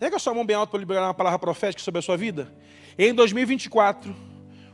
Pega 0.00 0.16
a 0.16 0.18
sua 0.18 0.34
mão 0.34 0.44
bem 0.44 0.56
alta 0.56 0.72
para 0.72 0.80
liberar 0.80 1.06
uma 1.06 1.14
palavra 1.14 1.38
profética 1.38 1.80
sobre 1.80 2.00
a 2.00 2.02
sua 2.02 2.16
vida. 2.16 2.52
Em 2.98 3.14
2024, 3.14 4.16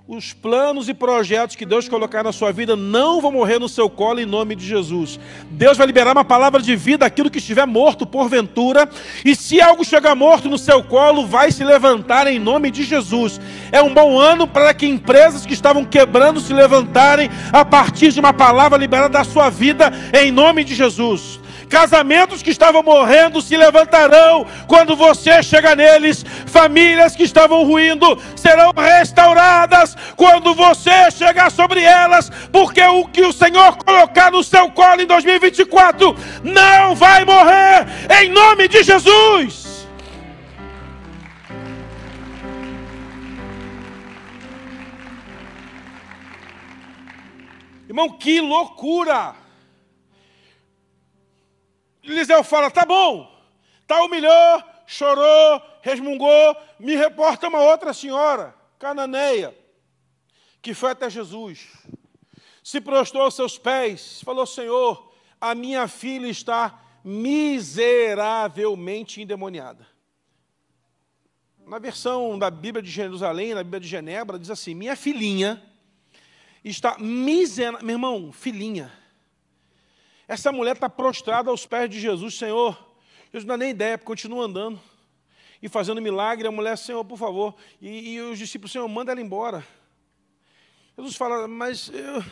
os 0.07 0.35
planos 0.35 0.87
e 0.87 0.93
projetos 0.93 1.57
que 1.57 1.65
Deus 1.65 1.89
colocar 1.89 2.23
na 2.23 2.31
sua 2.31 2.53
vida 2.53 2.77
não 2.77 3.23
vão 3.23 3.33
morrer 3.33 3.59
no 3.59 3.71
seu 3.71 3.89
colo 3.89 4.21
em 4.21 4.27
nome 4.27 4.55
de 4.55 4.67
Jesus. 4.67 5.19
Deus 5.51 5.79
vai 5.79 5.87
liberar 5.87 6.13
uma 6.13 6.25
palavra 6.25 6.61
de 6.61 6.77
vida 6.77 7.07
aquilo 7.07 7.31
que 7.31 7.39
estiver 7.39 7.67
morto 7.67 8.05
porventura, 8.05 8.87
e 9.25 9.35
se 9.35 9.63
algo 9.63 9.83
chegar 9.83 10.15
morto 10.15 10.47
no 10.47 10.59
seu 10.59 10.85
colo, 10.85 11.27
vai 11.27 11.51
se 11.51 11.65
levantar 11.65 12.27
em 12.27 12.39
nome 12.39 12.71
de 12.71 12.85
Jesus. 12.85 13.41
É 13.73 13.81
um 13.81 13.95
bom 13.95 14.19
ano 14.19 14.47
para 14.47 14.75
que 14.75 14.87
empresas 14.87 15.47
que 15.47 15.55
estavam 15.55 15.87
quebrando 15.87 16.39
se 16.39 16.53
levantarem 16.53 17.31
a 17.51 17.65
partir 17.65 18.13
de 18.13 18.21
uma 18.21 18.35
palavra 18.35 18.77
liberada 18.77 19.09
da 19.09 19.25
sua 19.25 19.49
vida 19.49 19.91
em 20.13 20.31
nome 20.31 20.65
de 20.65 20.75
Jesus. 20.75 21.41
Casamentos 21.75 22.41
que 22.41 22.51
estavam 22.51 22.85
morrendo 22.85 23.43
se 23.43 23.57
levantarão 23.57 24.47
quando 24.69 24.95
você 24.95 25.43
chegar 25.43 25.75
neles. 25.75 26.25
Famílias 26.47 27.17
que 27.17 27.25
estavam 27.25 27.65
ruindo 27.65 28.17
serão 28.37 28.71
restauradas 28.71 29.97
quando 30.15 30.55
você 30.55 31.11
chegar 31.11 31.51
sobre 31.51 31.83
elas, 31.83 32.31
porque 32.53 32.81
o 32.81 33.09
que 33.09 33.23
o 33.23 33.33
Senhor 33.33 33.77
colocar 33.79 34.31
no 34.31 34.45
seu 34.45 34.71
colo 34.71 35.03
em 35.03 35.07
2024 35.07 36.17
não 36.45 36.95
vai 36.95 37.25
morrer, 37.25 37.89
em 38.23 38.31
nome 38.31 38.69
de 38.69 38.85
Jesus. 38.85 39.89
Irmão, 47.89 48.11
que 48.11 48.41
loucura! 48.41 49.44
Eliseu 52.05 52.45
fala: 52.45 52.71
tá 52.71 52.85
bom, 52.85 53.35
tá 53.87 54.03
humilhou, 54.03 54.63
chorou, 54.87 55.63
resmungou, 55.81 56.55
me 56.79 56.95
reporta 56.95 57.49
uma 57.49 57.61
outra 57.61 57.95
senhora, 57.95 58.55
cananeia, 58.79 59.57
que 60.61 60.75
foi 60.75 60.91
até 60.91 61.09
Jesus, 61.09 61.73
se 62.63 62.79
prostrou 62.81 63.25
aos 63.25 63.35
seus 63.35 63.59
pés, 63.59 64.21
falou: 64.23 64.47
Senhor, 64.47 65.13
a 65.41 65.55
minha 65.55 65.89
filha 65.89 66.29
está 66.29 66.79
miseravelmente 67.03 69.23
endemoniada. 69.23 69.87
Na 71.67 71.79
versão 71.79 72.39
da 72.39 72.51
Bíblia 72.51 72.83
de 72.83 72.91
Jerusalém, 72.91 73.55
na 73.55 73.63
Bíblia 73.63 73.81
de 73.81 73.89
Genebra, 73.89 74.39
diz 74.39 74.51
assim: 74.51 74.75
Minha 74.75 74.95
filhinha 74.95 75.63
está 76.63 76.99
miserável. 76.99 77.87
Meu 77.87 77.95
irmão, 77.95 78.31
filhinha 78.31 78.93
essa 80.27 80.51
mulher 80.51 80.75
está 80.75 80.89
prostrada 80.89 81.51
aos 81.51 81.67
pés 81.67 81.89
de 81.91 82.01
Jesus, 82.01 82.35
Senhor. 82.35 82.73
Jesus 83.27 83.45
não 83.45 83.55
dá 83.55 83.57
nem 83.59 83.71
ideia, 83.71 83.99
continua 83.99 84.45
andando 84.45 84.81
e 85.61 85.69
fazendo 85.69 86.01
milagre. 86.01 86.47
A 86.49 86.51
mulher, 86.51 86.79
Senhor, 86.79 87.05
por 87.05 87.19
favor. 87.19 87.55
E, 87.81 88.15
e 88.15 88.21
os 88.21 88.39
discípulos, 88.39 88.73
Senhor, 88.73 88.89
manda 88.89 89.13
ela 89.13 89.21
embora. 89.21 89.67
Jesus 90.97 91.17
fala, 91.17 91.49
mas 91.49 91.89
eu, 91.89 92.25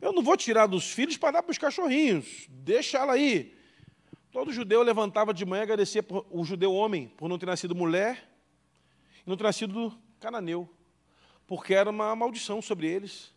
eu 0.00 0.12
não 0.12 0.22
vou 0.22 0.36
tirar 0.36 0.66
dos 0.66 0.90
filhos 0.90 1.16
para 1.16 1.32
dar 1.32 1.42
para 1.42 1.50
os 1.50 1.58
cachorrinhos. 1.58 2.46
Deixa 2.48 2.98
ela 2.98 3.14
aí. 3.14 3.54
Todo 4.30 4.52
judeu 4.52 4.82
levantava 4.82 5.34
de 5.34 5.44
manhã 5.44 5.62
e 5.62 5.64
agradecia 5.64 6.02
por, 6.02 6.26
o 6.30 6.44
judeu 6.44 6.72
homem 6.72 7.08
por 7.08 7.28
não 7.28 7.38
ter 7.38 7.46
nascido 7.46 7.74
mulher 7.74 8.30
e 9.26 9.28
não 9.28 9.36
ter 9.36 9.44
nascido 9.44 9.92
cananeu. 10.20 10.68
porque 11.46 11.74
era 11.74 11.90
uma 11.90 12.14
maldição 12.14 12.60
sobre 12.60 12.86
eles. 12.86 13.32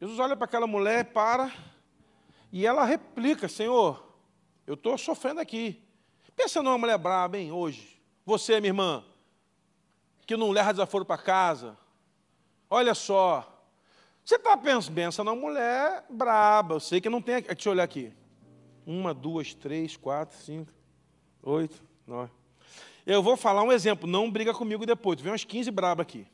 Jesus 0.00 0.18
olha 0.18 0.36
para 0.36 0.44
aquela 0.44 0.66
mulher, 0.66 1.04
para, 1.06 1.52
e 2.52 2.66
ela 2.66 2.84
replica: 2.84 3.48
Senhor, 3.48 4.04
eu 4.66 4.74
estou 4.74 4.96
sofrendo 4.98 5.40
aqui. 5.40 5.82
Pensa 6.36 6.62
numa 6.62 6.78
mulher 6.78 6.98
braba, 6.98 7.38
hein, 7.38 7.52
hoje. 7.52 8.00
Você, 8.24 8.60
minha 8.60 8.70
irmã, 8.70 9.04
que 10.26 10.36
não 10.36 10.50
leva 10.50 10.72
desaforo 10.72 11.04
para 11.04 11.20
casa. 11.20 11.76
Olha 12.68 12.94
só. 12.94 13.50
Você 14.24 14.36
está 14.36 14.56
pensando, 14.56 14.94
pensa 14.94 15.22
numa 15.22 15.36
mulher 15.36 16.04
braba. 16.08 16.76
Eu 16.76 16.80
sei 16.80 17.00
que 17.00 17.10
não 17.10 17.20
tem. 17.20 17.42
Deixa 17.42 17.68
eu 17.68 17.72
olhar 17.72 17.84
aqui. 17.84 18.12
Uma, 18.86 19.12
duas, 19.12 19.54
três, 19.54 19.96
quatro, 19.96 20.36
cinco, 20.38 20.72
oito, 21.42 21.82
nove. 22.06 22.32
Eu 23.06 23.22
vou 23.22 23.36
falar 23.36 23.62
um 23.62 23.72
exemplo, 23.72 24.08
não 24.08 24.30
briga 24.30 24.54
comigo 24.54 24.86
depois. 24.86 25.20
Vem 25.20 25.30
umas 25.30 25.44
15 25.44 25.70
brabas 25.70 26.04
aqui. 26.04 26.26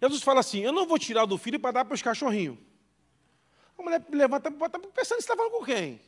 Jesus 0.00 0.22
fala 0.22 0.40
assim: 0.40 0.60
Eu 0.60 0.72
não 0.72 0.86
vou 0.86 0.98
tirar 0.98 1.26
do 1.26 1.36
filho 1.36 1.58
para 1.58 1.72
dar 1.72 1.84
para 1.84 1.94
os 1.94 2.02
cachorrinhos. 2.02 2.56
A 3.78 3.82
mulher 3.82 4.04
levanta, 4.10 4.50
bota, 4.50 4.78
pensando, 4.78 5.20
você 5.20 5.24
está 5.24 5.36
falando 5.36 5.52
com 5.52 5.64
quem? 5.64 6.00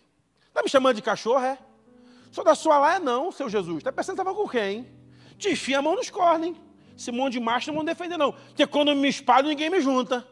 Está 0.49 0.63
me 0.63 0.69
chamando 0.69 0.97
de 0.97 1.03
cachorro, 1.03 1.45
é? 1.45 1.57
Sou 2.33 2.45
da 2.45 2.55
sua 2.55 2.79
lá 2.79 2.97
é 2.97 2.99
não, 2.99 3.31
seu 3.31 3.49
Jesus. 3.49 3.79
Está 3.79 3.93
pensando 3.93 4.21
estava 4.21 4.35
com 4.35 4.49
quem? 4.49 4.89
Te 5.39 5.51
enfia 5.51 5.79
a 5.79 5.83
mão 5.83 5.95
nos 5.95 6.11
cornem. 6.11 6.61
Esse 6.97 7.11
monte 7.11 7.35
de 7.35 7.41
macho 7.41 7.69
não 7.69 7.77
vão 7.77 7.85
defender, 7.85 8.17
não. 8.17 8.33
Porque 8.33 8.67
quando 8.67 8.95
me 8.95 9.09
espalho, 9.09 9.49
ninguém 9.49 9.71
me 9.71 9.81
junta. 9.81 10.27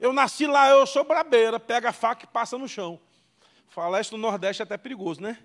Eu 0.00 0.12
nasci 0.12 0.46
lá, 0.46 0.70
eu 0.70 0.86
sou 0.86 1.04
brabeira. 1.04 1.60
Pega 1.60 1.90
a 1.90 1.92
faca 1.92 2.24
e 2.24 2.28
passa 2.28 2.56
no 2.56 2.68
chão. 2.68 2.98
Falar 3.68 4.00
isso 4.00 4.16
no 4.16 4.22
Nordeste 4.22 4.62
é 4.62 4.64
até 4.64 4.76
perigoso, 4.76 5.20
né? 5.20 5.38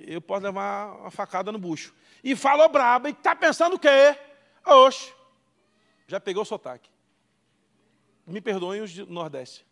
Eu 0.00 0.20
posso 0.20 0.44
levar 0.44 0.94
uma 1.00 1.10
facada 1.10 1.50
no 1.50 1.58
bucho. 1.58 1.92
E 2.22 2.36
falou 2.36 2.68
braba. 2.68 3.08
E 3.08 3.12
está 3.12 3.34
pensando 3.34 3.76
o 3.76 3.78
quê? 3.78 4.16
Oxe. 4.64 5.12
Já 6.06 6.20
pegou 6.20 6.42
o 6.42 6.46
sotaque. 6.46 6.88
Me 8.26 8.40
perdoem 8.40 8.80
os 8.80 8.94
do 8.94 9.06
Nordeste. 9.06 9.67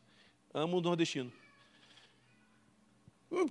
Amo 0.56 0.78
o 0.78 0.80
nordestino. 0.80 1.30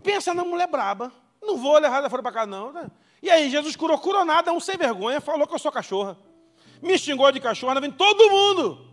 Pensa 0.01 0.33
na 0.33 0.43
mulher 0.43 0.67
braba. 0.67 1.13
Não 1.39 1.55
vou 1.55 1.77
levar 1.77 1.97
ela 1.97 2.09
fora 2.09 2.23
para 2.23 2.31
casa, 2.31 2.47
não. 2.47 2.73
Né? 2.73 2.89
E 3.21 3.29
aí, 3.29 3.47
Jesus 3.47 3.75
curou, 3.75 3.99
curou 3.99 4.25
nada, 4.25 4.51
um 4.51 4.59
sem 4.59 4.75
vergonha, 4.75 5.21
falou 5.21 5.45
que 5.45 5.53
eu 5.53 5.59
sou 5.59 5.71
cachorra. 5.71 6.17
Me 6.81 6.97
xingou 6.97 7.31
de 7.31 7.39
cachorra, 7.39 7.79
vem 7.79 7.91
todo 7.91 8.31
mundo. 8.31 8.87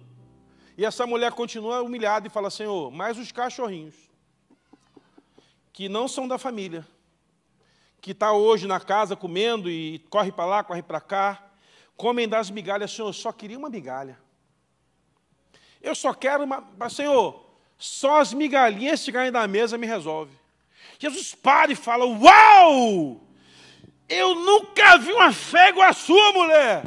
E 0.76 0.84
essa 0.84 1.06
mulher 1.06 1.32
continua 1.32 1.80
humilhada 1.80 2.26
e 2.26 2.30
fala: 2.30 2.50
Senhor, 2.50 2.90
mas 2.90 3.16
os 3.16 3.32
cachorrinhos, 3.32 3.94
que 5.72 5.88
não 5.88 6.06
são 6.06 6.28
da 6.28 6.36
família, 6.36 6.86
que 7.98 8.10
está 8.10 8.32
hoje 8.32 8.66
na 8.66 8.78
casa 8.78 9.16
comendo 9.16 9.70
e 9.70 10.00
corre 10.10 10.30
para 10.30 10.44
lá, 10.44 10.62
corre 10.62 10.82
para 10.82 11.00
cá, 11.00 11.50
comem 11.96 12.28
das 12.28 12.50
migalhas, 12.50 12.92
Senhor, 12.92 13.08
eu 13.08 13.14
só 13.14 13.32
queria 13.32 13.56
uma 13.56 13.70
migalha. 13.70 14.18
Eu 15.80 15.94
só 15.94 16.12
quero 16.12 16.44
uma. 16.44 16.90
Senhor, 16.90 17.51
só 17.82 18.20
as 18.20 18.32
migalhinhas 18.32 19.02
que 19.02 19.10
caem 19.10 19.32
da 19.32 19.44
mesa 19.48 19.76
me 19.76 19.88
resolve. 19.88 20.30
Jesus 21.00 21.34
para 21.34 21.72
e 21.72 21.74
fala: 21.74 22.04
Uau! 22.04 23.20
Eu 24.08 24.36
nunca 24.36 24.98
vi 24.98 25.12
uma 25.12 25.32
fé 25.32 25.70
igual 25.70 25.88
a 25.88 25.92
sua, 25.92 26.32
mulher. 26.32 26.84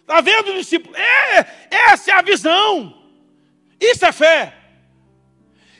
Está 0.00 0.20
vendo, 0.20 0.54
discípulo? 0.54 0.96
É, 0.96 1.68
essa 1.70 2.10
é 2.10 2.14
a 2.14 2.22
visão. 2.22 3.00
Isso 3.80 4.04
é 4.04 4.10
fé. 4.10 4.56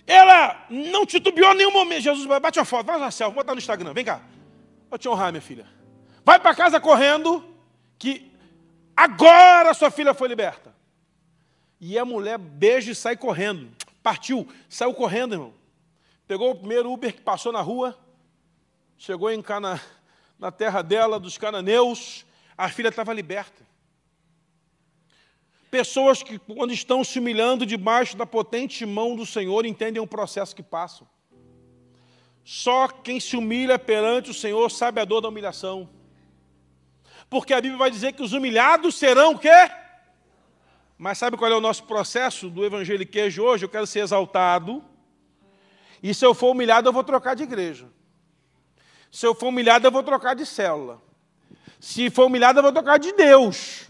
Ela 0.07 0.66
não 0.70 1.05
titubeou 1.05 1.53
em 1.53 1.57
nenhum 1.57 1.72
momento. 1.72 2.03
Jesus, 2.03 2.24
bate 2.41 2.61
uma 2.61 2.64
foto, 2.64 2.86
vai 2.86 2.99
na 3.01 3.11
selfie, 3.11 3.34
botar 3.34 3.55
no 3.55 3.59
Instagram. 3.59 3.93
Vem 3.93 4.05
cá. 4.05 4.20
Vou 4.89 4.99
te 4.99 5.09
honrar, 5.09 5.32
minha 5.32 5.43
filha. 5.43 5.66
Vai 6.24 6.39
para 6.39 6.55
casa 6.55 6.78
correndo, 6.78 7.45
que 7.99 8.30
agora 8.97 9.74
sua 9.74 9.91
filha 9.91 10.14
foi 10.14 10.28
liberta. 10.28 10.72
E 11.80 11.99
a 11.99 12.05
mulher 12.05 12.39
beija 12.39 12.93
e 12.93 12.95
sai 12.95 13.16
correndo. 13.16 13.78
Partiu, 14.03 14.49
saiu 14.68 14.94
correndo, 14.94 15.34
irmão. 15.34 15.55
Pegou 16.26 16.51
o 16.51 16.55
primeiro 16.55 16.92
Uber 16.92 17.14
que 17.14 17.22
passou 17.22 17.53
na 17.53 17.61
rua, 17.61 17.99
chegou 18.96 19.30
em 19.30 19.40
Cana, 19.40 19.80
na 20.38 20.53
terra 20.53 20.82
dela, 20.82 21.18
dos 21.18 21.36
cananeus, 21.36 22.24
a 22.57 22.68
filha 22.68 22.88
estava 22.88 23.12
liberta. 23.12 23.66
Pessoas 25.70 26.22
que, 26.22 26.38
quando 26.38 26.72
estão 26.72 27.05
se 27.05 27.18
humilhando 27.18 27.66
debaixo 27.66 28.16
da 28.16 28.24
potente 28.24 28.86
mão 28.86 29.14
do 29.14 29.26
Senhor, 29.26 29.66
entendem 29.66 30.03
o 30.03 30.07
processo 30.07 30.57
que 30.57 30.62
passam. 30.62 31.07
Só 32.42 32.88
quem 32.88 33.20
se 33.20 33.36
humilha 33.36 33.78
perante 33.78 34.30
o 34.30 34.34
Senhor 34.34 34.70
sabe 34.70 35.01
a 35.01 35.05
dor 35.05 35.20
da 35.20 35.28
humilhação. 35.28 35.88
Porque 37.28 37.53
a 37.53 37.61
Bíblia 37.61 37.78
vai 37.78 37.90
dizer 37.90 38.14
que 38.14 38.22
os 38.22 38.32
humilhados 38.32 38.94
serão 38.94 39.32
o 39.32 39.38
quê? 39.38 39.70
Mas 40.99 41.16
sabe 41.16 41.36
qual 41.36 41.51
é 41.51 41.55
o 41.55 41.61
nosso 41.61 41.84
processo 41.84 42.51
do 42.51 42.66
evangeliquejo 42.66 43.42
hoje? 43.42 43.64
Eu 43.64 43.68
quero 43.68 43.86
ser 43.86 44.01
exaltado, 44.01 44.84
e 46.03 46.12
se 46.12 46.24
eu 46.24 46.34
for 46.34 46.51
humilhado, 46.51 46.88
eu 46.88 46.92
vou 46.92 47.05
trocar 47.05 47.34
de 47.34 47.44
igreja. 47.44 47.88
Se 49.11 49.26
eu 49.26 49.34
for 49.34 49.49
humilhado, 49.49 49.86
eu 49.86 49.92
vou 49.92 50.03
trocar 50.03 50.34
de 50.34 50.44
célula. 50.44 51.01
Se 51.80 52.11
for 52.11 52.26
humilhado, 52.26 52.59
eu 52.59 52.62
vou 52.62 52.72
trocar 52.72 52.99
de 52.99 53.12
Deus. 53.12 53.88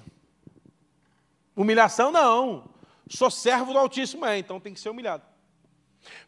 Humilhação 1.56 2.12
não. 2.12 2.68
Sou 3.08 3.30
servo 3.30 3.72
do 3.72 3.78
Altíssimo, 3.78 4.24
é, 4.24 4.38
então 4.38 4.60
tem 4.60 4.74
que 4.74 4.80
ser 4.80 4.90
humilhado. 4.90 5.24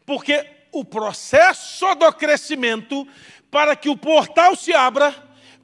Porque 0.05 0.45
o 0.71 0.83
processo 0.83 1.93
do 1.95 2.11
crescimento, 2.13 3.07
para 3.49 3.75
que 3.75 3.89
o 3.89 3.97
portal 3.97 4.55
se 4.55 4.73
abra, 4.73 5.13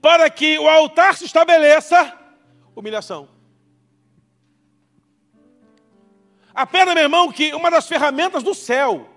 para 0.02 0.30
que 0.30 0.58
o 0.60 0.68
altar 0.68 1.18
se 1.18 1.26
estabeleça, 1.26 2.18
humilhação. 2.76 3.37
Apenas, 6.58 6.96
meu 6.96 7.04
irmão, 7.04 7.32
que 7.32 7.54
uma 7.54 7.70
das 7.70 7.88
ferramentas 7.88 8.42
do 8.42 8.56
céu 8.56 9.08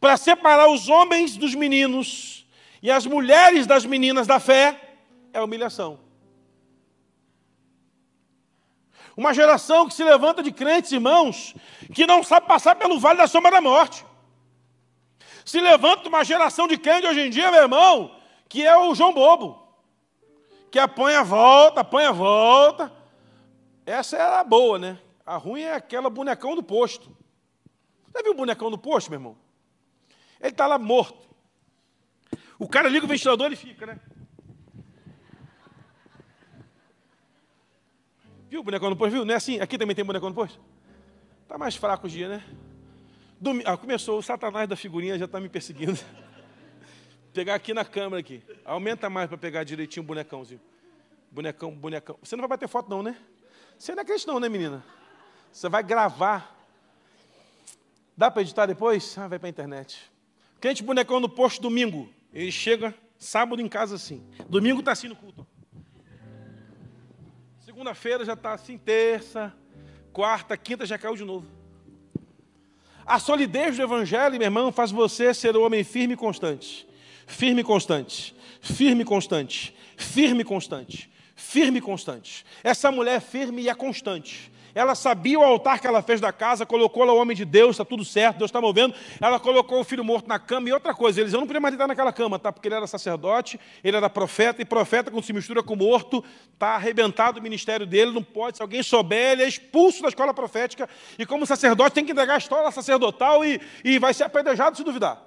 para 0.00 0.16
separar 0.16 0.68
os 0.68 0.88
homens 0.88 1.36
dos 1.36 1.54
meninos 1.54 2.44
e 2.82 2.90
as 2.90 3.06
mulheres 3.06 3.64
das 3.64 3.86
meninas 3.86 4.26
da 4.26 4.40
fé 4.40 4.96
é 5.32 5.38
a 5.38 5.44
humilhação. 5.44 6.00
Uma 9.16 9.32
geração 9.32 9.86
que 9.86 9.94
se 9.94 10.02
levanta 10.02 10.42
de 10.42 10.50
crentes, 10.50 10.90
irmãos, 10.90 11.54
que 11.94 12.08
não 12.08 12.24
sabe 12.24 12.48
passar 12.48 12.74
pelo 12.74 12.98
vale 12.98 13.18
da 13.18 13.28
sombra 13.28 13.52
da 13.52 13.60
morte. 13.60 14.04
Se 15.44 15.60
levanta 15.60 16.08
uma 16.08 16.24
geração 16.24 16.66
de 16.66 16.76
crentes 16.76 17.08
hoje 17.08 17.20
em 17.20 17.30
dia, 17.30 17.52
meu 17.52 17.62
irmão, 17.62 18.16
que 18.48 18.66
é 18.66 18.76
o 18.76 18.96
João 18.96 19.14
Bobo, 19.14 19.64
que 20.72 20.78
apanha 20.80 21.22
volta, 21.22 21.82
apanha 21.82 22.10
volta. 22.10 22.92
Essa 23.86 24.16
era 24.16 24.40
a 24.40 24.44
boa, 24.44 24.76
né? 24.76 24.98
A 25.30 25.36
ruim 25.36 25.60
é 25.60 25.76
aquela 25.76 26.10
bonecão 26.10 26.56
do 26.56 26.62
posto. 26.62 27.16
Já 28.12 28.20
viu 28.20 28.32
o 28.32 28.34
bonecão 28.34 28.68
do 28.68 28.76
posto, 28.76 29.10
meu 29.10 29.20
irmão? 29.20 29.38
Ele 30.40 30.50
está 30.50 30.66
lá 30.66 30.76
morto. 30.76 31.28
O 32.58 32.68
cara 32.68 32.88
liga 32.88 33.06
o 33.06 33.08
ventilador 33.08 33.52
e 33.52 33.54
fica, 33.54 33.86
né? 33.86 34.00
Viu 38.48 38.58
o 38.58 38.64
bonecão 38.64 38.90
no 38.90 38.96
posto? 38.96 39.12
Viu? 39.12 39.24
Não 39.24 39.32
é 39.32 39.36
assim? 39.36 39.60
Aqui 39.60 39.78
também 39.78 39.94
tem 39.94 40.04
bonecão 40.04 40.30
no 40.30 40.34
posto? 40.34 40.60
Está 41.44 41.56
mais 41.56 41.76
fraco 41.76 42.08
o 42.08 42.10
dia, 42.10 42.28
né? 42.28 42.44
Ah, 43.66 43.76
começou, 43.76 44.18
o 44.18 44.22
satanás 44.24 44.68
da 44.68 44.74
figurinha 44.74 45.16
já 45.16 45.26
está 45.26 45.38
me 45.38 45.48
perseguindo. 45.48 46.00
pegar 47.32 47.54
aqui 47.54 47.72
na 47.72 47.84
câmera 47.84 48.18
aqui. 48.18 48.42
Aumenta 48.64 49.08
mais 49.08 49.28
para 49.28 49.38
pegar 49.38 49.62
direitinho 49.62 50.02
o 50.02 50.06
bonecãozinho. 50.08 50.60
Bonecão, 51.30 51.70
bonecão. 51.70 52.18
Você 52.20 52.34
não 52.34 52.42
vai 52.42 52.48
bater 52.48 52.68
foto 52.68 52.90
não, 52.90 53.00
né? 53.00 53.16
Você 53.78 53.94
não 53.94 54.02
é 54.02 54.04
crente 54.04 54.26
não, 54.26 54.40
né, 54.40 54.48
menina? 54.48 54.84
Você 55.52 55.68
vai 55.68 55.82
gravar. 55.82 56.56
Dá 58.16 58.30
para 58.30 58.42
editar 58.42 58.66
depois? 58.66 59.16
Ah, 59.18 59.28
vai 59.28 59.38
para 59.38 59.48
a 59.48 59.50
internet. 59.50 60.00
Crente 60.60 60.82
bonecão 60.82 61.20
no 61.20 61.28
posto 61.28 61.62
domingo. 61.62 62.08
Ele 62.32 62.52
chega 62.52 62.94
sábado 63.18 63.60
em 63.60 63.68
casa 63.68 63.96
assim. 63.96 64.26
Domingo 64.48 64.80
está 64.80 64.92
assim 64.92 65.08
no 65.08 65.16
culto. 65.16 65.46
Segunda-feira 67.60 68.24
já 68.24 68.34
está 68.34 68.52
assim, 68.52 68.76
terça, 68.76 69.54
quarta, 70.12 70.56
quinta 70.56 70.84
já 70.84 70.98
caiu 70.98 71.16
de 71.16 71.24
novo. 71.24 71.46
A 73.06 73.18
solidez 73.18 73.76
do 73.76 73.82
evangelho, 73.82 74.38
meu 74.38 74.42
irmão, 74.42 74.70
faz 74.70 74.90
você 74.90 75.32
ser 75.32 75.56
um 75.56 75.64
homem 75.64 75.82
firme 75.82 76.14
e 76.14 76.16
constante. 76.16 76.86
Firme 77.26 77.62
e 77.62 77.64
constante. 77.64 78.36
Firme 78.60 79.02
e 79.02 79.04
constante. 79.04 79.74
Firme 79.96 80.42
e 80.42 80.44
constante. 80.44 81.10
Firme 81.34 81.78
e 81.78 81.80
constante. 81.80 82.44
Essa 82.62 82.92
mulher 82.92 83.16
é 83.16 83.20
firme 83.20 83.62
e 83.62 83.68
é 83.68 83.74
constante. 83.74 84.52
Ela 84.74 84.94
sabia 84.94 85.38
o 85.38 85.42
altar 85.42 85.80
que 85.80 85.86
ela 85.86 86.02
fez 86.02 86.20
da 86.20 86.32
casa, 86.32 86.64
colocou 86.64 87.04
lá 87.04 87.12
o 87.12 87.16
homem 87.16 87.36
de 87.36 87.44
Deus, 87.44 87.72
está 87.72 87.84
tudo 87.84 88.04
certo, 88.04 88.38
Deus 88.38 88.48
está 88.48 88.60
movendo. 88.60 88.94
Ela 89.20 89.40
colocou 89.40 89.80
o 89.80 89.84
filho 89.84 90.04
morto 90.04 90.28
na 90.28 90.38
cama 90.38 90.68
e 90.68 90.72
outra 90.72 90.94
coisa, 90.94 91.20
eles 91.20 91.32
não 91.32 91.46
podiam 91.46 91.60
mais 91.60 91.72
deitar 91.72 91.86
naquela 91.86 92.12
cama, 92.12 92.38
tá? 92.38 92.52
Porque 92.52 92.68
ele 92.68 92.74
era 92.74 92.86
sacerdote, 92.86 93.58
ele 93.82 93.96
era 93.96 94.08
profeta, 94.08 94.62
e 94.62 94.64
profeta, 94.64 95.10
quando 95.10 95.24
se 95.24 95.32
mistura 95.32 95.62
com 95.62 95.76
morto, 95.76 96.24
está 96.52 96.74
arrebentado 96.74 97.40
o 97.40 97.42
ministério 97.42 97.86
dele, 97.86 98.12
não 98.12 98.22
pode, 98.22 98.56
se 98.56 98.62
alguém 98.62 98.82
souber, 98.82 99.32
ele 99.32 99.42
é 99.42 99.48
expulso 99.48 100.02
da 100.02 100.08
escola 100.08 100.32
profética, 100.32 100.88
e 101.18 101.26
como 101.26 101.46
sacerdote 101.46 101.94
tem 101.94 102.04
que 102.04 102.12
entregar 102.12 102.34
a 102.34 102.38
história 102.38 102.70
sacerdotal 102.70 103.44
e, 103.44 103.60
e 103.84 103.98
vai 103.98 104.14
ser 104.14 104.24
apedrejado 104.24 104.76
se 104.76 104.84
duvidar. 104.84 105.22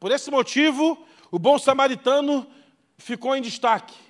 Por 0.00 0.12
esse 0.12 0.30
motivo, 0.30 0.98
o 1.30 1.38
bom 1.38 1.58
samaritano 1.58 2.46
ficou 2.96 3.36
em 3.36 3.42
destaque. 3.42 4.07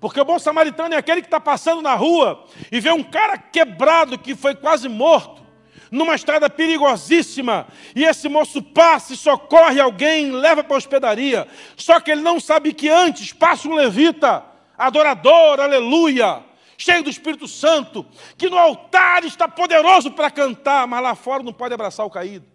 Porque 0.00 0.18
o 0.18 0.24
bom 0.24 0.38
samaritano 0.38 0.94
é 0.94 0.96
aquele 0.96 1.20
que 1.20 1.26
está 1.26 1.38
passando 1.38 1.82
na 1.82 1.94
rua 1.94 2.46
e 2.72 2.80
vê 2.80 2.90
um 2.90 3.02
cara 3.02 3.36
quebrado 3.36 4.18
que 4.18 4.34
foi 4.34 4.54
quase 4.54 4.88
morto, 4.88 5.42
numa 5.90 6.14
estrada 6.14 6.48
perigosíssima, 6.48 7.66
e 7.94 8.04
esse 8.04 8.28
moço 8.28 8.62
passa 8.62 9.12
e 9.12 9.16
socorre 9.16 9.80
alguém, 9.80 10.30
leva 10.30 10.64
para 10.64 10.76
a 10.76 10.78
hospedaria. 10.78 11.46
Só 11.76 12.00
que 12.00 12.10
ele 12.10 12.22
não 12.22 12.40
sabe 12.40 12.72
que 12.72 12.88
antes 12.88 13.32
passa 13.32 13.68
um 13.68 13.74
levita, 13.74 14.42
adorador, 14.78 15.60
aleluia, 15.60 16.42
cheio 16.78 17.02
do 17.02 17.10
Espírito 17.10 17.46
Santo, 17.46 18.06
que 18.38 18.48
no 18.48 18.56
altar 18.56 19.24
está 19.24 19.46
poderoso 19.48 20.12
para 20.12 20.30
cantar, 20.30 20.86
mas 20.86 21.02
lá 21.02 21.14
fora 21.14 21.42
não 21.42 21.52
pode 21.52 21.74
abraçar 21.74 22.06
o 22.06 22.10
caído. 22.10 22.46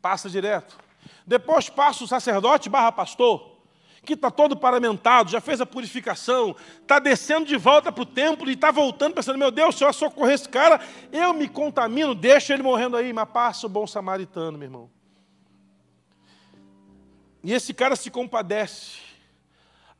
Passa 0.00 0.30
direto. 0.30 0.76
Depois 1.26 1.70
passa 1.70 2.04
o 2.04 2.06
sacerdote 2.06 2.68
barra 2.68 2.92
pastor 2.92 3.53
que 4.04 4.12
está 4.12 4.30
todo 4.30 4.56
paramentado, 4.56 5.30
já 5.30 5.40
fez 5.40 5.60
a 5.60 5.66
purificação, 5.66 6.54
está 6.80 6.98
descendo 6.98 7.46
de 7.46 7.56
volta 7.56 7.90
para 7.90 8.02
o 8.02 8.06
templo 8.06 8.48
e 8.48 8.54
está 8.54 8.70
voltando, 8.70 9.14
pensando: 9.14 9.38
meu 9.38 9.50
Deus, 9.50 9.76
se 9.76 9.84
eu 9.84 9.92
socorrer 9.92 10.34
esse 10.34 10.48
cara, 10.48 10.80
eu 11.10 11.32
me 11.32 11.48
contamino, 11.48 12.14
deixa 12.14 12.54
ele 12.54 12.62
morrendo 12.62 12.96
aí, 12.96 13.12
mas 13.12 13.28
passa 13.28 13.66
o 13.66 13.70
bom 13.70 13.86
samaritano, 13.86 14.58
meu 14.58 14.66
irmão. 14.66 14.90
E 17.42 17.52
esse 17.52 17.74
cara 17.74 17.94
se 17.94 18.10
compadece. 18.10 19.03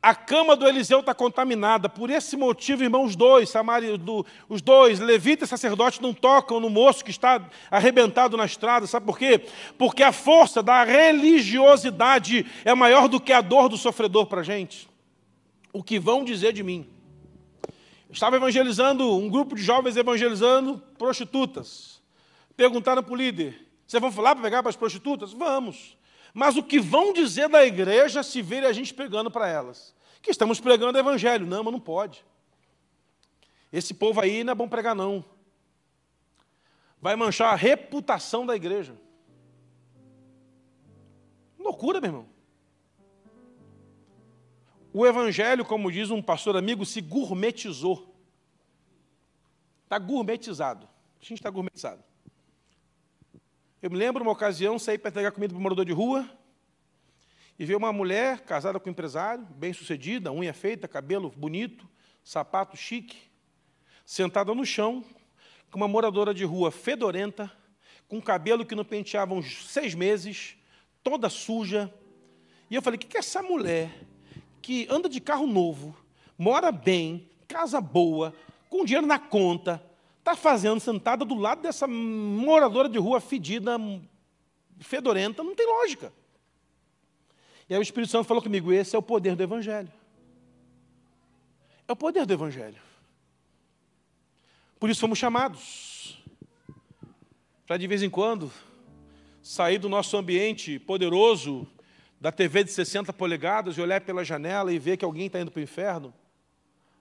A 0.05 0.13
cama 0.13 0.55
do 0.55 0.67
Eliseu 0.67 0.99
está 0.99 1.15
contaminada. 1.15 1.89
Por 1.89 2.11
esse 2.11 2.37
motivo, 2.37 2.83
irmãos, 2.83 3.07
os 3.07 3.15
dois, 3.15 3.49
Samari, 3.49 3.97
do, 3.97 4.23
os 4.47 4.61
dois, 4.61 4.99
levita 4.99 5.45
e 5.45 5.47
sacerdote, 5.47 5.99
não 5.99 6.13
tocam 6.13 6.59
no 6.59 6.69
moço 6.69 7.03
que 7.03 7.09
está 7.09 7.43
arrebentado 7.71 8.37
na 8.37 8.45
estrada. 8.45 8.85
Sabe 8.85 9.03
por 9.03 9.17
quê? 9.17 9.41
Porque 9.79 10.03
a 10.03 10.11
força 10.11 10.61
da 10.61 10.83
religiosidade 10.83 12.45
é 12.63 12.75
maior 12.75 13.07
do 13.07 13.19
que 13.19 13.33
a 13.33 13.41
dor 13.41 13.67
do 13.67 13.77
sofredor 13.77 14.27
para 14.27 14.41
a 14.41 14.43
gente. 14.43 14.87
O 15.73 15.81
que 15.81 15.97
vão 15.97 16.23
dizer 16.23 16.53
de 16.53 16.61
mim? 16.61 16.87
Estava 18.07 18.35
evangelizando, 18.35 19.11
um 19.11 19.27
grupo 19.27 19.55
de 19.55 19.63
jovens 19.63 19.97
evangelizando 19.97 20.77
prostitutas. 20.99 21.99
Perguntaram 22.55 23.01
para 23.01 23.11
o 23.11 23.17
líder: 23.17 23.59
vocês 23.87 23.99
vão 23.99 24.11
falar 24.11 24.35
para 24.35 24.43
pegar 24.43 24.61
para 24.61 24.69
as 24.69 24.75
prostitutas? 24.75 25.33
Vamos. 25.33 25.97
Mas 26.31 26.55
o 26.57 26.61
que 26.61 26.79
vão 26.79 27.11
dizer 27.11 27.49
da 27.49 27.65
igreja 27.65 28.21
se 28.21 28.43
verem 28.43 28.69
a 28.69 28.73
gente 28.73 28.93
pregando 28.93 29.31
para 29.31 29.47
elas? 29.47 29.94
Que 30.25 30.31
estamos 30.31 30.59
pregando 30.59 30.97
o 30.97 30.99
evangelho. 30.99 31.45
Não, 31.45 31.63
mas 31.63 31.71
não 31.71 31.79
pode. 31.79 32.25
Esse 33.71 33.93
povo 33.93 34.19
aí 34.19 34.43
não 34.43 34.53
é 34.53 34.55
bom 34.55 34.67
pregar, 34.67 34.95
não. 34.95 35.23
Vai 36.99 37.15
manchar 37.15 37.53
a 37.53 37.55
reputação 37.55 38.43
da 38.43 38.55
igreja. 38.55 38.97
Loucura, 41.59 42.01
meu 42.01 42.09
irmão. 42.09 42.27
O 44.91 45.05
evangelho, 45.05 45.63
como 45.63 45.91
diz 45.91 46.09
um 46.09 46.23
pastor 46.23 46.57
amigo, 46.57 46.83
se 46.87 47.01
gourmetizou. 47.01 48.11
Está 49.83 49.99
gourmetizado. 49.99 50.89
A 51.21 51.23
gente 51.23 51.35
está 51.35 51.51
gourmetizado. 51.51 52.03
Eu 53.79 53.91
me 53.91 53.97
lembro 53.97 54.23
uma 54.23 54.31
ocasião, 54.31 54.79
saí 54.79 54.97
para 54.97 55.09
entregar 55.09 55.31
comida 55.31 55.53
para 55.53 55.59
um 55.59 55.61
morador 55.61 55.85
de 55.85 55.91
rua, 55.91 56.27
e 57.57 57.65
vi 57.65 57.75
uma 57.75 57.93
mulher 57.93 58.41
casada 58.41 58.79
com 58.79 58.89
um 58.89 58.91
empresário, 58.91 59.45
bem 59.51 59.71
sucedida, 59.71 60.31
unha 60.31 60.53
feita, 60.53 60.87
cabelo 60.87 61.31
bonito, 61.35 61.87
sapato 62.23 62.75
chique, 62.75 63.17
sentada 64.05 64.53
no 64.53 64.65
chão, 64.65 65.03
com 65.71 65.77
uma 65.77 65.87
moradora 65.87 66.33
de 66.33 66.43
rua 66.43 66.69
fedorenta, 66.69 67.51
com 68.07 68.21
cabelo 68.21 68.65
que 68.65 68.75
não 68.75 68.83
penteava 68.83 69.33
uns 69.33 69.67
seis 69.67 69.95
meses, 69.95 70.57
toda 71.01 71.29
suja. 71.29 71.93
E 72.69 72.75
eu 72.75 72.81
falei: 72.81 72.97
o 72.97 72.99
que 72.99 73.15
é 73.15 73.19
essa 73.19 73.41
mulher 73.41 73.89
que 74.61 74.85
anda 74.89 75.07
de 75.07 75.21
carro 75.21 75.47
novo, 75.47 75.95
mora 76.37 76.71
bem, 76.71 77.29
casa 77.47 77.79
boa, 77.79 78.33
com 78.69 78.83
dinheiro 78.83 79.07
na 79.07 79.17
conta, 79.17 79.81
está 80.19 80.35
fazendo 80.35 80.79
sentada 80.81 81.23
do 81.23 81.35
lado 81.35 81.61
dessa 81.61 81.87
moradora 81.87 82.89
de 82.89 82.97
rua 82.97 83.21
fedida, 83.21 83.77
fedorenta? 84.79 85.41
Não 85.41 85.55
tem 85.55 85.65
lógica. 85.65 86.11
E 87.69 87.73
aí 87.73 87.79
o 87.79 87.81
Espírito 87.81 88.11
Santo 88.11 88.25
falou 88.27 88.41
comigo: 88.41 88.71
esse 88.71 88.95
é 88.95 88.99
o 88.99 89.01
poder 89.01 89.35
do 89.35 89.43
Evangelho. 89.43 89.91
É 91.87 91.91
o 91.91 91.95
poder 91.95 92.25
do 92.25 92.33
Evangelho. 92.33 92.81
Por 94.79 94.89
isso 94.89 95.01
fomos 95.01 95.17
chamados. 95.17 96.23
Para 97.65 97.77
de 97.77 97.87
vez 97.87 98.03
em 98.03 98.09
quando 98.09 98.51
sair 99.41 99.77
do 99.77 99.89
nosso 99.89 100.15
ambiente 100.17 100.79
poderoso, 100.79 101.67
da 102.19 102.31
TV 102.31 102.63
de 102.63 102.71
60 102.71 103.11
polegadas, 103.13 103.77
e 103.77 103.81
olhar 103.81 104.01
pela 104.01 104.23
janela 104.23 104.71
e 104.71 104.79
ver 104.79 104.97
que 104.97 105.05
alguém 105.05 105.27
está 105.27 105.39
indo 105.39 105.51
para 105.51 105.59
o 105.59 105.63
inferno, 105.63 106.13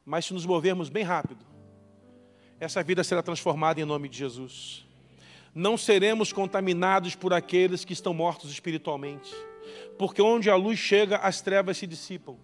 mas 0.04 0.26
se 0.26 0.34
nos 0.34 0.44
movermos 0.44 0.88
bem 0.88 1.02
rápido, 1.02 1.44
essa 2.60 2.82
vida 2.82 3.02
será 3.02 3.22
transformada 3.22 3.80
em 3.80 3.84
nome 3.84 4.08
de 4.08 4.18
Jesus. 4.18 4.84
Não 5.54 5.76
seremos 5.76 6.32
contaminados 6.32 7.14
por 7.14 7.32
aqueles 7.32 7.84
que 7.84 7.92
estão 7.92 8.12
mortos 8.12 8.50
espiritualmente, 8.50 9.34
porque 9.98 10.22
onde 10.22 10.50
a 10.50 10.56
luz 10.56 10.78
chega, 10.78 11.16
as 11.18 11.40
trevas 11.40 11.76
se 11.76 11.86
dissipam. 11.86 12.36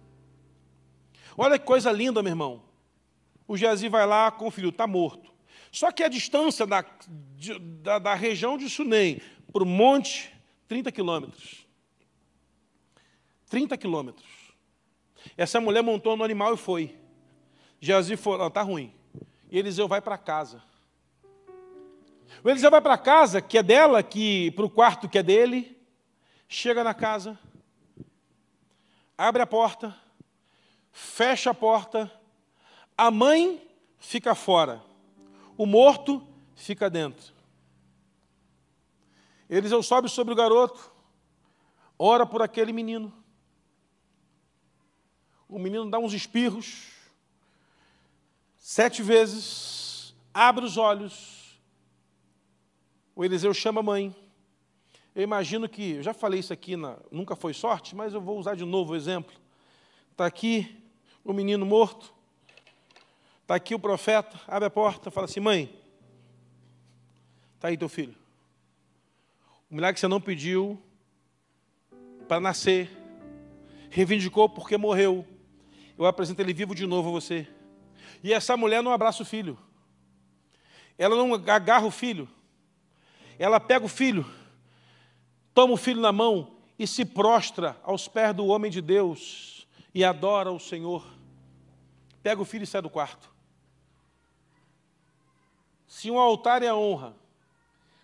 Olha 1.37 1.57
que 1.57 1.65
coisa 1.65 1.91
linda, 1.91 2.21
meu 2.21 2.31
irmão. 2.31 2.63
O 3.47 3.57
Geazi 3.57 3.89
vai 3.89 4.05
lá 4.05 4.31
com 4.31 4.47
o 4.47 4.51
filho, 4.51 4.69
está 4.69 4.87
morto. 4.87 5.31
Só 5.71 5.91
que 5.91 6.03
a 6.03 6.07
distância 6.09 6.65
da, 6.65 6.85
da, 7.81 7.99
da 7.99 8.13
região 8.13 8.57
de 8.57 8.69
Sunem 8.69 9.21
para 9.51 9.63
o 9.63 9.65
monte, 9.65 10.33
30 10.67 10.91
quilômetros. 10.91 11.65
30 13.49 13.77
quilômetros. 13.77 14.27
Essa 15.37 15.59
mulher 15.59 15.81
montou 15.81 16.15
no 16.15 16.23
animal 16.23 16.53
e 16.53 16.57
foi. 16.57 16.95
Geazi 17.79 18.15
falou, 18.15 18.47
está 18.47 18.61
ruim. 18.61 18.93
E 19.49 19.57
Eliseu 19.57 19.87
vai 19.87 20.01
para 20.01 20.17
casa. 20.17 20.63
O 22.43 22.49
Eliseu 22.49 22.71
vai 22.71 22.81
para 22.81 22.97
casa, 22.97 23.41
que 23.41 23.57
é 23.57 23.63
dela, 23.63 24.01
que 24.01 24.51
para 24.51 24.65
o 24.65 24.69
quarto 24.69 25.09
que 25.09 25.17
é 25.17 25.23
dele. 25.23 25.77
Chega 26.53 26.83
na 26.83 26.93
casa, 26.93 27.39
abre 29.17 29.41
a 29.41 29.47
porta, 29.47 29.97
fecha 30.91 31.51
a 31.51 31.53
porta, 31.53 32.11
a 32.97 33.09
mãe 33.09 33.65
fica 33.97 34.35
fora, 34.35 34.83
o 35.57 35.65
morto 35.65 36.27
fica 36.53 36.89
dentro. 36.89 37.33
Eliseu 39.49 39.81
sobe 39.81 40.09
sobre 40.09 40.33
o 40.33 40.35
garoto, 40.35 40.91
ora 41.97 42.25
por 42.25 42.41
aquele 42.41 42.73
menino. 42.73 43.13
O 45.47 45.57
menino 45.57 45.89
dá 45.89 45.99
uns 45.99 46.11
espirros, 46.11 46.89
sete 48.57 49.01
vezes, 49.01 50.13
abre 50.33 50.65
os 50.65 50.75
olhos. 50.75 51.57
O 53.15 53.23
Eliseu 53.23 53.53
chama 53.53 53.79
a 53.79 53.83
mãe. 53.83 54.20
Eu 55.13 55.23
imagino 55.23 55.67
que, 55.67 55.93
eu 55.93 56.03
já 56.03 56.13
falei 56.13 56.39
isso 56.39 56.53
aqui, 56.53 56.77
na, 56.77 56.97
nunca 57.11 57.35
foi 57.35 57.53
sorte, 57.53 57.95
mas 57.95 58.13
eu 58.13 58.21
vou 58.21 58.39
usar 58.39 58.55
de 58.55 58.63
novo 58.63 58.93
o 58.93 58.95
exemplo. 58.95 59.35
Está 60.11 60.25
aqui 60.25 60.81
o 61.23 61.33
menino 61.33 61.65
morto, 61.65 62.13
está 63.41 63.55
aqui 63.55 63.75
o 63.75 63.79
profeta, 63.79 64.39
abre 64.47 64.67
a 64.67 64.69
porta, 64.69 65.11
fala 65.11 65.25
assim: 65.25 65.41
mãe, 65.41 65.77
está 67.55 67.67
aí 67.67 67.77
teu 67.77 67.89
filho. 67.89 68.15
O 69.69 69.75
milagre 69.75 69.95
que 69.95 69.99
você 69.99 70.07
não 70.07 70.21
pediu 70.21 70.81
para 72.27 72.39
nascer, 72.39 72.89
reivindicou 73.89 74.47
porque 74.47 74.77
morreu. 74.77 75.27
Eu 75.97 76.05
apresento 76.05 76.41
ele 76.41 76.53
vivo 76.53 76.73
de 76.73 76.85
novo 76.87 77.09
a 77.09 77.11
você. 77.11 77.47
E 78.23 78.31
essa 78.33 78.55
mulher 78.55 78.81
não 78.81 78.91
abraça 78.91 79.21
o 79.21 79.25
filho. 79.25 79.57
Ela 80.97 81.15
não 81.15 81.33
agarra 81.33 81.85
o 81.85 81.91
filho. 81.91 82.29
Ela 83.37 83.59
pega 83.59 83.85
o 83.85 83.89
filho, 83.89 84.25
toma 85.53 85.73
o 85.73 85.77
filho 85.77 86.01
na 86.01 86.11
mão 86.11 86.51
e 86.77 86.87
se 86.87 87.05
prostra 87.05 87.77
aos 87.83 88.07
pés 88.07 88.35
do 88.35 88.47
homem 88.47 88.71
de 88.71 88.81
Deus 88.81 89.67
e 89.93 90.03
adora 90.03 90.51
o 90.51 90.59
Senhor. 90.59 91.05
Pega 92.23 92.41
o 92.41 92.45
filho 92.45 92.63
e 92.63 92.67
sai 92.67 92.81
do 92.81 92.89
quarto. 92.89 93.29
Se 95.87 96.09
um 96.09 96.19
altar 96.19 96.63
é 96.63 96.67
a 96.67 96.75
honra, 96.75 97.15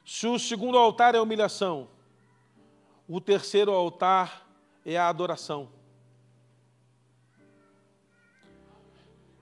se 0.05 0.27
o 0.27 0.37
segundo 0.37 0.77
altar 0.77 1.15
é 1.15 1.17
a 1.17 1.21
humilhação, 1.21 1.87
o 3.07 3.21
terceiro 3.21 3.71
altar 3.71 4.45
é 4.85 4.97
a 4.97 5.07
adoração. 5.07 5.69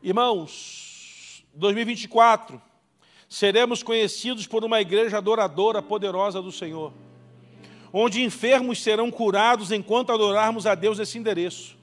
Irmãos, 0.01 1.43
2024, 1.55 2.61
seremos 3.27 3.81
conhecidos 3.81 4.45
por 4.45 4.63
uma 4.63 4.79
igreja 4.79 5.17
adoradora 5.17 5.81
poderosa 5.81 6.41
do 6.41 6.51
Senhor, 6.51 6.93
onde 7.97 8.21
enfermos 8.21 8.83
serão 8.83 9.09
curados 9.09 9.71
enquanto 9.71 10.11
adorarmos 10.11 10.67
a 10.67 10.75
Deus 10.75 10.99
nesse 10.99 11.17
endereço. 11.17 11.77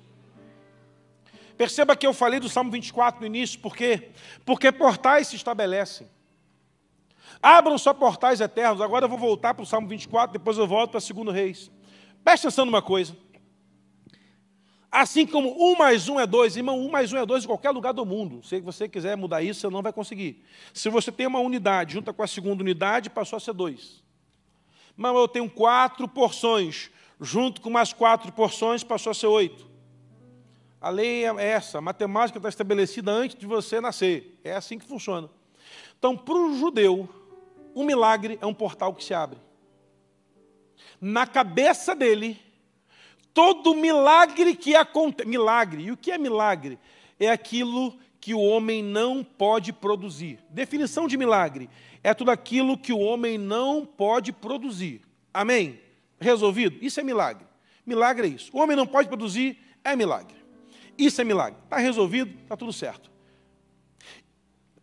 Perceba 1.56 1.96
que 1.96 2.06
eu 2.06 2.12
falei 2.12 2.38
do 2.38 2.50
Salmo 2.50 2.70
24 2.70 3.22
no 3.22 3.26
início, 3.26 3.58
por 3.58 3.74
quê? 3.74 4.10
Porque 4.44 4.70
portais 4.70 5.28
se 5.28 5.36
estabelecem. 5.36 6.06
Abram 7.42 7.78
só 7.78 7.94
portais 7.94 8.42
eternos. 8.42 8.82
Agora 8.82 9.06
eu 9.06 9.08
vou 9.08 9.16
voltar 9.16 9.54
para 9.54 9.62
o 9.62 9.66
Salmo 9.66 9.88
24, 9.88 10.34
depois 10.34 10.58
eu 10.58 10.66
volto 10.66 10.90
para 10.90 10.98
o 10.98 11.24
2 11.24 11.34
Reis. 11.34 11.70
Preste 12.22 12.46
atenção 12.46 12.66
numa 12.66 12.82
coisa. 12.82 13.16
Assim 14.90 15.26
como 15.26 15.48
um 15.58 15.74
mais 15.78 16.10
um 16.10 16.20
é 16.20 16.26
dois, 16.26 16.58
irmão, 16.58 16.78
um 16.78 16.90
mais 16.90 17.10
um 17.10 17.16
é 17.16 17.24
dois 17.24 17.44
em 17.44 17.46
qualquer 17.46 17.70
lugar 17.70 17.92
do 17.92 18.04
mundo. 18.04 18.42
Se 18.42 18.60
você 18.60 18.86
quiser 18.86 19.16
mudar 19.16 19.40
isso, 19.40 19.60
você 19.60 19.70
não 19.70 19.80
vai 19.80 19.94
conseguir. 19.94 20.44
Se 20.74 20.90
você 20.90 21.10
tem 21.10 21.26
uma 21.26 21.40
unidade, 21.40 21.94
junta 21.94 22.12
com 22.12 22.22
a 22.22 22.26
segunda 22.26 22.62
unidade, 22.62 23.08
passou 23.08 23.38
a 23.38 23.40
ser 23.40 23.54
dois. 23.54 24.02
Mas 25.02 25.16
eu 25.16 25.26
tenho 25.26 25.50
quatro 25.50 26.06
porções, 26.06 26.88
junto 27.20 27.60
com 27.60 27.68
mais 27.68 27.92
quatro 27.92 28.30
porções, 28.30 28.84
passou 28.84 29.10
a 29.10 29.14
ser 29.14 29.26
oito. 29.26 29.68
A 30.80 30.90
lei 30.90 31.24
é 31.24 31.44
essa, 31.44 31.78
a 31.78 31.80
matemática 31.80 32.38
está 32.38 32.48
estabelecida 32.48 33.10
antes 33.10 33.36
de 33.36 33.44
você 33.44 33.80
nascer. 33.80 34.38
É 34.44 34.54
assim 34.54 34.78
que 34.78 34.86
funciona. 34.86 35.28
Então, 35.98 36.16
para 36.16 36.36
o 36.36 36.56
judeu, 36.56 37.08
um 37.74 37.82
milagre 37.82 38.38
é 38.40 38.46
um 38.46 38.54
portal 38.54 38.94
que 38.94 39.02
se 39.02 39.12
abre. 39.12 39.40
Na 41.00 41.26
cabeça 41.26 41.96
dele, 41.96 42.40
todo 43.34 43.74
milagre 43.74 44.54
que 44.54 44.76
acontece. 44.76 45.28
Milagre. 45.28 45.82
E 45.82 45.90
o 45.90 45.96
que 45.96 46.12
é 46.12 46.16
milagre? 46.18 46.78
É 47.18 47.28
aquilo 47.28 47.98
que 48.22 48.32
o 48.32 48.40
homem 48.40 48.82
não 48.82 49.22
pode 49.22 49.70
produzir. 49.70 50.38
Definição 50.48 51.06
de 51.06 51.18
milagre: 51.18 51.68
é 52.02 52.14
tudo 52.14 52.30
aquilo 52.30 52.78
que 52.78 52.92
o 52.92 52.98
homem 52.98 53.36
não 53.36 53.84
pode 53.84 54.32
produzir. 54.32 55.02
Amém? 55.34 55.78
Resolvido? 56.18 56.78
Isso 56.80 57.00
é 57.00 57.02
milagre. 57.02 57.44
Milagre 57.84 58.28
é 58.28 58.30
isso. 58.30 58.50
O 58.54 58.60
homem 58.60 58.74
não 58.74 58.86
pode 58.86 59.08
produzir, 59.08 59.58
é 59.84 59.94
milagre. 59.94 60.36
Isso 60.96 61.20
é 61.20 61.24
milagre. 61.24 61.60
Está 61.64 61.76
resolvido, 61.78 62.32
está 62.42 62.56
tudo 62.56 62.72
certo. 62.72 63.10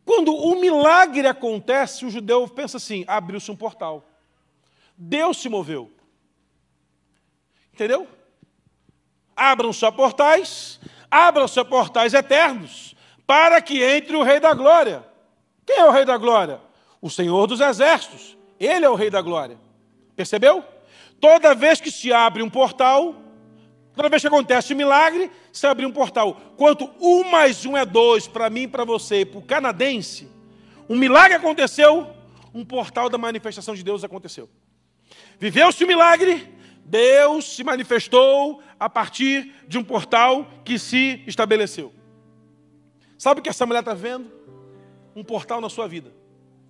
Quando 0.05 0.35
o 0.35 0.59
milagre 0.59 1.25
acontece, 1.25 2.05
o 2.05 2.11
judeu 2.11 2.47
pensa 2.47 2.77
assim: 2.77 3.03
abriu-se 3.07 3.49
um 3.49 3.55
portal. 3.55 4.05
Deus 4.95 5.41
se 5.41 5.49
moveu. 5.49 5.89
Entendeu? 7.73 8.05
abram 9.39 9.71
só 9.71 9.89
portais, 9.89 10.79
abram 11.09 11.47
só 11.47 11.63
portais 11.63 12.13
eternos, 12.13 12.93
para 13.29 13.61
que 13.61 13.83
entre 13.83 14.15
o 14.17 14.23
Rei 14.23 14.39
da 14.39 14.55
Glória. 14.55 15.05
Quem 15.63 15.77
é 15.77 15.85
o 15.85 15.91
Rei 15.91 16.03
da 16.03 16.17
Glória? 16.17 16.59
O 16.99 17.11
Senhor 17.11 17.45
dos 17.45 17.59
Exércitos. 17.59 18.35
Ele 18.59 18.83
é 18.83 18.89
o 18.89 18.95
Rei 18.95 19.11
da 19.11 19.21
Glória. 19.21 19.55
Percebeu? 20.15 20.65
Toda 21.21 21.53
vez 21.53 21.79
que 21.79 21.91
se 21.91 22.11
abre 22.11 22.41
um 22.41 22.49
portal, 22.49 23.15
toda 23.95 24.09
vez 24.09 24.23
que 24.23 24.27
acontece 24.27 24.73
um 24.73 24.77
milagre, 24.77 25.29
se 25.53 25.67
abre 25.67 25.85
um 25.85 25.91
portal. 25.91 26.41
Quanto 26.57 26.89
um 26.99 27.23
mais 27.29 27.67
um 27.67 27.77
é 27.77 27.85
dois 27.85 28.27
para 28.27 28.49
mim, 28.49 28.67
para 28.67 28.83
você 28.83 29.21
e 29.21 29.25
para 29.25 29.37
o 29.37 29.43
canadense, 29.43 30.27
um 30.89 30.97
milagre 30.97 31.37
aconteceu, 31.37 32.07
um 32.51 32.65
portal 32.65 33.09
da 33.09 33.17
manifestação 33.19 33.75
de 33.75 33.83
Deus 33.83 34.03
aconteceu. 34.03 34.49
Viveu-se 35.37 35.83
o 35.83 35.87
milagre, 35.87 36.51
Deus 36.83 37.55
se 37.55 37.63
manifestou 37.63 38.63
a 38.79 38.89
partir 38.89 39.53
de 39.67 39.77
um 39.77 39.83
portal 39.83 40.47
que 40.65 40.79
se 40.79 41.21
estabeleceu. 41.27 41.98
Sabe 43.19 43.41
o 43.41 43.43
que 43.43 43.49
essa 43.49 43.65
mulher 43.65 43.81
está 43.81 43.93
vendo? 43.93 44.31
Um 45.13 45.25
portal 45.25 45.59
na 45.59 45.67
sua 45.69 45.89
vida, 45.89 46.09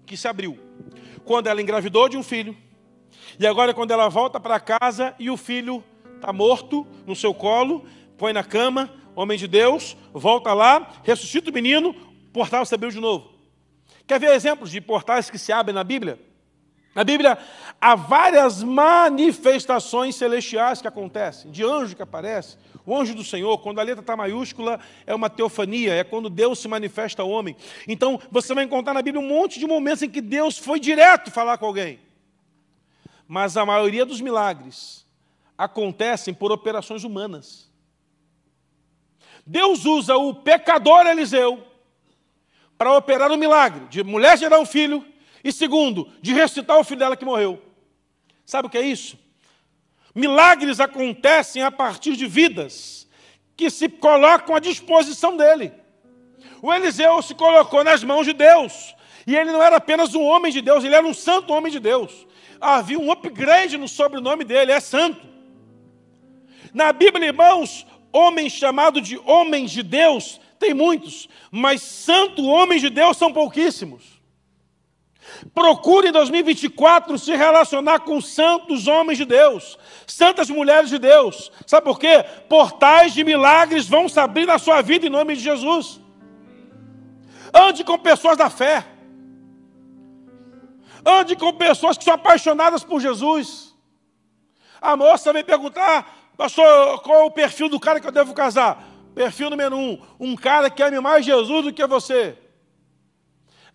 que 0.03 0.17
se 0.17 0.27
abriu. 0.27 0.57
Quando 1.23 1.45
ela 1.45 1.61
engravidou 1.61 2.09
de 2.09 2.17
um 2.17 2.23
filho, 2.23 2.57
e 3.39 3.45
agora 3.45 3.71
quando 3.71 3.91
ela 3.91 4.09
volta 4.09 4.39
para 4.39 4.59
casa 4.59 5.13
e 5.19 5.29
o 5.29 5.37
filho 5.37 5.83
está 6.15 6.33
morto 6.33 6.87
no 7.05 7.15
seu 7.15 7.35
colo, 7.35 7.85
põe 8.17 8.33
na 8.33 8.43
cama, 8.43 8.91
homem 9.15 9.37
de 9.37 9.47
Deus, 9.47 9.95
volta 10.11 10.51
lá, 10.51 10.91
ressuscita 11.03 11.51
o 11.51 11.53
menino, 11.53 11.89
o 11.91 12.31
portal 12.33 12.65
se 12.65 12.73
abriu 12.73 12.89
de 12.89 12.99
novo. 12.99 13.31
Quer 14.07 14.19
ver 14.19 14.33
exemplos 14.33 14.71
de 14.71 14.81
portais 14.81 15.29
que 15.29 15.37
se 15.37 15.51
abrem 15.51 15.75
na 15.75 15.83
Bíblia? 15.83 16.19
Na 16.95 17.03
Bíblia 17.03 17.37
há 17.79 17.93
várias 17.93 18.63
manifestações 18.63 20.15
celestiais 20.15 20.81
que 20.81 20.87
acontecem, 20.87 21.51
de 21.51 21.63
anjo 21.63 21.95
que 21.95 22.01
aparece. 22.01 22.57
O 22.89 22.97
anjo 22.97 23.13
do 23.13 23.23
Senhor, 23.23 23.55
quando 23.59 23.77
a 23.77 23.83
letra 23.83 24.01
está 24.01 24.17
maiúscula, 24.17 24.79
é 25.05 25.13
uma 25.13 25.29
teofania, 25.29 25.93
é 25.93 26.03
quando 26.03 26.27
Deus 26.27 26.57
se 26.57 26.67
manifesta 26.67 27.21
ao 27.21 27.29
homem. 27.29 27.55
Então, 27.87 28.19
você 28.31 28.51
vai 28.51 28.63
encontrar 28.63 28.95
na 28.95 29.01
Bíblia 29.03 29.23
um 29.23 29.27
monte 29.27 29.59
de 29.59 29.67
momentos 29.67 30.01
em 30.01 30.09
que 30.09 30.19
Deus 30.19 30.57
foi 30.57 30.79
direto 30.79 31.29
falar 31.29 31.59
com 31.59 31.67
alguém. 31.67 31.99
Mas 33.27 33.55
a 33.55 33.63
maioria 33.63 34.07
dos 34.07 34.19
milagres 34.19 35.05
acontecem 35.55 36.33
por 36.33 36.51
operações 36.51 37.03
humanas. 37.03 37.69
Deus 39.45 39.85
usa 39.85 40.17
o 40.17 40.33
pecador 40.33 41.05
Eliseu 41.05 41.63
para 42.75 42.97
operar 42.97 43.31
o 43.31 43.37
milagre 43.37 43.85
de 43.85 44.03
mulher 44.03 44.35
gerar 44.35 44.59
um 44.59 44.65
filho 44.65 45.05
e 45.43 45.51
segundo, 45.51 46.11
de 46.23 46.33
ressuscitar 46.33 46.79
o 46.79 46.83
filho 46.83 47.01
dela 47.01 47.15
que 47.15 47.23
morreu. 47.23 47.61
Sabe 48.43 48.67
o 48.67 48.71
que 48.71 48.79
é 48.79 48.81
isso? 48.81 49.15
Milagres 50.19 50.81
acontecem 50.81 51.63
a 51.63 51.71
partir 51.71 52.17
de 52.17 52.27
vidas 52.27 53.07
que 53.55 53.69
se 53.69 53.87
colocam 53.87 54.53
à 54.53 54.59
disposição 54.59 55.37
dele. 55.37 55.71
O 56.61 56.73
Eliseu 56.73 57.21
se 57.21 57.33
colocou 57.33 57.85
nas 57.85 58.03
mãos 58.03 58.25
de 58.25 58.33
Deus. 58.33 58.93
E 59.25 59.33
ele 59.33 59.49
não 59.51 59.63
era 59.63 59.77
apenas 59.77 60.13
um 60.15 60.23
homem 60.23 60.51
de 60.51 60.61
Deus, 60.61 60.83
ele 60.83 60.95
era 60.95 61.07
um 61.07 61.13
santo 61.13 61.53
homem 61.53 61.71
de 61.71 61.79
Deus. 61.79 62.27
Havia 62.59 62.99
um 62.99 63.09
upgrade 63.09 63.77
no 63.77 63.87
sobrenome 63.87 64.43
dele, 64.43 64.73
é 64.73 64.81
santo. 64.81 65.25
Na 66.73 66.91
Bíblia, 66.91 67.27
irmãos, 67.27 67.87
homens 68.11 68.51
chamados 68.51 69.07
de 69.07 69.17
homens 69.25 69.71
de 69.71 69.83
Deus, 69.83 70.41
tem 70.59 70.73
muitos, 70.73 71.29
mas 71.49 71.81
santo 71.81 72.43
homens 72.43 72.81
de 72.81 72.89
Deus 72.89 73.15
são 73.15 73.31
pouquíssimos. 73.31 74.18
Procure 75.53 76.09
em 76.09 76.11
2024 76.11 77.17
se 77.17 77.35
relacionar 77.35 77.99
com 78.01 78.19
santos 78.19 78.87
homens 78.87 79.17
de 79.17 79.25
Deus, 79.25 79.77
santas 80.05 80.49
mulheres 80.49 80.89
de 80.89 80.97
Deus. 80.97 81.51
Sabe 81.65 81.85
por 81.85 81.99
quê? 81.99 82.23
Portais 82.49 83.13
de 83.13 83.23
milagres 83.23 83.87
vão 83.87 84.09
se 84.09 84.19
abrir 84.19 84.45
na 84.45 84.59
sua 84.59 84.81
vida 84.81 85.05
em 85.05 85.09
nome 85.09 85.35
de 85.35 85.41
Jesus. 85.41 85.99
Ande 87.53 87.83
com 87.83 87.97
pessoas 87.97 88.37
da 88.37 88.49
fé. 88.49 88.85
Ande 91.05 91.35
com 91.35 91.53
pessoas 91.53 91.97
que 91.97 92.03
são 92.03 92.13
apaixonadas 92.13 92.83
por 92.83 92.99
Jesus. 92.99 93.73
A 94.81 94.95
moça 94.95 95.33
vem 95.33 95.43
perguntar, 95.43 96.31
pastor, 96.37 97.01
qual 97.01 97.21
é 97.21 97.23
o 97.23 97.31
perfil 97.31 97.69
do 97.69 97.79
cara 97.79 97.99
que 97.99 98.07
eu 98.07 98.11
devo 98.11 98.33
casar? 98.33 98.83
Perfil 99.15 99.49
número 99.49 99.75
um: 99.75 100.01
um 100.19 100.35
cara 100.35 100.69
que 100.69 100.83
ame 100.83 100.99
mais 100.99 101.25
Jesus 101.25 101.65
do 101.65 101.73
que 101.73 101.85
você. 101.87 102.37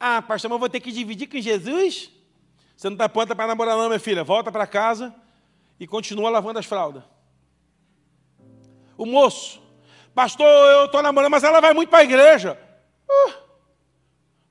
Ah, 0.07 0.20
pastor, 0.20 0.50
mas 0.50 0.61
vou 0.61 0.68
ter 0.68 0.80
que 0.80 0.92
dividir 0.92 1.26
com 1.26 1.40
Jesus? 1.40 2.11
Você 2.76 2.88
não 2.90 2.94
está 2.94 3.09
pronta 3.09 3.34
para 3.34 3.46
namorar, 3.46 3.74
não, 3.74 3.86
minha 3.86 3.98
filha. 3.98 4.22
Volta 4.22 4.52
para 4.52 4.66
casa 4.66 5.14
e 5.80 5.86
continua 5.86 6.28
lavando 6.28 6.59
as 6.59 6.66
fraldas. 6.66 7.02
O 8.98 9.07
moço, 9.07 9.62
pastor, 10.14 10.46
eu 10.46 10.84
estou 10.84 11.02
namorando, 11.02 11.30
mas 11.30 11.42
ela 11.42 11.59
vai 11.59 11.72
muito 11.72 11.88
para 11.88 12.00
a 12.00 12.05
igreja. 12.05 12.61
Uh, 13.09 13.32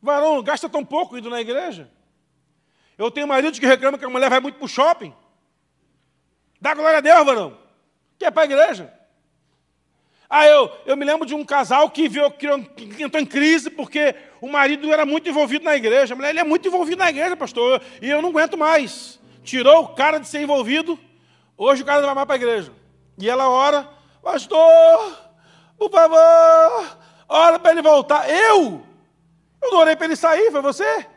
varão, 0.01 0.41
gasta 0.41 0.67
tão 0.67 0.83
pouco 0.83 1.19
indo 1.19 1.29
na 1.29 1.39
igreja. 1.39 1.87
Eu 2.97 3.11
tenho 3.11 3.27
marido 3.27 3.59
que 3.59 3.67
reclama 3.67 3.99
que 3.99 4.05
a 4.05 4.09
mulher 4.09 4.31
vai 4.31 4.39
muito 4.39 4.55
para 4.55 4.65
o 4.65 4.67
shopping. 4.67 5.13
Dá 6.59 6.73
glória 6.73 6.97
a 6.97 7.01
Deus, 7.01 7.25
varão. 7.27 7.59
Que 8.17 8.25
é 8.25 8.31
para 8.31 8.41
a 8.41 8.45
igreja. 8.45 8.91
Ah, 10.27 10.47
eu, 10.47 10.71
eu 10.87 10.97
me 10.97 11.05
lembro 11.05 11.27
de 11.27 11.35
um 11.35 11.45
casal 11.45 11.91
que, 11.91 12.09
viu, 12.09 12.31
que 12.31 12.47
entrou 13.03 13.21
em 13.21 13.25
crise 13.27 13.69
porque 13.69 14.15
o 14.43 14.51
marido 14.51 14.91
era 14.91 15.05
muito 15.05 15.29
envolvido 15.29 15.63
na 15.63 15.73
igreja. 15.73 16.13
A 16.13 16.17
mulher, 16.17 16.31
ele 16.31 16.39
é 16.41 16.43
muito 16.43 16.67
envolvido 16.67 16.97
na 16.97 17.09
igreja, 17.09 17.33
pastor, 17.33 17.81
e 18.01 18.09
eu 18.09 18.21
não 18.21 18.27
aguento 18.27 18.57
mais. 18.57 19.17
Tirou 19.41 19.83
o 19.83 19.87
cara 19.95 20.19
de 20.19 20.27
ser 20.27 20.41
envolvido, 20.41 20.99
hoje 21.57 21.81
o 21.81 21.85
cara 21.85 22.01
não 22.01 22.07
vai 22.07 22.15
mais 22.15 22.27
para 22.27 22.35
a 22.35 22.39
igreja. 22.43 22.73
E 23.17 23.29
ela 23.29 23.47
ora, 23.47 23.89
pastor, 24.21 25.17
por 25.77 25.89
favor, 25.89 26.97
ora 27.29 27.57
para 27.57 27.71
ele 27.71 27.81
voltar. 27.81 28.29
Eu? 28.29 28.83
Eu 29.61 29.71
não 29.71 29.79
orei 29.79 29.95
para 29.95 30.07
ele 30.07 30.15
sair, 30.17 30.51
foi 30.51 30.61
você? 30.61 31.07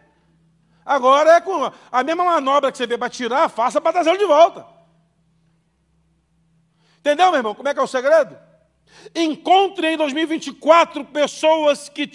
Agora 0.84 1.32
é 1.32 1.40
com 1.40 1.72
a 1.90 2.04
mesma 2.04 2.24
manobra 2.24 2.70
que 2.70 2.78
você 2.78 2.86
vê 2.86 2.96
para 2.96 3.10
tirar, 3.10 3.48
faça 3.48 3.80
para 3.80 3.92
trazê-lo 3.92 4.18
de 4.18 4.24
volta. 4.24 4.64
Entendeu, 7.00 7.26
meu 7.32 7.38
irmão? 7.40 7.56
Como 7.56 7.68
é 7.68 7.74
que 7.74 7.80
é 7.80 7.82
o 7.82 7.88
segredo? 7.88 8.38
Encontre 9.16 9.94
em 9.94 9.96
2024 9.96 11.04
pessoas 11.06 11.88
que, 11.88 12.08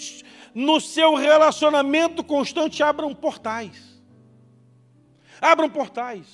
no 0.54 0.80
seu 0.80 1.16
relacionamento 1.16 2.24
constante, 2.24 2.84
abram 2.84 3.14
portais. 3.14 4.02
Abram 5.42 5.70
portais. 5.70 6.28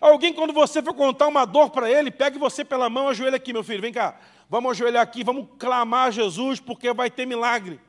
Alguém, 0.00 0.32
quando 0.32 0.52
você 0.52 0.82
for 0.82 0.94
contar 0.94 1.28
uma 1.28 1.44
dor 1.44 1.70
para 1.70 1.90
ele, 1.90 2.10
pegue 2.10 2.38
você 2.38 2.64
pela 2.64 2.90
mão, 2.90 3.08
ajoelha 3.08 3.36
aqui, 3.36 3.52
meu 3.52 3.62
filho, 3.62 3.80
vem 3.80 3.92
cá. 3.92 4.18
Vamos 4.48 4.72
ajoelhar 4.72 5.02
aqui, 5.02 5.24
vamos 5.24 5.48
clamar 5.58 6.08
a 6.08 6.10
Jesus, 6.10 6.60
porque 6.60 6.92
vai 6.92 7.10
ter 7.10 7.24
milagre. 7.24 7.80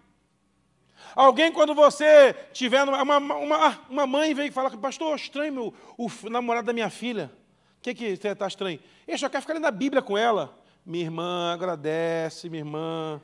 Alguém, 1.15 1.51
quando 1.51 1.75
você 1.75 2.33
tiver. 2.51 2.83
Uma, 2.83 3.17
uma, 3.17 3.79
uma 3.89 4.07
mãe 4.07 4.33
vem 4.33 4.49
falar, 4.49 4.69
pastor, 4.77 5.15
estranho 5.15 5.53
meu, 5.53 5.73
o 5.97 6.09
namorado 6.29 6.67
da 6.67 6.73
minha 6.73 6.89
filha. 6.89 7.31
O 7.77 7.81
que, 7.81 7.93
que 7.93 8.05
está 8.05 8.47
estranho? 8.47 8.79
Ele 9.07 9.17
só 9.17 9.27
quer 9.27 9.41
ficar 9.41 9.53
lendo 9.53 9.65
a 9.65 9.71
Bíblia 9.71 10.01
com 10.01 10.17
ela. 10.17 10.57
Minha 10.85 11.05
irmã, 11.05 11.53
agradece, 11.53 12.49
minha 12.49 12.61
irmã. 12.61 13.21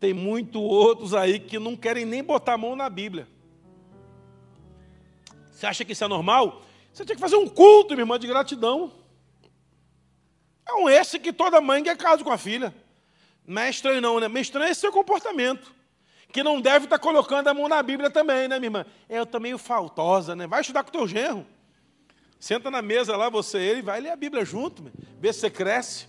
Tem 0.00 0.12
muito 0.12 0.60
outros 0.60 1.14
aí 1.14 1.38
que 1.38 1.58
não 1.58 1.76
querem 1.76 2.04
nem 2.04 2.22
botar 2.22 2.54
a 2.54 2.58
mão 2.58 2.76
na 2.76 2.88
Bíblia. 2.88 3.26
Você 5.50 5.66
acha 5.66 5.84
que 5.84 5.92
isso 5.92 6.04
é 6.04 6.08
normal? 6.08 6.62
Você 6.92 7.04
tinha 7.04 7.16
que 7.16 7.20
fazer 7.20 7.36
um 7.36 7.48
culto, 7.48 7.94
minha 7.94 8.02
irmã, 8.02 8.18
de 8.18 8.26
gratidão. 8.26 8.92
É 9.42 9.48
Então, 10.62 10.88
esse 10.88 11.18
que 11.18 11.32
toda 11.32 11.60
mãe 11.60 11.82
quer 11.82 11.96
caso 11.96 12.24
com 12.24 12.30
a 12.30 12.38
filha. 12.38 12.74
Não 13.46 13.62
é 13.62 13.70
estranho, 13.70 14.00
não, 14.00 14.18
né? 14.20 14.28
Mas 14.28 14.42
estranho 14.42 14.68
é 14.68 14.70
esse 14.70 14.80
seu 14.80 14.92
comportamento. 14.92 15.72
Que 16.32 16.42
não 16.42 16.60
deve 16.60 16.86
estar 16.86 16.98
colocando 16.98 17.48
a 17.48 17.54
mão 17.54 17.68
na 17.68 17.82
Bíblia 17.82 18.10
também, 18.10 18.48
né, 18.48 18.58
minha 18.58 18.66
irmã? 18.66 18.86
É, 19.08 19.18
eu 19.18 19.26
também 19.26 19.56
faltosa, 19.56 20.34
né? 20.34 20.46
Vai 20.46 20.62
estudar 20.62 20.82
com 20.82 20.88
o 20.88 20.92
teu 20.92 21.06
genro. 21.06 21.46
Senta 22.40 22.70
na 22.70 22.82
mesa 22.82 23.16
lá, 23.16 23.30
você 23.30 23.58
e 23.58 23.62
ele, 23.62 23.82
vai 23.82 24.00
ler 24.00 24.10
a 24.10 24.16
Bíblia 24.16 24.44
junto, 24.44 24.90
vê 25.18 25.32
se 25.32 25.40
você 25.40 25.50
cresce. 25.50 26.06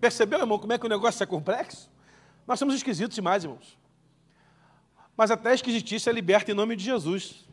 Percebeu, 0.00 0.38
irmão, 0.38 0.58
como 0.58 0.72
é 0.72 0.78
que 0.78 0.86
o 0.86 0.88
negócio 0.88 1.22
é 1.22 1.26
complexo? 1.26 1.90
Nós 2.48 2.58
somos 2.58 2.74
esquisitos 2.74 3.14
demais, 3.14 3.44
irmãos. 3.44 3.78
Mas 5.14 5.30
até 5.30 5.50
a 5.50 5.54
esquisitice 5.54 6.08
é 6.08 6.12
liberta 6.12 6.50
em 6.50 6.54
nome 6.54 6.76
de 6.76 6.82
Jesus. 6.82 7.46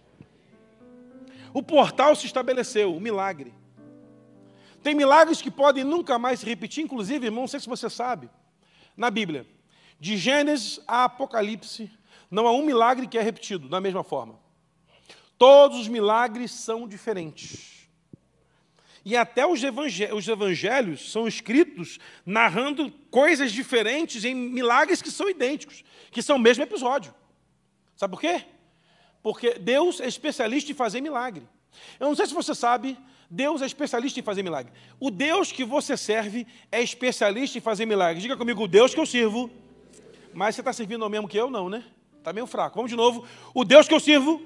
O 1.53 1.61
portal 1.61 2.15
se 2.15 2.25
estabeleceu, 2.25 2.95
o 2.95 3.01
milagre. 3.01 3.53
Tem 4.81 4.95
milagres 4.95 5.41
que 5.41 5.51
podem 5.51 5.83
nunca 5.83 6.17
mais 6.17 6.39
se 6.39 6.45
repetir, 6.45 6.81
inclusive, 6.81 7.25
irmão, 7.25 7.41
não 7.41 7.47
sei 7.47 7.59
se 7.59 7.67
você 7.67 7.89
sabe, 7.89 8.29
na 8.95 9.11
Bíblia, 9.11 9.45
de 9.99 10.15
Gênesis 10.15 10.79
a 10.87 11.03
Apocalipse, 11.03 11.91
não 12.31 12.47
há 12.47 12.53
um 12.53 12.65
milagre 12.65 13.05
que 13.05 13.17
é 13.17 13.21
repetido 13.21 13.67
da 13.67 13.81
mesma 13.81 14.03
forma. 14.03 14.39
Todos 15.37 15.77
os 15.77 15.89
milagres 15.89 16.51
são 16.51 16.87
diferentes. 16.87 17.74
E 19.05 19.15
até 19.15 19.45
os, 19.45 19.61
os 20.11 20.27
evangelhos 20.27 21.11
são 21.11 21.27
escritos 21.27 21.99
narrando 22.25 22.91
coisas 23.11 23.51
diferentes 23.51 24.25
em 24.25 24.33
milagres 24.33 24.99
que 24.99 25.11
são 25.11 25.29
idênticos, 25.29 25.83
que 26.09 26.23
são 26.23 26.37
o 26.37 26.39
mesmo 26.39 26.63
episódio. 26.63 27.13
Sabe 27.95 28.11
por 28.11 28.19
quê? 28.19 28.43
Porque 29.21 29.59
Deus 29.59 30.01
é 30.01 30.07
especialista 30.07 30.71
em 30.71 30.75
fazer 30.75 31.01
milagre. 31.01 31.43
Eu 31.99 32.07
não 32.07 32.15
sei 32.15 32.25
se 32.25 32.33
você 32.33 32.55
sabe, 32.55 32.97
Deus 33.29 33.61
é 33.61 33.67
especialista 33.67 34.19
em 34.19 34.23
fazer 34.23 34.41
milagre. 34.41 34.73
O 34.99 35.11
Deus 35.11 35.51
que 35.51 35.63
você 35.63 35.95
serve 35.95 36.47
é 36.71 36.81
especialista 36.81 37.59
em 37.59 37.61
fazer 37.61 37.85
milagre. 37.85 38.19
Diga 38.19 38.35
comigo, 38.35 38.63
o 38.63 38.67
Deus 38.67 38.95
que 38.95 38.99
eu 38.99 39.05
sirvo. 39.05 39.51
Mas 40.33 40.55
você 40.55 40.61
está 40.61 40.73
servindo 40.73 41.03
ao 41.03 41.09
mesmo 41.11 41.27
que 41.27 41.37
eu? 41.37 41.49
Não, 41.51 41.69
né? 41.69 41.83
Está 42.17 42.33
meio 42.33 42.47
fraco. 42.47 42.75
Vamos 42.75 42.89
de 42.89 42.97
novo. 42.97 43.23
O 43.53 43.63
Deus 43.63 43.87
que 43.87 43.93
eu 43.93 43.99
sirvo 43.99 44.41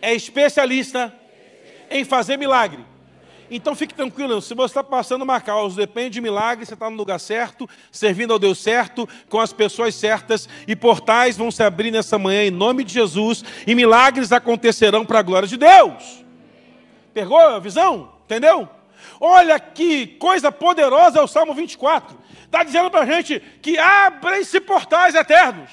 é 0.00 0.14
especialista 0.14 1.12
em 1.90 2.04
fazer 2.04 2.36
milagre. 2.36 2.93
Então 3.50 3.74
fique 3.74 3.94
tranquilo, 3.94 4.40
se 4.40 4.54
você 4.54 4.72
está 4.72 4.82
passando 4.82 5.22
uma 5.22 5.40
causa, 5.40 5.76
depende 5.76 6.10
de 6.10 6.20
milagre, 6.20 6.64
você 6.64 6.74
está 6.74 6.88
no 6.88 6.96
lugar 6.96 7.20
certo, 7.20 7.68
servindo 7.92 8.32
ao 8.32 8.38
Deus 8.38 8.58
certo, 8.58 9.08
com 9.28 9.38
as 9.38 9.52
pessoas 9.52 9.94
certas, 9.94 10.48
e 10.66 10.74
portais 10.74 11.36
vão 11.36 11.50
se 11.50 11.62
abrir 11.62 11.90
nessa 11.90 12.18
manhã 12.18 12.44
em 12.44 12.50
nome 12.50 12.84
de 12.84 12.94
Jesus, 12.94 13.44
e 13.66 13.74
milagres 13.74 14.32
acontecerão 14.32 15.04
para 15.04 15.18
a 15.18 15.22
glória 15.22 15.46
de 15.46 15.56
Deus. 15.56 16.24
Pegou 17.12 17.38
a 17.38 17.58
visão? 17.58 18.12
Entendeu? 18.24 18.68
Olha 19.20 19.60
que 19.60 20.06
coisa 20.06 20.50
poderosa 20.50 21.18
é 21.18 21.22
o 21.22 21.28
Salmo 21.28 21.54
24. 21.54 22.18
Está 22.44 22.64
dizendo 22.64 22.90
para 22.90 23.00
a 23.00 23.06
gente 23.06 23.40
que 23.60 23.78
abrem-se 23.78 24.60
portais 24.60 25.14
eternos. 25.14 25.70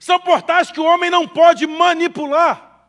São 0.00 0.18
portais 0.18 0.70
que 0.70 0.80
o 0.80 0.84
homem 0.84 1.10
não 1.10 1.28
pode 1.28 1.66
manipular. 1.66 2.86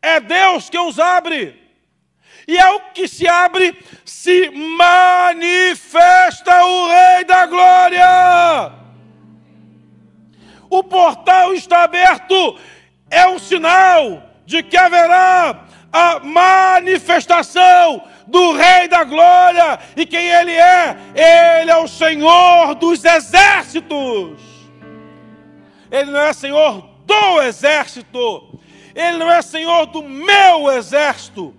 É 0.00 0.18
Deus 0.18 0.70
que 0.70 0.78
os 0.78 0.98
abre. 0.98 1.59
E 2.46 2.58
ao 2.58 2.80
que 2.92 3.06
se 3.06 3.28
abre, 3.28 3.76
se 4.04 4.50
manifesta 4.50 5.84
o 6.64 6.88
Rei 6.88 7.24
da 7.24 7.46
Glória. 7.46 8.72
O 10.68 10.84
portal 10.84 11.52
está 11.52 11.82
aberto, 11.82 12.58
é 13.10 13.26
um 13.26 13.38
sinal 13.38 14.22
de 14.46 14.62
que 14.62 14.76
haverá 14.76 15.64
a 15.92 16.20
manifestação 16.20 18.02
do 18.26 18.52
Rei 18.52 18.86
da 18.88 19.02
Glória. 19.04 19.78
E 19.96 20.06
quem 20.06 20.28
Ele 20.28 20.52
é? 20.52 20.96
Ele 21.14 21.70
é 21.70 21.76
o 21.76 21.88
Senhor 21.88 22.74
dos 22.76 23.04
exércitos. 23.04 24.40
Ele 25.90 26.10
não 26.12 26.20
é 26.20 26.32
Senhor 26.32 26.88
do 27.04 27.42
exército. 27.42 28.60
Ele 28.94 29.18
não 29.18 29.30
é 29.30 29.42
Senhor 29.42 29.86
do 29.86 30.02
meu 30.02 30.70
exército. 30.70 31.54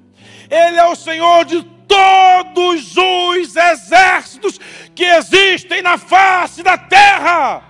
Ele 0.51 0.77
é 0.77 0.85
o 0.85 0.95
Senhor 0.97 1.45
de 1.45 1.63
todos 1.63 2.97
os 2.97 3.55
exércitos 3.55 4.59
que 4.93 5.05
existem 5.05 5.81
na 5.81 5.97
face 5.97 6.61
da 6.61 6.77
terra. 6.77 7.63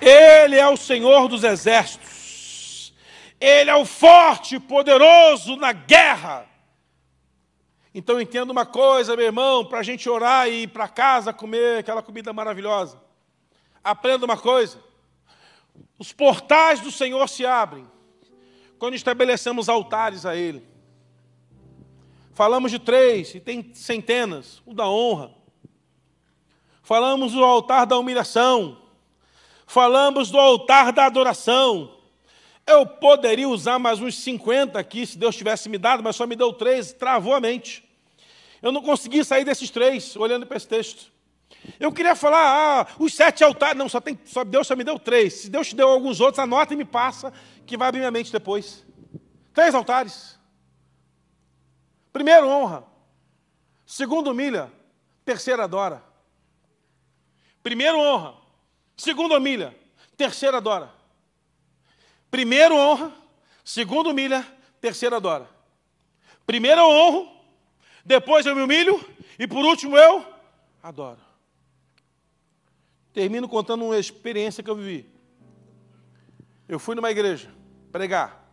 Ele 0.00 0.56
é 0.56 0.68
o 0.68 0.76
Senhor 0.76 1.26
dos 1.26 1.42
exércitos. 1.42 2.92
Ele 3.40 3.68
é 3.68 3.74
o 3.74 3.84
forte, 3.84 4.60
poderoso 4.60 5.56
na 5.56 5.72
guerra. 5.72 6.46
Então 7.92 8.20
entenda 8.20 8.52
uma 8.52 8.64
coisa, 8.64 9.16
meu 9.16 9.26
irmão, 9.26 9.64
para 9.64 9.80
a 9.80 9.82
gente 9.82 10.08
orar 10.08 10.48
e 10.48 10.62
ir 10.62 10.68
para 10.68 10.86
casa 10.86 11.32
comer 11.32 11.80
aquela 11.80 12.02
comida 12.02 12.32
maravilhosa. 12.32 13.02
Aprenda 13.82 14.24
uma 14.24 14.36
coisa. 14.36 14.91
Os 16.02 16.12
portais 16.12 16.80
do 16.80 16.90
Senhor 16.90 17.28
se 17.28 17.46
abrem 17.46 17.88
quando 18.76 18.94
estabelecemos 18.94 19.68
altares 19.68 20.26
a 20.26 20.34
Ele. 20.34 20.66
Falamos 22.32 22.72
de 22.72 22.80
três, 22.80 23.32
e 23.36 23.38
tem 23.38 23.72
centenas: 23.72 24.60
o 24.66 24.74
da 24.74 24.88
honra. 24.88 25.30
Falamos 26.82 27.34
do 27.34 27.44
altar 27.44 27.86
da 27.86 27.96
humilhação. 27.96 28.82
Falamos 29.64 30.28
do 30.28 30.40
altar 30.40 30.92
da 30.92 31.06
adoração. 31.06 31.96
Eu 32.66 32.84
poderia 32.84 33.48
usar 33.48 33.78
mais 33.78 34.00
uns 34.00 34.16
50 34.16 34.76
aqui, 34.76 35.06
se 35.06 35.16
Deus 35.16 35.36
tivesse 35.36 35.68
me 35.68 35.78
dado, 35.78 36.02
mas 36.02 36.16
só 36.16 36.26
me 36.26 36.34
deu 36.34 36.52
três, 36.52 36.92
travou 36.92 37.32
a 37.32 37.38
mente. 37.38 37.88
Eu 38.60 38.72
não 38.72 38.82
consegui 38.82 39.22
sair 39.22 39.44
desses 39.44 39.70
três, 39.70 40.16
olhando 40.16 40.48
para 40.48 40.56
esse 40.56 40.66
texto. 40.66 41.11
Eu 41.78 41.92
queria 41.92 42.14
falar, 42.14 42.40
ah, 42.80 42.86
os 42.98 43.14
sete 43.14 43.44
altares. 43.44 43.76
Não, 43.76 43.88
só 43.88 44.00
tem, 44.00 44.18
só 44.24 44.44
Deus 44.44 44.66
só 44.66 44.76
me 44.76 44.84
deu 44.84 44.98
três. 44.98 45.34
Se 45.34 45.50
Deus 45.50 45.68
te 45.68 45.76
deu 45.76 45.88
alguns 45.88 46.20
outros, 46.20 46.38
anota 46.38 46.74
e 46.74 46.76
me 46.76 46.84
passa, 46.84 47.32
que 47.66 47.76
vai 47.76 47.88
abrir 47.88 48.00
minha 48.00 48.10
mente 48.10 48.32
depois. 48.32 48.84
Três 49.52 49.74
altares. 49.74 50.38
Primeiro, 52.12 52.48
honra. 52.48 52.84
Segundo, 53.86 54.30
humilha. 54.30 54.72
Terceiro, 55.24 55.62
adora. 55.62 56.02
Primeiro, 57.62 57.98
honra. 57.98 58.34
Segundo, 58.96 59.34
humilha. 59.34 59.76
Terceiro, 60.16 60.56
adora. 60.56 60.92
Primeiro, 62.30 62.76
honra. 62.76 63.12
Segundo, 63.64 64.10
humilha. 64.10 64.46
Terceiro, 64.80 65.16
adora. 65.16 65.48
Primeiro, 66.46 66.80
eu 66.80 66.88
honro. 66.88 67.30
Depois, 68.04 68.46
eu 68.46 68.54
me 68.54 68.62
humilho. 68.62 69.00
E 69.38 69.46
por 69.46 69.64
último, 69.64 69.96
eu 69.96 70.24
adoro. 70.82 71.31
Termino 73.12 73.48
contando 73.48 73.84
uma 73.84 73.98
experiência 73.98 74.62
que 74.62 74.70
eu 74.70 74.76
vivi. 74.76 75.10
Eu 76.68 76.78
fui 76.78 76.94
numa 76.94 77.10
igreja 77.10 77.52
pregar. 77.90 78.50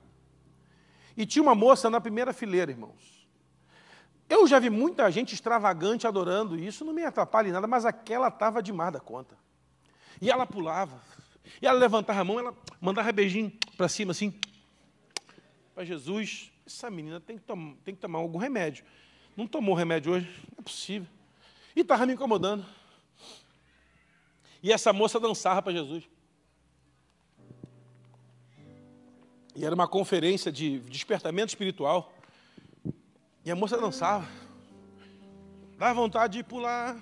E 1.15 1.25
tinha 1.25 1.41
uma 1.41 1.55
moça 1.55 1.89
na 1.89 2.01
primeira 2.01 2.33
fileira, 2.33 2.71
irmãos. 2.71 3.27
Eu 4.29 4.45
já 4.47 4.59
vi 4.59 4.69
muita 4.69 5.09
gente 5.09 5.33
extravagante 5.33 6.05
adorando, 6.05 6.55
e 6.55 6.67
isso 6.67 6.85
não 6.85 6.93
me 6.93 7.03
atrapalha 7.03 7.49
em 7.49 7.51
nada, 7.51 7.65
mas 7.65 7.83
aquela 7.85 8.27
estava 8.27 8.61
demais 8.61 8.93
da 8.93 8.99
conta. 8.99 9.35
E 10.21 10.29
ela 10.29 10.45
pulava, 10.45 11.01
e 11.61 11.65
ela 11.65 11.79
levantava 11.79 12.19
a 12.19 12.23
mão, 12.23 12.39
ela 12.39 12.55
mandava 12.79 13.11
beijinho 13.11 13.51
para 13.75 13.87
cima, 13.87 14.11
assim, 14.11 14.33
para 15.73 15.83
Jesus. 15.83 16.51
Essa 16.65 16.91
menina 16.91 17.19
tem 17.19 17.37
que, 17.37 17.43
tem 17.83 17.95
que 17.95 18.01
tomar 18.01 18.19
algum 18.19 18.37
remédio. 18.37 18.85
Não 19.35 19.47
tomou 19.47 19.73
remédio 19.73 20.11
hoje? 20.11 20.27
Não 20.51 20.59
é 20.59 20.61
possível. 20.61 21.07
E 21.75 21.79
estava 21.79 22.05
me 22.05 22.13
incomodando. 22.13 22.65
E 24.61 24.71
essa 24.71 24.91
moça 24.91 25.19
dançava 25.19 25.61
para 25.61 25.73
Jesus. 25.73 26.07
E 29.55 29.65
era 29.65 29.73
uma 29.73 29.87
conferência 29.87 30.51
de 30.51 30.79
despertamento 30.79 31.49
espiritual. 31.49 32.13
E 33.43 33.51
a 33.51 33.55
moça 33.55 33.77
dançava. 33.77 34.27
Dava 35.77 35.93
vontade 35.93 36.37
de 36.37 36.43
pular. 36.43 36.97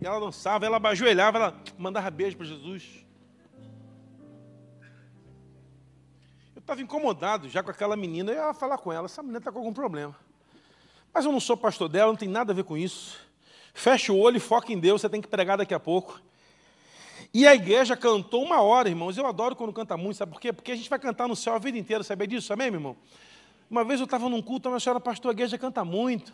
E 0.00 0.06
ela 0.06 0.20
dançava, 0.20 0.66
ela 0.66 0.78
ajoelhava, 0.88 1.38
ela 1.38 1.62
mandava 1.78 2.10
beijo 2.10 2.36
para 2.36 2.46
Jesus. 2.46 3.04
Eu 6.54 6.60
estava 6.60 6.82
incomodado 6.82 7.48
já 7.48 7.62
com 7.62 7.70
aquela 7.70 7.96
menina. 7.96 8.32
Eu 8.32 8.48
ia 8.48 8.54
falar 8.54 8.78
com 8.78 8.92
ela: 8.92 9.06
essa 9.06 9.22
menina 9.22 9.38
está 9.38 9.52
com 9.52 9.58
algum 9.58 9.72
problema. 9.72 10.16
Mas 11.12 11.24
eu 11.24 11.32
não 11.32 11.40
sou 11.40 11.56
pastor 11.56 11.88
dela, 11.88 12.10
não 12.10 12.16
tem 12.16 12.28
nada 12.28 12.52
a 12.52 12.54
ver 12.54 12.64
com 12.64 12.76
isso. 12.76 13.18
Fecha 13.72 14.12
o 14.12 14.18
olho 14.18 14.36
e 14.36 14.40
foca 14.40 14.72
em 14.72 14.78
Deus, 14.78 15.00
você 15.00 15.08
tem 15.08 15.20
que 15.20 15.28
pregar 15.28 15.56
daqui 15.56 15.72
a 15.72 15.80
pouco. 15.80 16.20
E 17.34 17.48
a 17.48 17.54
igreja 17.54 17.96
cantou 17.96 18.44
uma 18.44 18.62
hora, 18.62 18.88
irmãos. 18.88 19.18
Eu 19.18 19.26
adoro 19.26 19.56
quando 19.56 19.72
canta 19.72 19.96
muito, 19.96 20.18
sabe 20.18 20.30
por 20.30 20.40
quê? 20.40 20.52
Porque 20.52 20.70
a 20.70 20.76
gente 20.76 20.88
vai 20.88 21.00
cantar 21.00 21.26
no 21.26 21.34
céu 21.34 21.54
a 21.54 21.58
vida 21.58 21.76
inteira, 21.76 22.04
sabe 22.04 22.28
disso, 22.28 22.52
amém, 22.52 22.70
meu 22.70 22.78
irmão? 22.78 22.96
Uma 23.68 23.82
vez 23.82 23.98
eu 23.98 24.04
estava 24.04 24.28
num 24.28 24.40
culto, 24.40 24.68
uma 24.68 24.78
senhora 24.78 25.00
pastor, 25.00 25.30
a 25.30 25.32
igreja 25.32 25.58
canta 25.58 25.84
muito. 25.84 26.32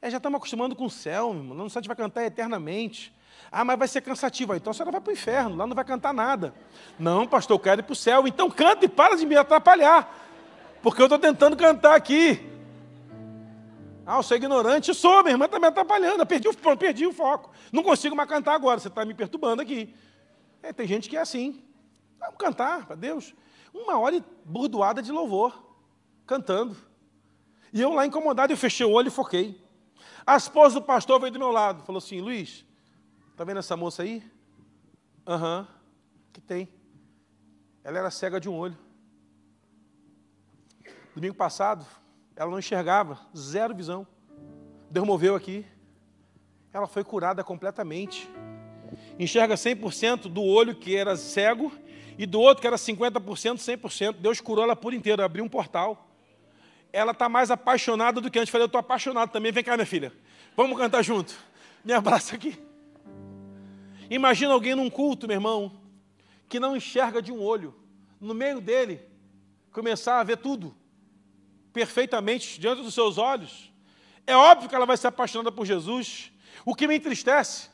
É, 0.00 0.08
já 0.10 0.16
estamos 0.16 0.38
acostumando 0.38 0.74
com 0.74 0.86
o 0.86 0.90
céu, 0.90 1.34
meu 1.34 1.42
irmão. 1.42 1.54
Não 1.54 1.68
sei 1.68 1.82
se 1.82 1.86
vai 1.86 1.96
cantar 1.96 2.24
eternamente. 2.24 3.12
Ah, 3.52 3.62
mas 3.62 3.78
vai 3.78 3.86
ser 3.86 4.00
cansativo. 4.00 4.54
Então 4.54 4.70
a 4.70 4.74
senhora 4.74 4.90
vai 4.90 5.00
para 5.02 5.10
o 5.10 5.12
inferno, 5.12 5.54
lá 5.54 5.66
não 5.66 5.74
vai 5.76 5.84
cantar 5.84 6.14
nada. 6.14 6.54
Não, 6.98 7.26
pastor, 7.26 7.56
eu 7.56 7.60
quero 7.60 7.82
ir 7.82 7.84
para 7.84 7.92
o 7.92 7.96
céu. 7.96 8.26
Então 8.26 8.50
canta 8.50 8.86
e 8.86 8.88
para 8.88 9.16
de 9.16 9.26
me 9.26 9.36
atrapalhar. 9.36 10.10
Porque 10.82 11.02
eu 11.02 11.06
estou 11.06 11.18
tentando 11.18 11.58
cantar 11.58 11.94
aqui. 11.94 12.40
Ah, 14.06 14.16
eu 14.16 14.22
sou 14.22 14.34
ignorante. 14.34 14.94
Sou, 14.94 15.22
minha 15.22 15.34
irmã 15.34 15.44
está 15.44 15.58
me 15.58 15.66
atrapalhando. 15.66 16.22
Eu 16.22 16.26
perdi 16.26 16.48
o, 16.48 16.76
perdi 16.78 17.06
o 17.06 17.12
foco. 17.12 17.50
Não 17.70 17.82
consigo 17.82 18.16
mais 18.16 18.28
cantar 18.30 18.54
agora. 18.54 18.80
Você 18.80 18.88
está 18.88 19.04
me 19.04 19.12
perturbando 19.12 19.60
aqui. 19.60 19.94
É, 20.62 20.72
tem 20.72 20.86
gente 20.86 21.08
que 21.08 21.16
é 21.16 21.20
assim. 21.20 21.62
Vamos 22.18 22.36
cantar 22.36 22.86
para 22.86 22.96
Deus. 22.96 23.34
Uma 23.72 23.98
hora 23.98 24.24
burdoada 24.44 25.02
de 25.02 25.12
louvor. 25.12 25.64
Cantando. 26.26 26.76
E 27.72 27.80
eu 27.80 27.92
lá 27.92 28.06
incomodado, 28.06 28.52
eu 28.52 28.56
fechei 28.56 28.84
o 28.84 28.92
olho 28.92 29.08
e 29.08 29.10
foquei. 29.10 29.62
A 30.26 30.36
esposa 30.36 30.80
do 30.80 30.84
pastor 30.84 31.20
veio 31.20 31.32
do 31.32 31.38
meu 31.38 31.50
lado. 31.50 31.82
Falou 31.84 31.98
assim, 31.98 32.20
Luiz, 32.20 32.66
Está 33.38 33.44
vendo 33.44 33.58
essa 33.58 33.76
moça 33.76 34.02
aí? 34.02 34.20
Aham, 35.24 35.60
uhum. 35.60 35.66
que 36.32 36.40
tem. 36.40 36.68
Ela 37.84 37.98
era 37.98 38.10
cega 38.10 38.40
de 38.40 38.48
um 38.48 38.58
olho. 38.58 38.76
Domingo 41.14 41.36
passado, 41.36 41.86
ela 42.34 42.50
não 42.50 42.58
enxergava, 42.58 43.16
zero 43.36 43.76
visão. 43.76 44.04
Deus 44.90 45.06
moveu 45.06 45.36
aqui. 45.36 45.64
Ela 46.72 46.88
foi 46.88 47.04
curada 47.04 47.44
completamente. 47.44 48.28
Enxerga 49.18 49.54
100% 49.54 50.22
do 50.28 50.42
olho 50.42 50.74
que 50.74 50.96
era 50.96 51.16
cego 51.16 51.72
e 52.16 52.26
do 52.26 52.40
outro 52.40 52.60
que 52.60 52.66
era 52.66 52.76
50%, 52.76 53.20
100%. 53.56 54.16
Deus 54.18 54.40
curou 54.40 54.64
ela 54.64 54.76
por 54.76 54.92
inteiro, 54.92 55.22
abriu 55.22 55.44
um 55.44 55.48
portal. 55.48 56.08
Ela 56.92 57.12
está 57.12 57.28
mais 57.28 57.50
apaixonada 57.50 58.20
do 58.20 58.30
que 58.30 58.38
antes. 58.38 58.50
Falei, 58.50 58.64
eu 58.64 58.66
estou 58.66 58.78
apaixonado 58.78 59.30
também. 59.30 59.52
Vem 59.52 59.62
cá, 59.62 59.76
minha 59.76 59.86
filha. 59.86 60.12
Vamos 60.56 60.76
cantar 60.78 61.02
junto. 61.02 61.34
Me 61.84 61.92
abraça 61.92 62.34
aqui. 62.34 62.58
Imagina 64.10 64.52
alguém 64.52 64.74
num 64.74 64.88
culto, 64.88 65.26
meu 65.26 65.36
irmão, 65.36 65.72
que 66.48 66.58
não 66.58 66.76
enxerga 66.76 67.20
de 67.20 67.30
um 67.30 67.42
olho, 67.42 67.74
no 68.18 68.32
meio 68.32 68.60
dele, 68.60 69.00
começar 69.70 70.18
a 70.18 70.24
ver 70.24 70.38
tudo 70.38 70.74
perfeitamente 71.72 72.58
diante 72.58 72.82
dos 72.82 72.94
seus 72.94 73.18
olhos. 73.18 73.70
É 74.26 74.34
óbvio 74.34 74.68
que 74.68 74.74
ela 74.74 74.86
vai 74.86 74.96
ser 74.96 75.08
apaixonada 75.08 75.52
por 75.52 75.66
Jesus. 75.66 76.32
O 76.64 76.74
que 76.74 76.88
me 76.88 76.96
entristece 76.96 77.68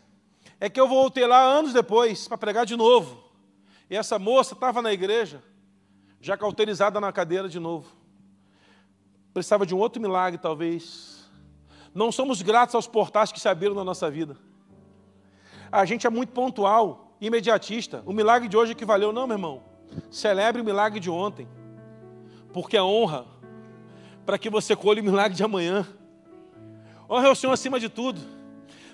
é 0.64 0.70
que 0.70 0.80
eu 0.80 0.88
voltei 0.88 1.26
lá 1.26 1.42
anos 1.42 1.74
depois 1.74 2.26
para 2.26 2.38
pregar 2.38 2.64
de 2.64 2.74
novo. 2.74 3.22
E 3.90 3.94
essa 3.94 4.18
moça 4.18 4.54
estava 4.54 4.80
na 4.80 4.94
igreja, 4.94 5.42
já 6.22 6.38
cauterizada 6.38 6.98
na 6.98 7.12
cadeira 7.12 7.50
de 7.50 7.60
novo. 7.60 7.86
Precisava 9.34 9.66
de 9.66 9.74
um 9.74 9.78
outro 9.78 10.00
milagre, 10.00 10.38
talvez. 10.40 11.30
Não 11.94 12.10
somos 12.10 12.40
gratos 12.40 12.74
aos 12.74 12.86
portais 12.86 13.30
que 13.30 13.38
se 13.38 13.46
abriram 13.46 13.74
na 13.74 13.84
nossa 13.84 14.10
vida. 14.10 14.38
A 15.70 15.84
gente 15.84 16.06
é 16.06 16.10
muito 16.10 16.32
pontual, 16.32 17.14
imediatista. 17.20 18.02
O 18.06 18.14
milagre 18.14 18.48
de 18.48 18.56
hoje 18.56 18.72
é 18.72 18.74
que 18.74 18.86
valeu, 18.86 19.12
não, 19.12 19.26
meu 19.26 19.34
irmão. 19.34 19.62
Celebre 20.10 20.62
o 20.62 20.64
milagre 20.64 20.98
de 20.98 21.10
ontem, 21.10 21.46
porque 22.54 22.78
a 22.78 22.84
honra 22.84 23.26
para 24.24 24.38
que 24.38 24.48
você 24.48 24.74
colhe 24.74 25.02
o 25.02 25.04
milagre 25.04 25.36
de 25.36 25.44
amanhã. 25.44 25.86
Honra 27.06 27.30
o 27.30 27.34
Senhor 27.34 27.52
acima 27.52 27.78
de 27.78 27.90
tudo. 27.90 28.18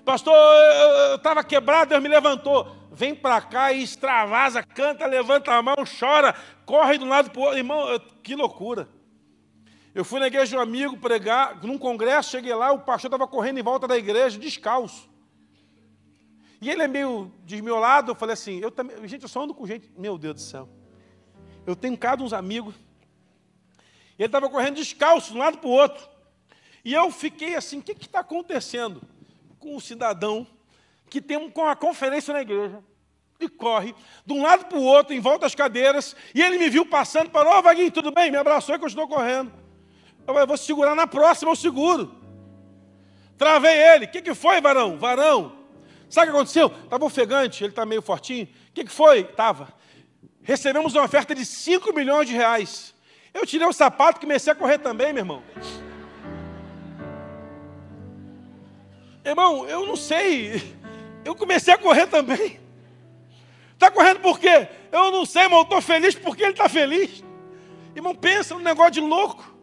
Pastor, 0.05 0.35
eu 0.35 1.17
estava 1.17 1.45
quebrado, 1.45 1.91
Deus 1.91 2.03
me 2.03 2.09
levantou. 2.09 2.77
Vem 2.93 3.15
para 3.15 3.41
cá 3.41 3.73
e 3.73 3.83
extravasa, 3.83 4.63
canta, 4.63 5.07
levanta 5.07 5.53
a 5.53 5.63
mão, 5.63 5.77
chora, 5.99 6.35
corre 6.67 6.99
de 6.99 7.05
um 7.05 7.09
lado 7.09 7.31
para 7.31 7.41
o 7.41 7.43
outro. 7.45 7.59
Irmão, 7.59 8.01
que 8.23 8.35
loucura. 8.35 8.89
Eu 9.95 10.05
fui 10.05 10.21
na 10.21 10.27
igreja 10.27 10.47
de 10.47 10.57
um 10.57 10.61
amigo 10.61 10.97
pregar, 10.99 11.63
num 11.63 11.79
congresso, 11.79 12.31
cheguei 12.31 12.55
lá, 12.55 12.73
o 12.73 12.81
pastor 12.81 13.09
estava 13.09 13.27
correndo 13.27 13.59
em 13.59 13.63
volta 13.63 13.89
da 13.89 13.97
igreja, 13.97 14.39
descalço. 14.39 15.09
E 16.61 16.71
ele 16.71 16.83
é 16.83 16.89
meio 16.89 17.33
desmiolado, 17.45 18.13
eu 18.13 18.15
falei 18.15 18.35
assim, 18.35 18.59
eu 18.61 18.71
também, 18.71 19.09
gente, 19.09 19.23
eu 19.23 19.29
só 19.29 19.43
ando 19.43 19.55
com 19.55 19.67
gente, 19.67 19.91
meu 19.97 20.17
Deus 20.19 20.35
do 20.35 20.41
céu. 20.41 20.69
Eu 21.67 21.75
tenho 21.75 21.97
cada 21.97 22.23
uns 22.23 22.33
amigos. 22.33 22.75
Ele 24.19 24.27
estava 24.27 24.49
correndo 24.49 24.77
descalço 24.77 25.33
de 25.33 25.39
um 25.39 25.41
lado 25.41 25.59
para 25.59 25.69
o 25.69 25.73
outro. 25.73 26.09
E 26.85 26.93
eu 26.93 27.11
fiquei 27.11 27.55
assim, 27.57 27.79
o 27.79 27.83
que 27.83 27.93
está 27.93 28.21
acontecendo 28.21 29.03
com 29.61 29.77
o 29.77 29.81
cidadão 29.81 30.45
que 31.09 31.21
tem 31.21 31.37
uma 31.37 31.77
conferência 31.77 32.33
na 32.33 32.41
igreja 32.41 32.83
e 33.39 33.49
corre 33.49 33.95
de 34.27 34.33
um 34.33 34.43
lado 34.43 34.67
para 34.67 34.79
o 34.79 34.83
outro, 34.83 35.15
em 35.15 35.21
volta 35.21 35.47
às 35.47 35.55
cadeiras, 35.55 36.17
e 36.35 36.43
ele 36.43 36.59
me 36.59 36.69
viu 36.69 36.85
passando, 36.85 37.31
falou, 37.31 37.55
ô 37.55 37.59
oh, 37.59 37.63
Vaguinho, 37.63 37.91
tudo 37.91 38.11
bem? 38.11 38.31
Me 38.31 38.37
abraçou 38.37 38.75
e 38.75 38.79
continuou 38.79 39.09
correndo. 39.09 39.53
Eu, 40.27 40.37
eu 40.37 40.47
vou 40.47 40.57
segurar 40.57 40.95
na 40.95 41.07
próxima, 41.07 41.53
eu 41.53 41.57
seguro. 41.57 42.15
Travei 43.39 43.77
ele. 43.77 44.05
O 44.07 44.11
que, 44.11 44.21
que 44.21 44.35
foi, 44.35 44.61
varão? 44.61 44.99
Varão, 44.99 45.61
Sabe 46.11 46.27
o 46.27 46.33
que 46.33 46.37
aconteceu? 46.39 46.67
Estava 46.67 47.05
ofegante, 47.05 47.63
ele 47.63 47.71
está 47.71 47.87
meio 47.87 48.03
fortinho. 48.03 48.45
O 48.45 48.73
que, 48.75 48.85
que 48.85 48.91
foi? 48.91 49.21
Estava. 49.21 49.73
Recebemos 50.43 50.93
uma 50.93 51.05
oferta 51.05 51.37
de 51.37 51.47
5 51.47 51.95
milhões 51.95 52.27
de 52.27 52.35
reais. 52.35 52.93
Eu 53.33 53.47
tirei 53.47 53.67
o 53.67 53.73
sapato 53.73 54.19
e 54.19 54.23
comecei 54.23 54.53
a 54.53 54.57
correr 54.57 54.79
também, 54.79 55.13
meu 55.13 55.21
irmão. 55.21 55.43
Irmão, 59.31 59.65
eu 59.69 59.87
não 59.87 59.95
sei. 59.95 60.77
Eu 61.25 61.37
comecei 61.37 61.73
a 61.73 61.79
correr 61.79 62.09
também. 62.09 62.59
Está 63.73 63.89
correndo 63.89 64.19
por 64.19 64.41
quê? 64.41 64.69
Eu 64.91 65.13
não 65.13 65.25
sei, 65.25 65.43
irmão. 65.43 65.63
Estou 65.63 65.81
feliz 65.81 66.17
porque 66.17 66.43
ele 66.43 66.51
está 66.51 66.69
feliz. 66.69 67.23
Irmão, 67.95 68.13
pensa 68.13 68.55
num 68.55 68.61
negócio 68.61 68.91
de 68.91 69.01
louco. 69.01 69.55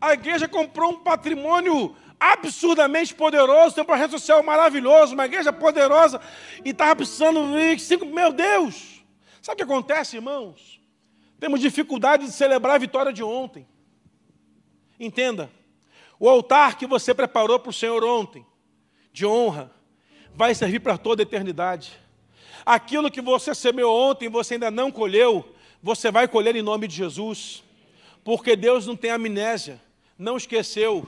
A 0.00 0.14
igreja 0.14 0.48
comprou 0.48 0.92
um 0.92 0.98
patrimônio 0.98 1.94
absurdamente 2.18 3.14
poderoso, 3.14 3.74
tem 3.74 3.82
um 3.82 3.86
projeto 3.86 4.12
social 4.12 4.42
maravilhoso, 4.42 5.12
uma 5.12 5.26
igreja 5.26 5.52
poderosa, 5.52 6.20
e 6.64 6.70
estava 6.70 6.96
precisando 6.96 7.52
de 7.52 7.78
cinco. 7.80 8.06
Meu 8.06 8.32
Deus! 8.32 9.04
Sabe 9.42 9.54
o 9.54 9.56
que 9.56 9.62
acontece, 9.64 10.16
irmãos? 10.16 10.80
Temos 11.38 11.60
dificuldade 11.60 12.24
de 12.24 12.32
celebrar 12.32 12.76
a 12.76 12.78
vitória 12.78 13.12
de 13.12 13.22
ontem. 13.22 13.66
Entenda, 14.98 15.50
o 16.18 16.28
altar 16.28 16.78
que 16.78 16.86
você 16.86 17.12
preparou 17.12 17.58
para 17.58 17.70
o 17.70 17.72
Senhor 17.72 18.02
ontem, 18.04 18.46
de 19.12 19.26
honra, 19.26 19.70
vai 20.34 20.54
servir 20.54 20.80
para 20.80 20.96
toda 20.96 21.22
a 21.22 21.24
eternidade. 21.24 21.92
Aquilo 22.64 23.10
que 23.10 23.20
você 23.20 23.54
semeou 23.54 24.10
ontem 24.10 24.28
você 24.28 24.54
ainda 24.54 24.70
não 24.70 24.90
colheu, 24.90 25.54
você 25.82 26.10
vai 26.10 26.28
colher 26.28 26.54
em 26.56 26.62
nome 26.62 26.86
de 26.86 26.94
Jesus, 26.94 27.62
porque 28.24 28.54
Deus 28.54 28.86
não 28.86 28.96
tem 28.96 29.10
amnésia, 29.10 29.80
não 30.16 30.36
esqueceu 30.36 31.06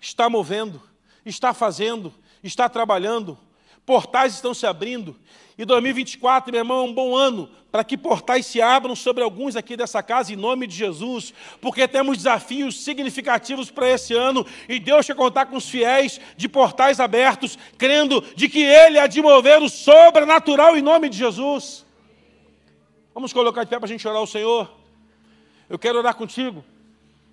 está 0.00 0.28
movendo, 0.28 0.80
está 1.24 1.52
fazendo, 1.52 2.12
está 2.42 2.68
trabalhando, 2.68 3.38
portais 3.84 4.34
estão 4.34 4.54
se 4.54 4.66
abrindo. 4.66 5.16
E 5.58 5.64
2024, 5.64 6.52
meu 6.52 6.60
irmão, 6.60 6.80
é 6.80 6.82
um 6.82 6.92
bom 6.92 7.16
ano 7.16 7.48
para 7.72 7.82
que 7.82 7.96
portais 7.96 8.44
se 8.44 8.60
abram 8.60 8.94
sobre 8.94 9.22
alguns 9.22 9.56
aqui 9.56 9.74
dessa 9.74 10.02
casa, 10.02 10.32
em 10.32 10.36
nome 10.36 10.66
de 10.66 10.76
Jesus, 10.76 11.32
porque 11.62 11.88
temos 11.88 12.18
desafios 12.18 12.82
significativos 12.84 13.70
para 13.70 13.88
esse 13.88 14.12
ano 14.12 14.46
e 14.68 14.78
Deus 14.78 15.06
quer 15.06 15.14
contar 15.14 15.46
com 15.46 15.56
os 15.56 15.68
fiéis 15.68 16.20
de 16.36 16.46
portais 16.46 17.00
abertos, 17.00 17.58
crendo 17.78 18.22
de 18.34 18.50
que 18.50 18.62
Ele 18.62 18.98
há 18.98 19.06
de 19.06 19.22
mover 19.22 19.62
o 19.62 19.68
sobrenatural 19.68 20.76
em 20.76 20.82
nome 20.82 21.08
de 21.08 21.16
Jesus. 21.16 21.86
Vamos 23.14 23.32
colocar 23.32 23.64
de 23.64 23.70
pé 23.70 23.78
para 23.78 23.86
a 23.86 23.88
gente 23.88 24.06
orar 24.06 24.20
ao 24.20 24.26
Senhor. 24.26 24.70
Eu 25.70 25.78
quero 25.78 25.98
orar 25.98 26.14
contigo. 26.14 26.62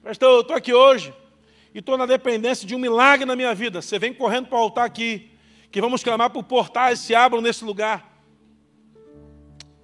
Pastor, 0.02 0.32
eu 0.32 0.42
estou 0.42 0.56
aqui 0.56 0.74
hoje 0.74 1.14
e 1.74 1.80
estou 1.80 1.98
na 1.98 2.06
dependência 2.06 2.66
de 2.66 2.74
um 2.74 2.80
milagre 2.80 3.26
na 3.26 3.36
minha 3.36 3.54
vida, 3.54 3.82
você 3.82 4.00
vem 4.00 4.14
correndo 4.14 4.48
para 4.48 4.58
o 4.58 4.62
altar 4.62 4.86
aqui, 4.86 5.30
que 5.70 5.82
vamos 5.82 6.04
clamar 6.04 6.30
por 6.30 6.44
portais 6.44 7.00
se 7.00 7.14
abram 7.14 7.42
nesse 7.42 7.66
lugar. 7.66 8.13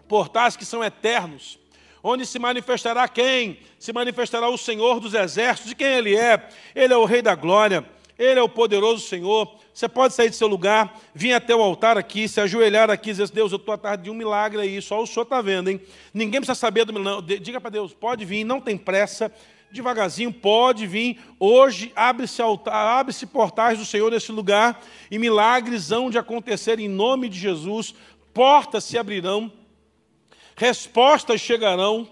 Portais 0.09 0.57
que 0.57 0.65
são 0.65 0.83
eternos, 0.83 1.59
onde 2.03 2.25
se 2.25 2.39
manifestará 2.39 3.07
quem? 3.07 3.59
Se 3.77 3.93
manifestará 3.93 4.49
o 4.49 4.57
Senhor 4.57 4.99
dos 4.99 5.13
exércitos, 5.13 5.69
de 5.69 5.75
quem 5.75 5.87
Ele 5.87 6.17
é. 6.17 6.49
Ele 6.75 6.93
é 6.93 6.97
o 6.97 7.05
Rei 7.05 7.21
da 7.21 7.35
glória, 7.35 7.85
Ele 8.17 8.39
é 8.39 8.43
o 8.43 8.49
poderoso 8.49 9.07
Senhor. 9.07 9.55
Você 9.71 9.87
pode 9.87 10.15
sair 10.15 10.29
do 10.29 10.35
seu 10.35 10.47
lugar, 10.47 10.99
vir 11.13 11.33
até 11.33 11.55
o 11.55 11.61
altar 11.61 11.95
aqui, 11.95 12.27
se 12.27 12.41
ajoelhar 12.41 12.89
aqui 12.89 13.11
dizer, 13.11 13.29
Deus, 13.29 13.51
eu 13.51 13.57
estou 13.57 13.73
atrás 13.73 14.01
de 14.01 14.09
um 14.09 14.15
milagre 14.15 14.59
aí, 14.59 14.81
só 14.81 15.01
o 15.01 15.05
Senhor 15.05 15.23
está 15.23 15.41
vendo, 15.41 15.69
hein? 15.69 15.79
Ninguém 16.13 16.41
precisa 16.41 16.55
saber 16.55 16.85
do 16.85 16.91
milagre. 16.91 17.39
Diga 17.39 17.61
para 17.61 17.69
Deus, 17.69 17.93
pode 17.93 18.25
vir, 18.25 18.43
não 18.43 18.59
tem 18.59 18.75
pressa 18.75 19.31
devagarzinho, 19.71 20.33
pode 20.33 20.87
vir. 20.87 21.19
Hoje 21.39 21.91
abre-se 21.95 22.41
abre 22.41 23.13
portais 23.31 23.77
do 23.77 23.85
Senhor 23.85 24.09
nesse 24.09 24.31
lugar 24.31 24.81
e 25.11 25.19
milagres 25.19 25.91
hão 25.91 26.09
de 26.09 26.17
acontecer 26.17 26.79
em 26.79 26.87
nome 26.87 27.29
de 27.29 27.37
Jesus. 27.37 27.93
Portas 28.33 28.83
se 28.83 28.97
abrirão, 28.97 29.51
respostas 30.59 31.39
chegarão, 31.39 32.05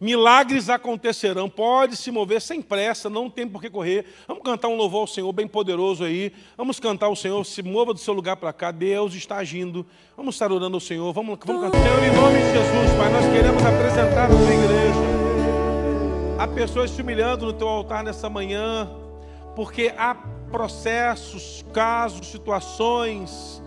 milagres 0.00 0.70
acontecerão. 0.70 1.50
Pode 1.50 1.96
se 1.96 2.10
mover 2.10 2.40
sem 2.40 2.62
pressa, 2.62 3.10
não 3.10 3.28
tem 3.28 3.46
por 3.46 3.60
que 3.60 3.68
correr. 3.68 4.06
Vamos 4.26 4.42
cantar 4.42 4.68
um 4.68 4.74
louvor 4.74 5.02
ao 5.02 5.06
Senhor 5.06 5.30
bem 5.34 5.46
poderoso 5.46 6.02
aí. 6.02 6.32
Vamos 6.56 6.80
cantar 6.80 7.10
o 7.10 7.14
Senhor, 7.14 7.44
se 7.44 7.62
mova 7.62 7.92
do 7.92 8.00
seu 8.00 8.14
lugar 8.14 8.36
para 8.36 8.54
cá. 8.54 8.70
Deus 8.70 9.14
está 9.14 9.36
agindo. 9.36 9.86
Vamos 10.16 10.34
estar 10.34 10.50
orando 10.50 10.78
ao 10.78 10.80
Senhor. 10.80 11.12
Vamos, 11.12 11.38
vamos 11.44 11.62
cantar. 11.62 11.78
Senhor, 11.78 12.02
em 12.02 12.16
nome 12.16 12.38
de 12.38 12.52
Jesus, 12.52 12.96
Pai, 12.96 13.12
nós 13.12 13.26
queremos 13.26 13.62
apresentar 13.62 14.24
a 14.24 14.28
tua 14.28 14.54
igreja. 14.54 15.04
Há 16.38 16.48
pessoas 16.48 16.90
se 16.90 17.02
humilhando 17.02 17.44
no 17.44 17.52
teu 17.52 17.68
altar 17.68 18.02
nessa 18.02 18.30
manhã, 18.30 18.90
porque 19.54 19.92
há 19.98 20.14
processos, 20.50 21.62
casos, 21.70 22.28
situações, 22.28 23.62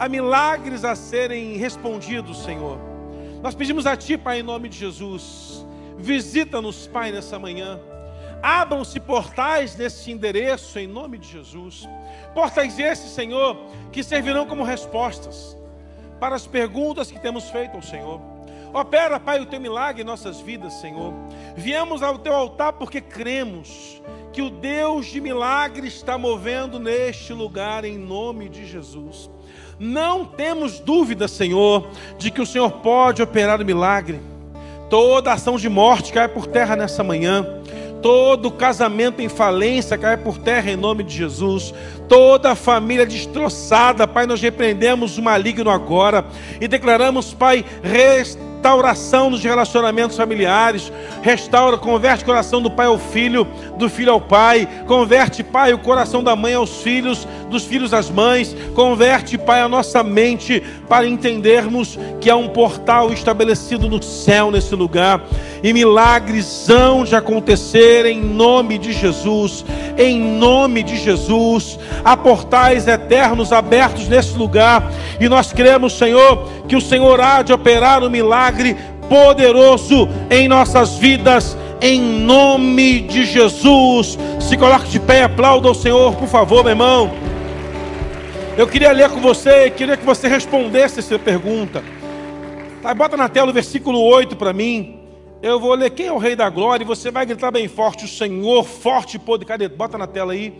a 0.00 0.08
milagres 0.08 0.84
a 0.84 0.96
serem 0.96 1.56
respondidos, 1.56 2.42
Senhor. 2.42 2.91
Nós 3.42 3.56
pedimos 3.56 3.86
a 3.86 3.96
Ti, 3.96 4.16
Pai, 4.16 4.38
em 4.38 4.42
nome 4.44 4.68
de 4.68 4.78
Jesus. 4.78 5.66
Visita-nos, 5.98 6.86
Pai, 6.86 7.10
nessa 7.10 7.40
manhã. 7.40 7.80
Abram-se 8.40 9.00
portais 9.00 9.76
nesse 9.76 10.12
endereço, 10.12 10.78
em 10.78 10.86
nome 10.86 11.18
de 11.18 11.28
Jesus. 11.28 11.88
Portais 12.34 12.78
esses, 12.78 13.10
Senhor, 13.10 13.56
que 13.90 14.04
servirão 14.04 14.46
como 14.46 14.62
respostas 14.62 15.56
para 16.20 16.36
as 16.36 16.46
perguntas 16.46 17.10
que 17.10 17.18
temos 17.18 17.50
feito 17.50 17.74
ao 17.74 17.82
Senhor. 17.82 18.20
Opera, 18.72 19.18
Pai, 19.18 19.40
o 19.40 19.46
teu 19.46 19.60
milagre 19.60 20.02
em 20.02 20.06
nossas 20.06 20.40
vidas, 20.40 20.74
Senhor. 20.74 21.12
Viemos 21.56 22.00
ao 22.00 22.18
teu 22.18 22.34
altar 22.34 22.74
porque 22.74 23.00
cremos 23.00 24.00
que 24.32 24.40
o 24.40 24.50
Deus 24.50 25.06
de 25.06 25.20
milagre 25.20 25.88
está 25.88 26.16
movendo 26.16 26.78
neste 26.78 27.32
lugar 27.32 27.84
em 27.84 27.98
nome 27.98 28.48
de 28.48 28.64
Jesus. 28.66 29.28
Não 29.84 30.24
temos 30.24 30.78
dúvida, 30.78 31.26
Senhor, 31.26 31.88
de 32.16 32.30
que 32.30 32.40
o 32.40 32.46
Senhor 32.46 32.70
pode 32.70 33.20
operar 33.20 33.60
o 33.60 33.64
milagre. 33.64 34.20
Toda 34.88 35.32
ação 35.32 35.56
de 35.56 35.68
morte 35.68 36.12
cai 36.12 36.28
por 36.28 36.46
terra 36.46 36.76
nessa 36.76 37.02
manhã. 37.02 37.44
Todo 38.00 38.52
casamento 38.52 39.20
em 39.20 39.28
falência 39.28 39.98
cai 39.98 40.16
por 40.16 40.38
terra 40.38 40.70
em 40.70 40.76
nome 40.76 41.02
de 41.02 41.16
Jesus. 41.16 41.74
Toda 42.08 42.54
família 42.54 43.04
destroçada, 43.04 44.06
Pai, 44.06 44.24
nós 44.24 44.40
repreendemos 44.40 45.18
o 45.18 45.22
maligno 45.22 45.68
agora 45.68 46.26
e 46.60 46.68
declaramos, 46.68 47.34
Pai, 47.34 47.64
restauração 47.82 48.51
restauração 48.62 49.28
nos 49.28 49.42
relacionamentos 49.42 50.16
familiares. 50.16 50.92
Restaura, 51.20 51.76
converte 51.76 52.22
o 52.22 52.26
coração 52.26 52.62
do 52.62 52.70
pai 52.70 52.86
ao 52.86 52.96
filho, 52.96 53.44
do 53.76 53.90
filho 53.90 54.12
ao 54.12 54.20
pai. 54.20 54.68
Converte, 54.86 55.42
pai, 55.42 55.72
o 55.72 55.78
coração 55.78 56.22
da 56.22 56.36
mãe 56.36 56.54
aos 56.54 56.80
filhos, 56.80 57.26
dos 57.50 57.64
filhos 57.64 57.92
às 57.92 58.08
mães. 58.08 58.54
Converte, 58.72 59.36
pai, 59.36 59.62
a 59.62 59.68
nossa 59.68 60.04
mente 60.04 60.62
para 60.88 61.08
entendermos 61.08 61.98
que 62.20 62.30
há 62.30 62.36
um 62.36 62.48
portal 62.50 63.12
estabelecido 63.12 63.88
no 63.88 64.00
céu 64.00 64.52
nesse 64.52 64.76
lugar. 64.76 65.20
E 65.60 65.72
milagres 65.72 66.68
hão 66.68 67.04
de 67.04 67.16
acontecer 67.16 68.06
em 68.06 68.20
nome 68.20 68.78
de 68.78 68.92
Jesus. 68.92 69.64
Em 69.98 70.20
nome 70.20 70.84
de 70.84 70.96
Jesus. 70.96 71.78
Há 72.04 72.16
portais 72.16 72.86
eternos 72.86 73.52
abertos 73.52 74.08
nesse 74.08 74.36
lugar. 74.36 74.88
E 75.20 75.28
nós 75.28 75.52
cremos, 75.52 75.92
Senhor, 75.92 76.48
que 76.68 76.76
o 76.76 76.80
Senhor 76.80 77.20
há 77.20 77.42
de 77.42 77.52
operar 77.52 78.02
o 78.02 78.06
um 78.06 78.10
milagre 78.52 78.76
poderoso 79.08 80.08
em 80.30 80.46
nossas 80.46 80.96
vidas, 80.96 81.56
em 81.80 82.00
nome 82.00 83.00
de 83.00 83.24
Jesus. 83.24 84.18
Se 84.40 84.56
coloque 84.56 84.88
de 84.88 85.00
pé 85.00 85.20
e 85.20 85.22
aplauda 85.22 85.70
o 85.70 85.74
Senhor, 85.74 86.14
por 86.14 86.28
favor, 86.28 86.62
meu 86.62 86.72
irmão. 86.72 87.10
Eu 88.56 88.68
queria 88.68 88.92
ler 88.92 89.08
com 89.08 89.20
você, 89.20 89.70
queria 89.70 89.96
que 89.96 90.04
você 90.04 90.28
respondesse 90.28 91.00
essa 91.00 91.18
pergunta. 91.18 91.82
Tá, 92.82 92.94
bota 92.94 93.16
na 93.16 93.28
tela 93.28 93.50
o 93.50 93.54
versículo 93.54 94.00
8 94.00 94.36
para 94.36 94.52
mim. 94.52 94.98
Eu 95.42 95.58
vou 95.58 95.74
ler 95.74 95.90
quem 95.90 96.06
é 96.06 96.12
o 96.12 96.18
Rei 96.18 96.36
da 96.36 96.48
Glória 96.48 96.84
e 96.84 96.86
você 96.86 97.10
vai 97.10 97.24
gritar 97.24 97.50
bem 97.50 97.66
forte: 97.66 98.04
O 98.04 98.08
Senhor, 98.08 98.64
forte 98.64 99.16
e 99.16 99.18
poder. 99.18 99.44
Cadê? 99.44 99.68
Bota 99.68 99.96
na 99.96 100.06
tela 100.06 100.32
aí. 100.32 100.52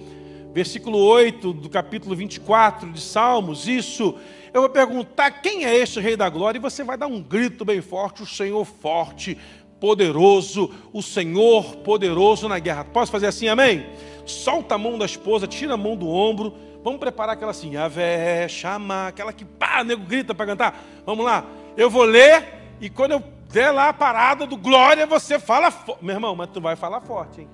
Versículo 0.55 0.99
8 0.99 1.53
do 1.53 1.69
capítulo 1.69 2.17
24 2.17 2.91
de 2.91 3.01
Salmos. 3.01 3.69
Isso 3.69 4.15
eu 4.53 4.61
vou 4.61 4.71
perguntar 4.71 5.31
quem 5.31 5.65
é 5.65 5.77
este 5.77 6.01
Rei 6.01 6.17
da 6.17 6.29
Glória, 6.29 6.59
e 6.59 6.63
você 6.63 6.85
vai 6.85 6.97
dar 6.97 7.07
um 7.07 7.23
grito 7.23 7.65
bem 7.65 7.81
forte: 7.81 8.23
o 8.23 8.27
Senhor 8.27 8.65
forte, 8.65 9.39
poderoso, 9.81 10.71
o 10.93 11.03
Senhor 11.03 11.77
poderoso 11.79 12.49
na 12.49 12.59
guerra. 12.59 12.85
Posso 12.85 13.11
fazer 13.11 13.27
assim, 13.27 13.49
amém? 13.49 13.87
Solta 14.27 14.75
a 14.75 14.79
mão 14.79 14.99
da 14.99 15.07
esposa, 15.07 15.47
tira 15.47 15.75
a 15.75 15.77
mão 15.77 15.97
do 15.97 16.09
ombro. 16.09 16.55
Vamos 16.85 17.01
preparar 17.01 17.35
aquela 17.35 17.53
assim, 17.53 17.77
Avé, 17.77 18.47
chama, 18.49 19.09
aquela 19.09 19.33
que 19.33 19.45
pá, 19.45 19.83
nego 19.83 20.05
grita 20.05 20.35
para 20.35 20.47
cantar. 20.47 20.85
Vamos 21.07 21.25
lá. 21.25 21.45
Eu 21.77 21.89
vou 21.89 22.03
ler 22.03 22.45
e 22.81 22.91
quando 22.91 23.13
eu 23.13 23.23
der 23.51 23.71
lá 23.71 23.89
a 23.89 23.93
parada 23.93 24.47
do 24.47 24.57
glória, 24.57 25.07
você 25.07 25.39
fala, 25.39 25.73
meu 26.01 26.15
irmão, 26.15 26.35
mas 26.35 26.51
tu 26.53 26.61
vai 26.61 26.75
falar 26.75 27.01
forte, 27.01 27.43
hein? 27.43 27.49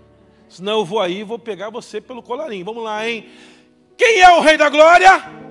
Senão 0.48 0.78
eu 0.78 0.84
vou 0.84 1.00
aí 1.00 1.20
e 1.20 1.24
vou 1.24 1.38
pegar 1.38 1.70
você 1.70 2.00
pelo 2.00 2.22
colarinho. 2.22 2.64
Vamos 2.64 2.82
lá, 2.82 3.06
hein? 3.06 3.28
Quem 3.96 4.20
é 4.20 4.30
o 4.30 4.40
rei 4.40 4.56
da 4.56 4.68
glória? 4.70 5.47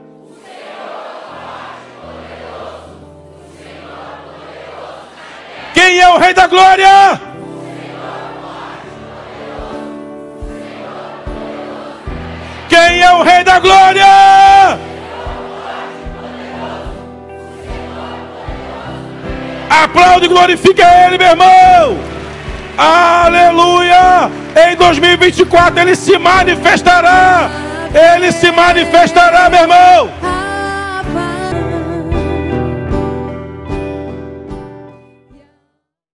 Quem 5.88 6.00
é 6.00 6.10
o 6.10 6.18
Rei 6.18 6.34
da 6.34 6.48
Glória? 6.48 7.22
Quem 12.68 13.02
é 13.02 13.12
o 13.14 13.24
Rei 13.24 13.42
da 13.46 13.58
Glória? 13.58 14.06
Aplaude 19.70 20.26
e 20.26 20.28
glorifica 20.28 20.84
Ele, 21.06 21.18
meu 21.18 21.28
irmão. 21.30 21.98
Aleluia! 22.78 24.30
Em 24.70 24.76
2024 24.76 25.80
Ele 25.80 25.96
se 25.96 26.18
manifestará. 26.18 27.50
Ele 28.14 28.34
se 28.34 28.52
manifestará, 28.52 29.50
meu 29.50 29.62
irmão. 29.62 30.37